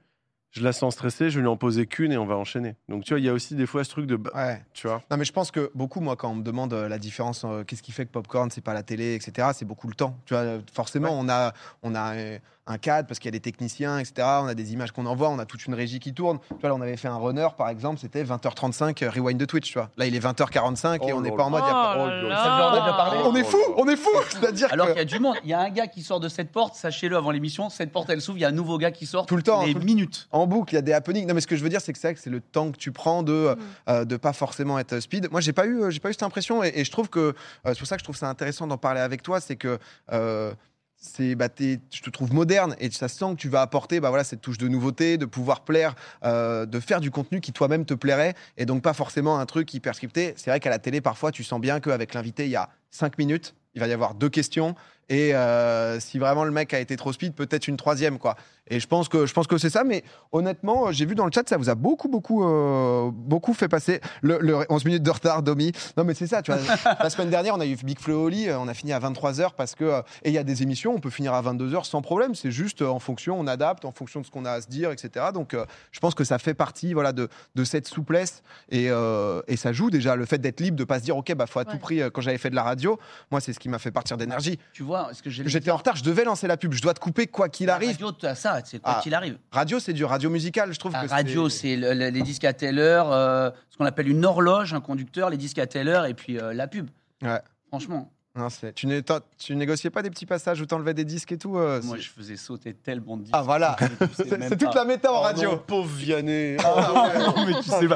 je 0.52 0.64
la 0.64 0.72
sens 0.74 0.94
stressée, 0.96 1.30
je 1.30 1.36
vais 1.36 1.42
lui 1.42 1.48
en 1.50 1.58
poser 1.58 1.86
qu'une 1.86 2.12
et 2.12 2.18
on 2.18 2.26
va 2.26 2.36
enchaîner. 2.36 2.76
Donc 2.88 3.04
tu 3.04 3.14
vois, 3.14 3.20
il 3.20 3.26
y 3.26 3.30
a 3.30 3.34
aussi 3.34 3.54
des 3.54 3.68
fois 3.68 3.84
ce 3.84 3.90
truc 3.92 4.08
de, 4.08 4.18
Ouais. 4.34 4.64
tu 4.74 4.88
vois. 4.88 5.02
Non, 5.12 5.18
mais 5.18 5.26
je 5.26 5.32
pense 5.32 5.52
que 5.52 5.70
beaucoup, 5.76 6.00
moi, 6.00 6.16
quand 6.16 6.32
on 6.32 6.36
me 6.36 6.42
demande 6.44 6.74
euh, 6.74 6.88
la 6.88 6.98
différence, 6.98 7.44
euh, 7.46 7.64
qu'est-ce 7.64 7.84
qui 7.84 7.92
fait 7.92 8.06
que 8.08 8.12
Popcorn, 8.12 8.50
c'est 8.50 8.62
pas 8.64 8.74
la 8.74 8.82
télé, 8.82 9.14
etc., 9.14 9.50
c'est 9.54 9.66
beaucoup 9.66 9.88
le 9.88 9.94
temps. 9.94 10.18
Tu 10.26 10.34
vois, 10.34 10.58
forcément, 10.74 11.10
on 11.12 11.30
a, 11.30 11.54
on 11.84 11.94
a 11.94 12.16
euh, 12.16 12.40
un 12.70 12.78
cadre 12.78 13.08
parce 13.08 13.20
qu'il 13.20 13.28
y 13.28 13.34
a 13.36 13.38
des 13.38 13.40
techniciens, 13.42 13.98
etc. 14.00 14.26
On 14.42 14.48
a 14.48 14.54
des 14.54 14.72
images 14.74 14.92
qu'on 14.92 15.06
envoie, 15.06 15.28
on 15.30 15.40
a 15.40 15.46
toute 15.46 15.66
une 15.66 15.74
régie 15.74 16.00
qui 16.00 16.14
tourne. 16.14 16.38
Tu 16.50 16.56
vois, 16.62 16.70
là, 16.70 16.76
on 16.76 16.82
avait 16.82 16.96
fait 16.98 17.08
un 17.08 17.18
runner, 17.18 17.48
par 17.58 17.68
exemple, 17.70 18.00
c'était 18.00 18.24
20h35 18.24 19.04
euh, 19.04 19.10
rewind 19.10 19.38
de 19.40 19.46
Twitch, 19.46 19.72
tu 19.72 19.78
vois. 19.80 19.90
Là, 19.98 20.06
il 20.06 20.16
est 20.16 20.20
20h45 20.24 20.96
et 20.96 21.12
Oh 21.12 21.18
on 21.18 21.22
n'est 21.22 21.32
pas 21.32 21.44
en 21.44 21.50
mode. 21.50 21.64
a- 21.66 21.96
Oh 22.00 22.08
là 22.08 22.22
là. 22.30 23.22
On 23.26 23.36
est 23.36 23.44
fou, 23.44 23.58
on 23.76 23.88
est 23.90 23.96
fou. 23.98 24.10
C'est-à-dire 24.30 24.68
Alors 24.72 24.88
qu'il 24.88 24.98
y 24.98 25.02
a 25.02 25.06
du 25.06 25.20
monde. 25.20 25.36
Il 25.44 25.50
y 25.50 25.54
a 25.54 25.60
un 25.60 25.70
gars 25.70 25.88
qui 25.88 26.02
sort 26.04 26.20
de 26.20 26.30
cette 26.30 26.52
porte, 26.52 26.76
sachez-le 26.76 27.18
avant 27.18 27.32
l'émission, 27.32 27.70
cette 27.70 27.92
porte 27.92 28.10
elle 28.10 28.22
s'ouvre, 28.22 28.38
il 28.38 28.42
y 28.42 28.46
a 28.46 28.50
un 28.50 28.52
nouveau 28.52 28.78
gars 28.78 28.92
qui 28.92 29.06
sort 29.06 29.26
Tout 29.26 29.36
le 29.36 29.44
temps, 29.44 29.64
tout 29.66 29.74
le- 29.74 29.80
minutes. 29.86 30.28
en 30.32 30.48
boucle, 30.48 30.74
il 30.74 30.76
y 30.76 30.80
a 30.80 30.82
des 30.82 30.94
happenings. 30.94 31.28
Non, 31.28 31.34
mais 31.34 31.42
ce 31.42 31.48
que 31.48 31.56
je 31.56 31.64
veux 31.64 31.70
dire, 31.70 31.82
c'est 31.82 31.92
que 31.94 32.00
c'est 32.00 32.30
le 32.30 32.40
temps 32.40 32.72
que 32.72 32.78
tu 32.78 32.92
prends 32.92 33.24
de 33.24 33.56
Mm. 33.58 33.58
euh, 33.90 34.06
de 34.06 34.16
pas 34.18 34.34
forcément 34.34 34.78
être 34.80 35.00
speed. 35.00 35.30
Moi, 35.32 35.42
j'ai 35.42 35.54
pas 35.54 35.66
eu, 35.66 35.82
euh, 35.82 35.90
j'ai 35.90 36.00
pas 36.00 36.10
eu 36.10 36.14
cette 36.14 36.24
impression, 36.24 36.64
et, 36.64 36.72
et 36.76 36.86
je 36.86 36.92
trouve 36.92 37.10
que 37.10 37.20
euh, 37.20 37.34
c'est 37.66 37.80
pour 37.80 37.88
ça 37.88 37.96
que 37.96 38.02
je 38.02 38.04
trouve 38.04 38.16
ça 38.18 38.30
intéressant 38.30 38.68
d'en 38.68 38.78
parler 38.78 39.02
avec 39.02 39.24
toi, 39.24 39.40
c'est 39.42 39.56
que 39.56 39.80
euh, 40.12 40.54
c'est, 41.00 41.36
bah, 41.36 41.48
je 41.58 42.02
te 42.02 42.10
trouve 42.10 42.34
moderne 42.34 42.76
et 42.80 42.92
ça 42.92 43.08
sent 43.08 43.32
que 43.32 43.36
tu 43.36 43.50
vas 43.50 43.62
apporter, 43.62 44.00
bah 44.00 44.10
voilà, 44.10 44.24
cette 44.24 44.42
touche 44.42 44.58
de 44.58 44.68
nouveauté, 44.68 45.18
de 45.18 45.26
pouvoir 45.26 45.62
plaire, 45.62 45.96
euh, 46.24 46.66
de 46.66 46.80
faire 46.80 47.00
du 47.00 47.10
contenu 47.10 47.40
qui 47.40 47.54
toi-même 47.54 47.86
te 47.86 47.94
plairait, 47.94 48.36
et 48.58 48.66
donc 48.66 48.84
pas 48.84 48.94
forcément 48.94 49.40
un 49.40 49.46
truc 49.46 49.74
hyper 49.74 49.96
scripté. 49.96 50.34
C'est 50.36 50.50
vrai 50.50 50.60
qu'à 50.60 50.70
la 50.70 50.80
télé, 50.80 51.00
parfois, 51.00 51.32
tu 51.32 51.44
sens 51.44 51.62
bien 51.62 51.80
qu'avec 51.80 52.14
l'invité, 52.14 52.46
il 52.46 52.52
y 52.52 52.58
a 52.58 52.70
cinq 52.92 53.18
minutes, 53.18 53.56
il 53.76 53.80
va 53.80 53.88
y 53.88 53.94
avoir 53.94 54.14
deux 54.14 54.30
questions, 54.30 54.76
et 55.08 55.34
euh, 55.34 56.00
si 56.00 56.20
vraiment 56.20 56.44
le 56.44 56.52
mec 56.52 56.74
a 56.74 56.80
été 56.80 56.96
trop 56.96 57.14
speed, 57.14 57.34
peut-être 57.34 57.68
une 57.68 57.78
troisième, 57.78 58.20
quoi. 58.20 58.36
Et 58.70 58.80
je 58.80 58.88
pense 58.88 59.10
que 59.10 59.26
je 59.26 59.34
pense 59.34 59.48
que 59.48 59.58
c'est 59.58 59.70
ça, 59.70 59.84
mais 59.84 60.04
honnêtement, 60.32 60.92
j'ai 60.92 61.06
vu 61.06 61.16
dans 61.16 61.26
le 61.26 61.32
chat, 61.34 61.48
ça 61.48 61.58
vous 61.58 61.70
a 61.70 61.76
beaucoup, 61.76 62.08
beaucoup, 62.08 62.44
euh, 62.44 63.10
beaucoup 63.14 63.54
fait 63.54 63.68
passer 63.68 64.02
le, 64.22 64.38
le 64.40 64.66
11 64.70 64.86
minutes 64.86 65.04
de 65.04 65.12
retard, 65.12 65.44
Domi. 65.44 65.72
Non, 65.98 66.04
mais 66.04 66.14
c'est 66.14 66.28
ça, 66.28 66.42
tu 66.42 66.52
vois. 66.52 66.62
la 67.00 67.10
semaine 67.10 67.30
dernière, 67.30 67.56
on 67.56 67.60
a 67.60 67.66
eu 67.66 67.76
Big 67.84 68.00
Flo 68.00 68.26
Oli, 68.26 68.50
euh, 68.50 68.60
on 68.60 68.68
a 68.68 68.74
fini 68.74 68.94
à 68.94 69.00
23h 69.00 69.52
parce 69.56 69.76
que. 69.76 69.84
euh, 69.86 70.02
et 70.24 70.30
il 70.30 70.34
y 70.34 70.38
a 70.38 70.44
des 70.44 70.64
émissions, 70.64 70.94
on 70.94 71.00
peut 71.00 71.10
finir 71.10 71.34
à 71.34 71.42
22h 71.42 71.86
sans 71.86 72.02
problème. 72.02 72.36
C'est 72.36 72.52
juste 72.52 72.82
euh, 72.82 72.88
en 72.88 73.00
fonction, 73.00 73.40
on 73.40 73.48
adapte, 73.48 73.86
en 73.86 73.92
fonction 73.92 74.20
de 74.22 74.26
ce 74.26 74.32
qu'on 74.32 74.46
a 74.46 74.52
à 74.52 74.62
se 74.62 74.68
dire, 74.68 74.92
etc. 74.92 75.28
Donc, 75.34 75.54
euh, 75.54 75.66
je 75.92 76.00
pense 76.00 76.14
que 76.16 76.24
ça 76.24 76.40
fait 76.40 76.54
partie 76.54 76.94
voilà, 76.94 77.12
de, 77.12 77.30
de 77.56 77.64
cette 77.64 77.88
souplesse 77.88 78.44
et, 78.70 78.88
euh, 78.90 79.42
et 79.48 79.58
ça 79.58 79.72
joue 79.74 79.90
déjà 79.90 80.16
le 80.16 80.26
fait 80.26 80.38
d'être 80.38 80.60
libre, 80.60 80.78
de 80.78 80.84
pas 80.84 81.00
se 81.00 81.04
dire, 81.04 81.18
OK, 81.18 81.34
bah, 81.34 81.48
faut 81.48 81.60
à 81.60 81.66
tout 81.66 81.78
prix, 81.78 82.02
euh, 82.02 82.10
quand 82.10 82.22
j'avais 82.22 82.38
fait 82.38 82.50
de 82.50 82.56
la 82.56 82.64
radio, 82.64 83.00
moi, 83.32 83.42
c'est 83.42 83.54
ce 83.54 83.60
qui 83.60 83.70
m'a 83.70 83.80
fait 83.80 83.92
partir 83.92 84.18
d'énergie. 84.18 84.60
Tu 84.74 84.84
vois, 84.84 85.10
ce 85.14 85.22
que 85.24 85.30
J'étais 85.30 85.72
en 85.72 85.78
retard, 85.78 85.96
je 85.96 86.04
devais 86.04 86.24
lancer 86.24 86.48
la 86.48 86.58
pub, 86.58 86.74
je 86.74 86.82
dois 86.82 86.94
te 86.94 87.00
couper 87.00 87.28
quoi 87.28 87.50
qu'il 87.50 87.70
arrive. 87.70 87.92
radio, 87.92 88.12
tu 88.12 88.26
c'est 88.66 88.80
quoi 88.80 88.96
Ah. 88.98 89.02
qu'il 89.02 89.14
arrive. 89.14 89.38
Radio, 89.52 89.80
c'est 89.80 89.94
du 89.94 90.04
radio 90.06 90.30
musical, 90.30 90.72
je 90.74 90.80
trouve 90.80 90.92
La 90.94 91.04
que 91.06 91.10
radio, 91.10 91.50
c'est 91.50 91.76
le- 91.76 91.94
le- 91.94 92.10
les 92.10 92.22
disques 92.22 92.44
à 92.46 92.54
telle 92.54 92.80
heure, 92.80 93.12
euh, 93.12 93.50
ce 93.70 93.78
qu'on 93.78 93.86
appelle 93.86 94.08
une 94.10 94.26
horloge, 94.26 94.74
un 94.74 94.82
conducteur, 94.82 95.30
les 95.30 95.38
disques 95.38 95.60
à 95.60 95.68
telle 95.68 95.88
heure, 95.88 96.06
et 96.06 96.14
puis 96.14 96.40
euh, 96.40 96.54
la 96.54 96.68
pub. 96.68 96.90
Ouais. 97.22 97.40
Franchement, 97.68 98.12
Non, 98.36 98.50
c'est- 98.50 98.72
tu, 98.74 98.86
n'é- 98.88 99.02
tu 99.38 99.56
négociais 99.56 99.90
pas 99.90 100.02
des 100.02 100.10
petits 100.10 100.26
passages 100.28 100.62
où 100.62 100.66
t'enlevais 100.66 100.94
des 100.94 101.04
disques 101.04 101.32
et 101.32 101.38
tout 101.38 101.58
euh, 101.58 101.82
moi 101.84 101.98
je 101.98 102.08
faisais 102.10 102.38
sauter 102.38 102.74
tellement 102.74 103.18
de 103.18 103.24
disques. 103.24 103.36
Ah 103.36 103.42
voilà, 103.42 103.76
c'est 104.16 104.58
toute 104.58 104.76
la 104.76 104.86
méta 104.86 105.12
en 105.12 105.18
Oh 105.18 105.22
radio. 105.22 105.52
non, 105.52 105.58
pauvre 105.66 105.90
Vianney. 105.90 106.56
Ah, 106.64 107.12
Oh, 107.36 107.42
mais 107.48 107.54
tu 107.56 107.64
sais 107.70 107.88
pas. 107.88 107.96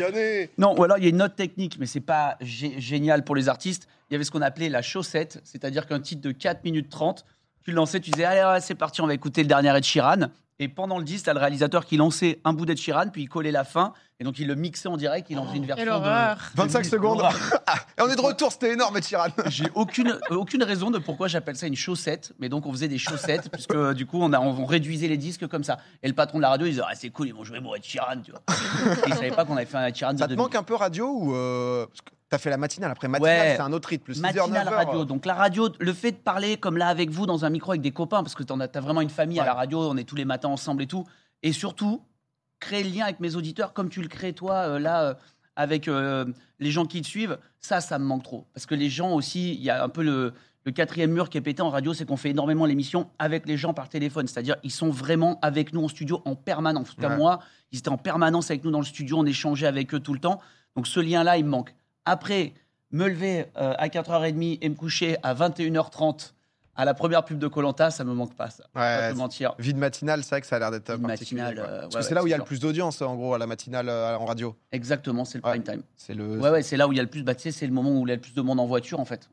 Non, 0.58 0.76
ou 0.78 0.84
alors 0.84 0.98
il 0.98 1.04
y 1.04 1.08
a 1.08 1.10
une 1.12 1.18
note 1.18 1.36
technique, 1.36 1.78
mais 1.80 1.86
c'est 1.86 2.02
pas 2.02 2.36
gé- 2.42 2.78
génial 2.80 3.24
pour 3.24 3.36
les 3.36 3.48
artistes. 3.48 3.88
Il 4.10 4.14
y 4.14 4.16
avait 4.16 4.26
ce 4.26 4.32
qu'on 4.32 4.42
appelait 4.42 4.70
la 4.70 4.82
chaussette, 4.82 5.40
c'est-à-dire 5.44 5.86
qu'un 5.88 6.00
titre 6.00 6.22
de 6.22 6.32
4 6.32 6.64
minutes 6.66 6.90
30, 6.90 7.26
tu 7.64 7.72
le 7.72 7.76
lançais, 7.78 8.00
tu 8.00 8.12
disais 8.12 8.26
allez, 8.26 8.44
ouais, 8.44 8.60
c'est 8.60 8.76
parti, 8.76 9.02
on 9.02 9.08
va 9.08 9.14
écouter 9.14 9.42
le 9.44 9.48
dernier 9.48 9.76
Ed 9.78 9.84
Sheeran. 9.86 10.28
Et 10.60 10.68
pendant 10.68 10.98
le 11.00 11.04
disque, 11.04 11.26
t'as 11.26 11.34
le 11.34 11.40
réalisateur 11.40 11.86
qui 11.86 11.98
lançait 11.98 12.40
un 12.44 12.54
bout 12.54 12.66
d'Ed 12.66 12.78
Sheeran, 12.78 13.10
puis 13.12 13.24
il 13.24 13.28
collait 13.30 13.52
la 13.52 13.64
fin, 13.64 13.94
et 14.20 14.24
donc 14.24 14.38
il 14.40 14.48
le 14.48 14.56
mixait 14.56 14.88
en 14.88 14.98
direct, 14.98 15.28
il 15.30 15.40
en 15.40 15.46
faisait 15.48 15.58
une 15.58 15.66
version 15.66 15.84
Quelle 15.84 15.94
de... 15.94 15.98
horreur. 15.98 16.38
25 16.56 16.86
secondes. 16.86 17.22
Et 17.98 18.02
on 18.02 18.08
est 18.08 18.16
de 18.16 18.22
retour, 18.22 18.52
c'était 18.52 18.74
énorme, 18.74 19.00
Chiran. 19.02 19.28
J'ai 19.48 19.66
aucune, 19.76 20.10
euh, 20.32 20.36
aucune 20.36 20.64
raison 20.64 20.92
de 20.92 21.00
pourquoi 21.00 21.28
j'appelle 21.28 21.56
ça 21.56 21.68
une 21.68 21.76
chaussette, 21.76 22.34
mais 22.40 22.50
donc 22.50 22.66
on 22.66 22.72
faisait 22.72 22.88
des 22.88 22.98
chaussettes, 22.98 23.50
puisque 23.52 23.74
euh, 23.76 23.94
du 23.94 24.06
coup 24.06 24.20
on, 24.22 24.32
a, 24.34 24.40
on 24.40 24.66
réduisait 24.66 25.08
les 25.08 25.18
disques 25.18 25.48
comme 25.48 25.64
ça. 25.64 25.78
Et 26.04 26.08
le 26.08 26.14
patron 26.14 26.38
de 26.38 26.44
la 26.44 26.50
radio, 26.50 26.68
il 26.68 26.72
disait 26.72 26.84
ah, 26.88 26.94
c'est 26.96 27.10
cool, 27.10 27.28
ils 27.28 27.34
vont 27.34 27.44
jouer 27.44 27.60
pour 27.62 27.76
Ed 27.76 27.84
Sheeran, 27.84 28.22
tu 28.24 28.32
vois. 28.32 28.42
Et 29.06 29.10
il 29.10 29.14
savait 29.16 29.32
pas 29.32 29.46
qu'on 29.46 29.58
avait 29.58 29.66
fait 29.66 29.78
un 29.78 29.88
Ed 29.88 29.96
Sheeran 29.96 30.14
de 30.14 30.20
Ça 30.20 30.26
te 30.26 30.30
2000. 30.30 30.38
manque 30.44 30.56
un 30.56 30.64
peu 30.64 30.76
radio 30.76 31.08
ou 31.08 31.36
euh, 31.36 31.86
parce 31.88 32.02
que 32.02 32.12
t'as 32.34 32.40
fait 32.40 32.50
la 32.50 32.58
matinale 32.58 32.90
après 32.90 33.08
matinale, 33.08 33.32
Ouais. 33.40 33.54
c'est 33.56 33.62
un 33.62 33.72
autre 33.74 33.90
rythme, 33.90 34.12
6h, 34.12 34.20
Matinale 34.22 34.68
9h. 34.68 34.74
radio. 34.74 35.06
Donc 35.06 35.26
la 35.28 35.36
radio, 35.36 35.70
le 35.80 35.94
fait 35.94 36.12
de 36.14 36.18
parler 36.18 36.58
comme 36.58 36.78
là 36.78 36.88
avec 36.88 37.12
vous 37.12 37.28
dans 37.28 37.46
un 37.46 37.52
micro 37.52 37.72
avec 37.74 37.82
des 37.82 37.92
copains, 37.92 38.24
parce 38.24 38.34
que 38.34 38.42
t'en 38.42 38.60
as, 38.60 38.80
vraiment 38.80 39.02
une 39.02 39.12
famille 39.12 39.40
à 39.40 39.46
la 39.46 39.54
radio, 39.54 39.80
on 39.92 39.98
est 39.98 40.04
tous 40.04 40.16
les 40.16 40.26
matins 40.26 40.50
ensemble 40.50 40.82
et 40.82 40.88
tout. 40.88 41.06
Et 41.44 41.52
surtout, 41.54 42.02
créer 42.60 42.84
le 42.84 42.90
lien 42.90 43.04
avec 43.04 43.20
mes 43.20 43.36
auditeurs 43.36 43.74
comme 43.74 43.90
tu 43.90 44.02
le 44.02 44.08
crées 44.08 44.34
toi 44.34 44.56
euh, 44.68 44.80
là 44.80 45.04
euh, 45.04 45.14
avec 45.56 45.88
euh, 45.88 46.26
les 46.60 46.72
gens 46.72 46.86
qui 46.88 47.04
te 47.04 47.08
suivent, 47.08 47.38
ça, 47.60 47.82
ça 47.82 48.00
me 48.00 48.06
manque 48.06 48.24
trop. 48.24 48.48
Parce 48.56 48.66
que 48.66 48.74
les 48.74 48.90
gens 48.90 49.12
aussi, 49.14 49.54
il 49.54 49.62
y 49.62 49.70
a 49.70 49.84
un 49.84 49.90
peu 49.90 50.02
le, 50.02 50.34
le 50.66 50.72
quatrième 50.72 51.12
mur 51.12 51.30
qui 51.30 51.38
est 51.38 51.42
pété 51.42 51.62
en 51.62 51.70
radio, 51.70 51.94
c'est 51.94 52.06
qu'on 52.08 52.18
fait 52.18 52.32
énormément 52.32 52.66
l'émission 52.66 53.12
avec 53.20 53.46
les 53.46 53.58
gens 53.58 53.76
par 53.76 53.90
téléphone. 53.90 54.26
C'est-à-dire, 54.26 54.56
ils 54.64 54.72
sont 54.72 54.90
vraiment 54.90 55.38
avec 55.44 55.72
nous 55.72 55.84
en 55.84 55.88
studio 55.88 56.24
en 56.26 56.34
permanence. 56.36 56.90
En 56.90 56.94
tout 56.96 57.02
cas, 57.02 57.10
Ouais. 57.10 57.18
moi, 57.18 57.40
ils 57.72 57.78
étaient 57.78 57.90
en 57.90 57.98
permanence 58.00 58.50
avec 58.50 58.64
nous 58.64 58.72
dans 58.72 58.80
le 58.80 58.86
studio, 58.86 59.20
on 59.20 59.26
échangeait 59.28 59.68
avec 59.68 59.94
eux 59.94 60.00
tout 60.00 60.14
le 60.16 60.20
temps. 60.20 60.40
Donc 60.76 60.88
ce 60.88 61.00
lien-là, 61.00 61.38
il 61.38 61.46
me 61.46 61.52
manque. 61.52 61.76
Après, 62.06 62.54
me 62.92 63.08
lever 63.08 63.46
euh, 63.58 63.74
à 63.78 63.88
4h30 63.88 64.60
et 64.62 64.70
me 64.70 64.76
coucher 64.76 65.18
à 65.24 65.34
21h30 65.34 66.32
à 66.76 66.86
la 66.86 66.96
première 66.96 67.24
pub 67.24 67.38
de 67.38 67.48
Colanta, 67.48 67.92
ça 67.92 68.04
me 68.04 68.16
manque 68.16 68.34
pas, 68.36 68.50
ça. 68.50 68.64
Pas 68.74 68.98
Ouais, 69.08 69.14
te 69.14 69.18
mentir. 69.18 69.54
Vie 69.60 69.76
de 69.76 69.80
matinale, 69.80 70.24
c'est 70.24 70.32
vrai 70.32 70.42
que 70.42 70.48
ça 70.48 70.56
a 70.56 70.60
l'air 70.60 70.72
d'être 70.72 70.96
particulier. 70.98 71.42
matinale, 71.44 71.60
euh, 71.60 71.82
Parce 71.82 71.94
ouais, 71.96 72.00
que 72.00 72.06
c'est 72.06 72.10
ouais, 72.10 72.16
là 72.16 72.24
où 72.24 72.28
il 72.28 72.32
y 72.32 72.34
a 72.34 72.38
le 72.38 72.44
plus 72.44 72.60
d'audience, 72.60 73.00
en 73.04 73.16
gros, 73.16 73.36
à 73.36 73.38
la 73.38 73.46
matinale 73.46 73.90
euh, 73.90 74.18
en 74.18 74.26
radio. 74.26 74.56
Exactement, 74.72 75.24
c'est 75.24 75.38
le 75.38 75.44
prime 75.44 75.62
time. 75.62 75.84
C'est 75.96 76.16
le, 76.16 76.40
Ouais, 76.40 76.50
ouais, 76.50 76.64
c'est 76.64 76.76
là 76.76 76.88
où 76.88 76.92
il 76.92 76.96
y 76.96 77.00
a 77.00 77.04
le 77.04 77.10
plus. 77.10 77.22
Bah, 77.22 77.36
tu 77.36 77.44
sais, 77.44 77.52
c'est 77.52 77.68
le 77.68 77.74
moment 77.74 77.92
où 77.92 78.08
il 78.08 78.10
y 78.10 78.12
a 78.12 78.16
le 78.16 78.22
plus 78.22 78.34
de 78.34 78.42
monde 78.42 78.60
en 78.60 78.66
voiture, 78.66 79.00
en 79.00 79.06
fait. 79.06 79.30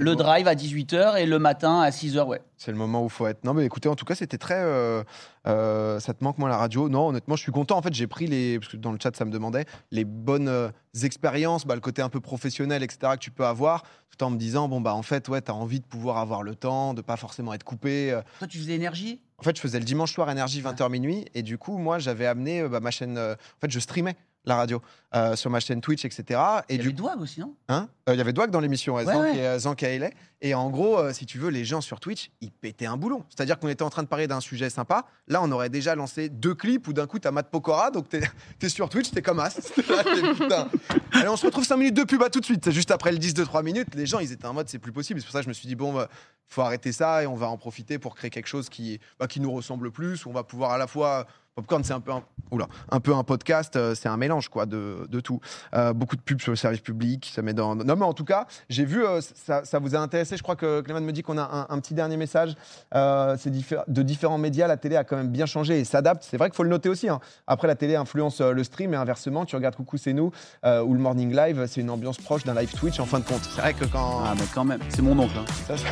Le 0.00 0.16
drive 0.16 0.48
à 0.48 0.54
18h 0.54 1.18
et 1.20 1.26
le 1.26 1.38
matin 1.38 1.80
à 1.80 1.90
6h, 1.90 2.26
ouais. 2.26 2.42
C'est 2.56 2.72
le 2.72 2.76
moment 2.76 3.02
où 3.02 3.06
il 3.06 3.10
faut 3.10 3.26
être. 3.26 3.44
Non, 3.44 3.54
mais 3.54 3.64
écoutez, 3.64 3.88
en 3.88 3.94
tout 3.94 4.04
cas, 4.04 4.14
c'était 4.14 4.38
très. 4.38 4.58
euh, 4.58 5.04
euh, 5.46 6.00
ça 6.00 6.14
te 6.14 6.24
manque, 6.24 6.38
moi, 6.38 6.48
la 6.48 6.56
radio 6.56 6.88
Non, 6.88 7.08
honnêtement, 7.08 7.36
je 7.36 7.42
suis 7.42 7.52
content. 7.52 7.76
En 7.76 7.82
fait, 7.82 7.94
j'ai 7.94 8.06
pris 8.06 8.26
les. 8.26 8.58
Parce 8.58 8.72
que 8.72 8.76
dans 8.76 8.90
le 8.90 8.98
chat, 9.00 9.14
ça 9.14 9.24
me 9.24 9.30
demandait. 9.30 9.66
Les 9.92 10.04
bonnes 10.04 10.48
euh, 10.48 10.68
expériences, 11.02 11.64
bah, 11.66 11.74
le 11.74 11.80
côté 11.80 12.02
un 12.02 12.08
peu 12.08 12.20
professionnel, 12.20 12.82
etc., 12.82 13.12
que 13.12 13.18
tu 13.18 13.30
peux 13.30 13.46
avoir, 13.46 13.84
tout 14.10 14.24
en 14.24 14.30
me 14.30 14.36
disant, 14.36 14.68
bon, 14.68 14.80
bah, 14.80 14.94
en 14.94 15.02
fait, 15.02 15.28
ouais, 15.28 15.40
t'as 15.40 15.52
envie 15.52 15.80
de 15.80 15.86
pouvoir 15.86 16.18
avoir 16.18 16.42
le 16.42 16.54
temps, 16.56 16.94
de 16.94 17.00
pas 17.02 17.16
forcément 17.16 17.54
être 17.54 17.64
coupé. 17.64 18.18
Toi, 18.38 18.48
tu 18.48 18.58
faisais 18.58 18.74
énergie? 18.74 19.20
En 19.38 19.42
fait, 19.42 19.54
je 19.56 19.60
faisais 19.60 19.78
le 19.78 19.84
dimanche 19.84 20.12
soir 20.12 20.30
énergie 20.30 20.60
20h 20.60 20.90
minuit. 20.90 21.24
Et 21.34 21.42
du 21.42 21.56
coup, 21.58 21.78
moi, 21.78 21.98
j'avais 21.98 22.26
amené 22.26 22.66
bah, 22.68 22.80
ma 22.80 22.90
chaîne. 22.90 23.16
En 23.18 23.60
fait, 23.60 23.70
je 23.70 23.78
streamais 23.78 24.16
la 24.44 24.56
radio 24.56 24.80
euh, 25.14 25.36
sur 25.36 25.48
ma 25.50 25.60
chaîne 25.60 25.80
Twitch, 25.80 26.04
etc. 26.04 26.40
Et 26.68 26.74
Il 26.74 26.76
y 26.76 26.78
du 26.78 26.88
avait 26.88 26.92
Douag 26.96 27.20
aussi, 27.20 27.40
non? 27.40 27.54
Hein? 27.68 27.88
Euh, 28.08 28.14
Il 28.14 28.18
y 28.18 28.20
avait 28.20 28.32
Dwag 28.32 28.50
dans 28.50 28.60
l'émission, 28.60 28.94
ouais, 28.94 29.04
Ouais, 29.04 29.12
Zank 29.12 29.22
ouais. 29.22 29.36
et 29.38 29.46
euh, 29.46 29.58
Zank 29.58 29.82
et 29.82 29.86
Hailey. 29.86 30.12
Et 30.42 30.52
en 30.54 30.68
gros, 30.68 30.98
euh, 30.98 31.12
si 31.14 31.24
tu 31.24 31.38
veux, 31.38 31.48
les 31.48 31.64
gens 31.64 31.80
sur 31.80 32.00
Twitch, 32.00 32.30
ils 32.42 32.50
pétaient 32.50 32.84
un 32.84 32.98
boulon. 32.98 33.24
C'est-à-dire 33.30 33.58
qu'on 33.58 33.68
était 33.68 33.82
en 33.84 33.88
train 33.88 34.02
de 34.02 34.08
parler 34.08 34.26
d'un 34.26 34.40
sujet 34.40 34.68
sympa. 34.68 35.06
Là, 35.28 35.40
on 35.42 35.50
aurait 35.52 35.70
déjà 35.70 35.94
lancé 35.94 36.28
deux 36.28 36.54
clips 36.54 36.86
où 36.86 36.92
d'un 36.92 37.06
coup, 37.06 37.18
t'as 37.18 37.30
Matt 37.30 37.50
Pokora. 37.50 37.90
Donc, 37.90 38.08
t'es 38.10 38.20
es 38.60 38.68
sur 38.68 38.88
Twitch, 38.90 39.10
t'es 39.12 39.22
comme 39.22 39.40
As. 39.40 39.54
T'es, 39.74 39.82
putain. 39.82 40.68
Allez, 41.12 41.28
on 41.28 41.36
se 41.36 41.46
retrouve 41.46 41.64
5 41.64 41.76
minutes 41.78 41.94
de 41.96 42.04
pub 42.04 42.22
à 42.22 42.28
tout 42.28 42.40
de 42.40 42.44
suite. 42.44 42.70
Juste 42.70 42.90
après 42.90 43.12
le 43.12 43.18
10 43.18 43.32
de 43.32 43.44
3 43.44 43.62
minutes, 43.62 43.94
les 43.94 44.04
gens, 44.04 44.18
ils 44.18 44.32
étaient 44.32 44.46
en 44.46 44.52
mode, 44.52 44.68
c'est 44.68 44.78
plus 44.78 44.92
possible. 44.92 45.20
C'est 45.20 45.26
pour 45.26 45.32
ça 45.32 45.38
que 45.38 45.44
je 45.44 45.48
me 45.48 45.54
suis 45.54 45.68
dit, 45.68 45.76
bon, 45.76 45.94
bah, 45.94 46.08
faut 46.48 46.60
arrêter 46.60 46.92
ça 46.92 47.22
et 47.22 47.26
on 47.26 47.36
va 47.36 47.48
en 47.48 47.56
profiter 47.56 47.98
pour 47.98 48.14
créer 48.14 48.30
quelque 48.30 48.48
chose 48.48 48.68
qui, 48.68 49.00
bah, 49.18 49.26
qui 49.26 49.40
nous 49.40 49.52
ressemble 49.52 49.90
plus. 49.90 50.26
Où 50.26 50.28
on 50.28 50.34
va 50.34 50.42
pouvoir 50.44 50.72
à 50.72 50.78
la 50.78 50.86
fois. 50.86 51.26
Popcorn, 51.56 51.84
c'est 51.84 51.92
un 51.92 52.00
peu 52.00 52.10
un, 52.10 52.20
oula, 52.50 52.66
un 52.90 52.98
peu 52.98 53.14
un 53.14 53.22
podcast, 53.22 53.76
euh, 53.76 53.94
c'est 53.94 54.08
un 54.08 54.16
mélange 54.16 54.48
quoi 54.48 54.66
de, 54.66 55.06
de 55.08 55.20
tout. 55.20 55.38
Euh, 55.74 55.92
beaucoup 55.92 56.16
de 56.16 56.20
pubs 56.20 56.40
sur 56.40 56.50
le 56.50 56.56
service 56.56 56.80
public, 56.80 57.30
ça 57.32 57.42
met 57.42 57.52
dans. 57.52 57.76
Non 57.76 57.94
mais 57.94 58.04
en 58.04 58.12
tout 58.12 58.24
cas, 58.24 58.48
j'ai 58.68 58.84
vu, 58.84 59.06
euh, 59.06 59.20
ça, 59.20 59.64
ça 59.64 59.78
vous 59.78 59.94
a 59.94 60.00
intéressé. 60.00 60.36
Je 60.36 60.42
crois 60.42 60.56
que 60.56 60.80
Clément 60.80 61.00
me 61.00 61.12
dit 61.12 61.22
qu'on 61.22 61.38
a 61.38 61.42
un, 61.70 61.72
un 61.72 61.78
petit 61.78 61.94
dernier 61.94 62.16
message. 62.16 62.56
C'est 62.92 63.50
diffé- 63.52 63.84
de 63.86 64.02
différents 64.02 64.36
médias, 64.38 64.66
la 64.66 64.76
télé 64.76 64.96
a 64.96 65.04
quand 65.04 65.16
même 65.16 65.28
bien 65.30 65.46
changé 65.46 65.78
et 65.78 65.84
s'adapte. 65.84 66.26
C'est 66.28 66.38
vrai 66.38 66.50
qu'il 66.50 66.56
faut 66.56 66.64
le 66.64 66.70
noter 66.70 66.88
aussi. 66.88 67.08
hein. 67.08 67.20
Après, 67.46 67.68
la 67.68 67.76
télé 67.76 67.94
influence 67.94 68.40
le 68.40 68.64
stream 68.64 68.92
et 68.92 68.96
inversement, 68.96 69.44
tu 69.44 69.54
regardes 69.54 69.76
Coucou 69.76 69.96
c'est 69.96 70.12
nous 70.12 70.32
ou 70.64 70.92
le 70.92 70.98
Morning 70.98 71.32
Live, 71.36 71.66
c'est 71.68 71.82
une 71.82 71.90
ambiance 71.90 72.18
proche 72.18 72.42
d'un 72.42 72.54
live 72.54 72.72
Twitch 72.74 72.98
en 72.98 73.06
fin 73.06 73.20
de 73.20 73.24
compte. 73.24 73.42
C'est 73.44 73.60
vrai 73.60 73.74
que 73.74 73.84
quand 73.84 74.22
Ah, 74.24 74.34
mais 74.36 74.44
quand 74.52 74.64
même. 74.64 74.80
C'est 74.88 75.02
mon 75.02 75.16
oncle. 75.20 75.34
hein. 75.38 75.44
ça, 75.68 75.76
ça- 75.76 75.84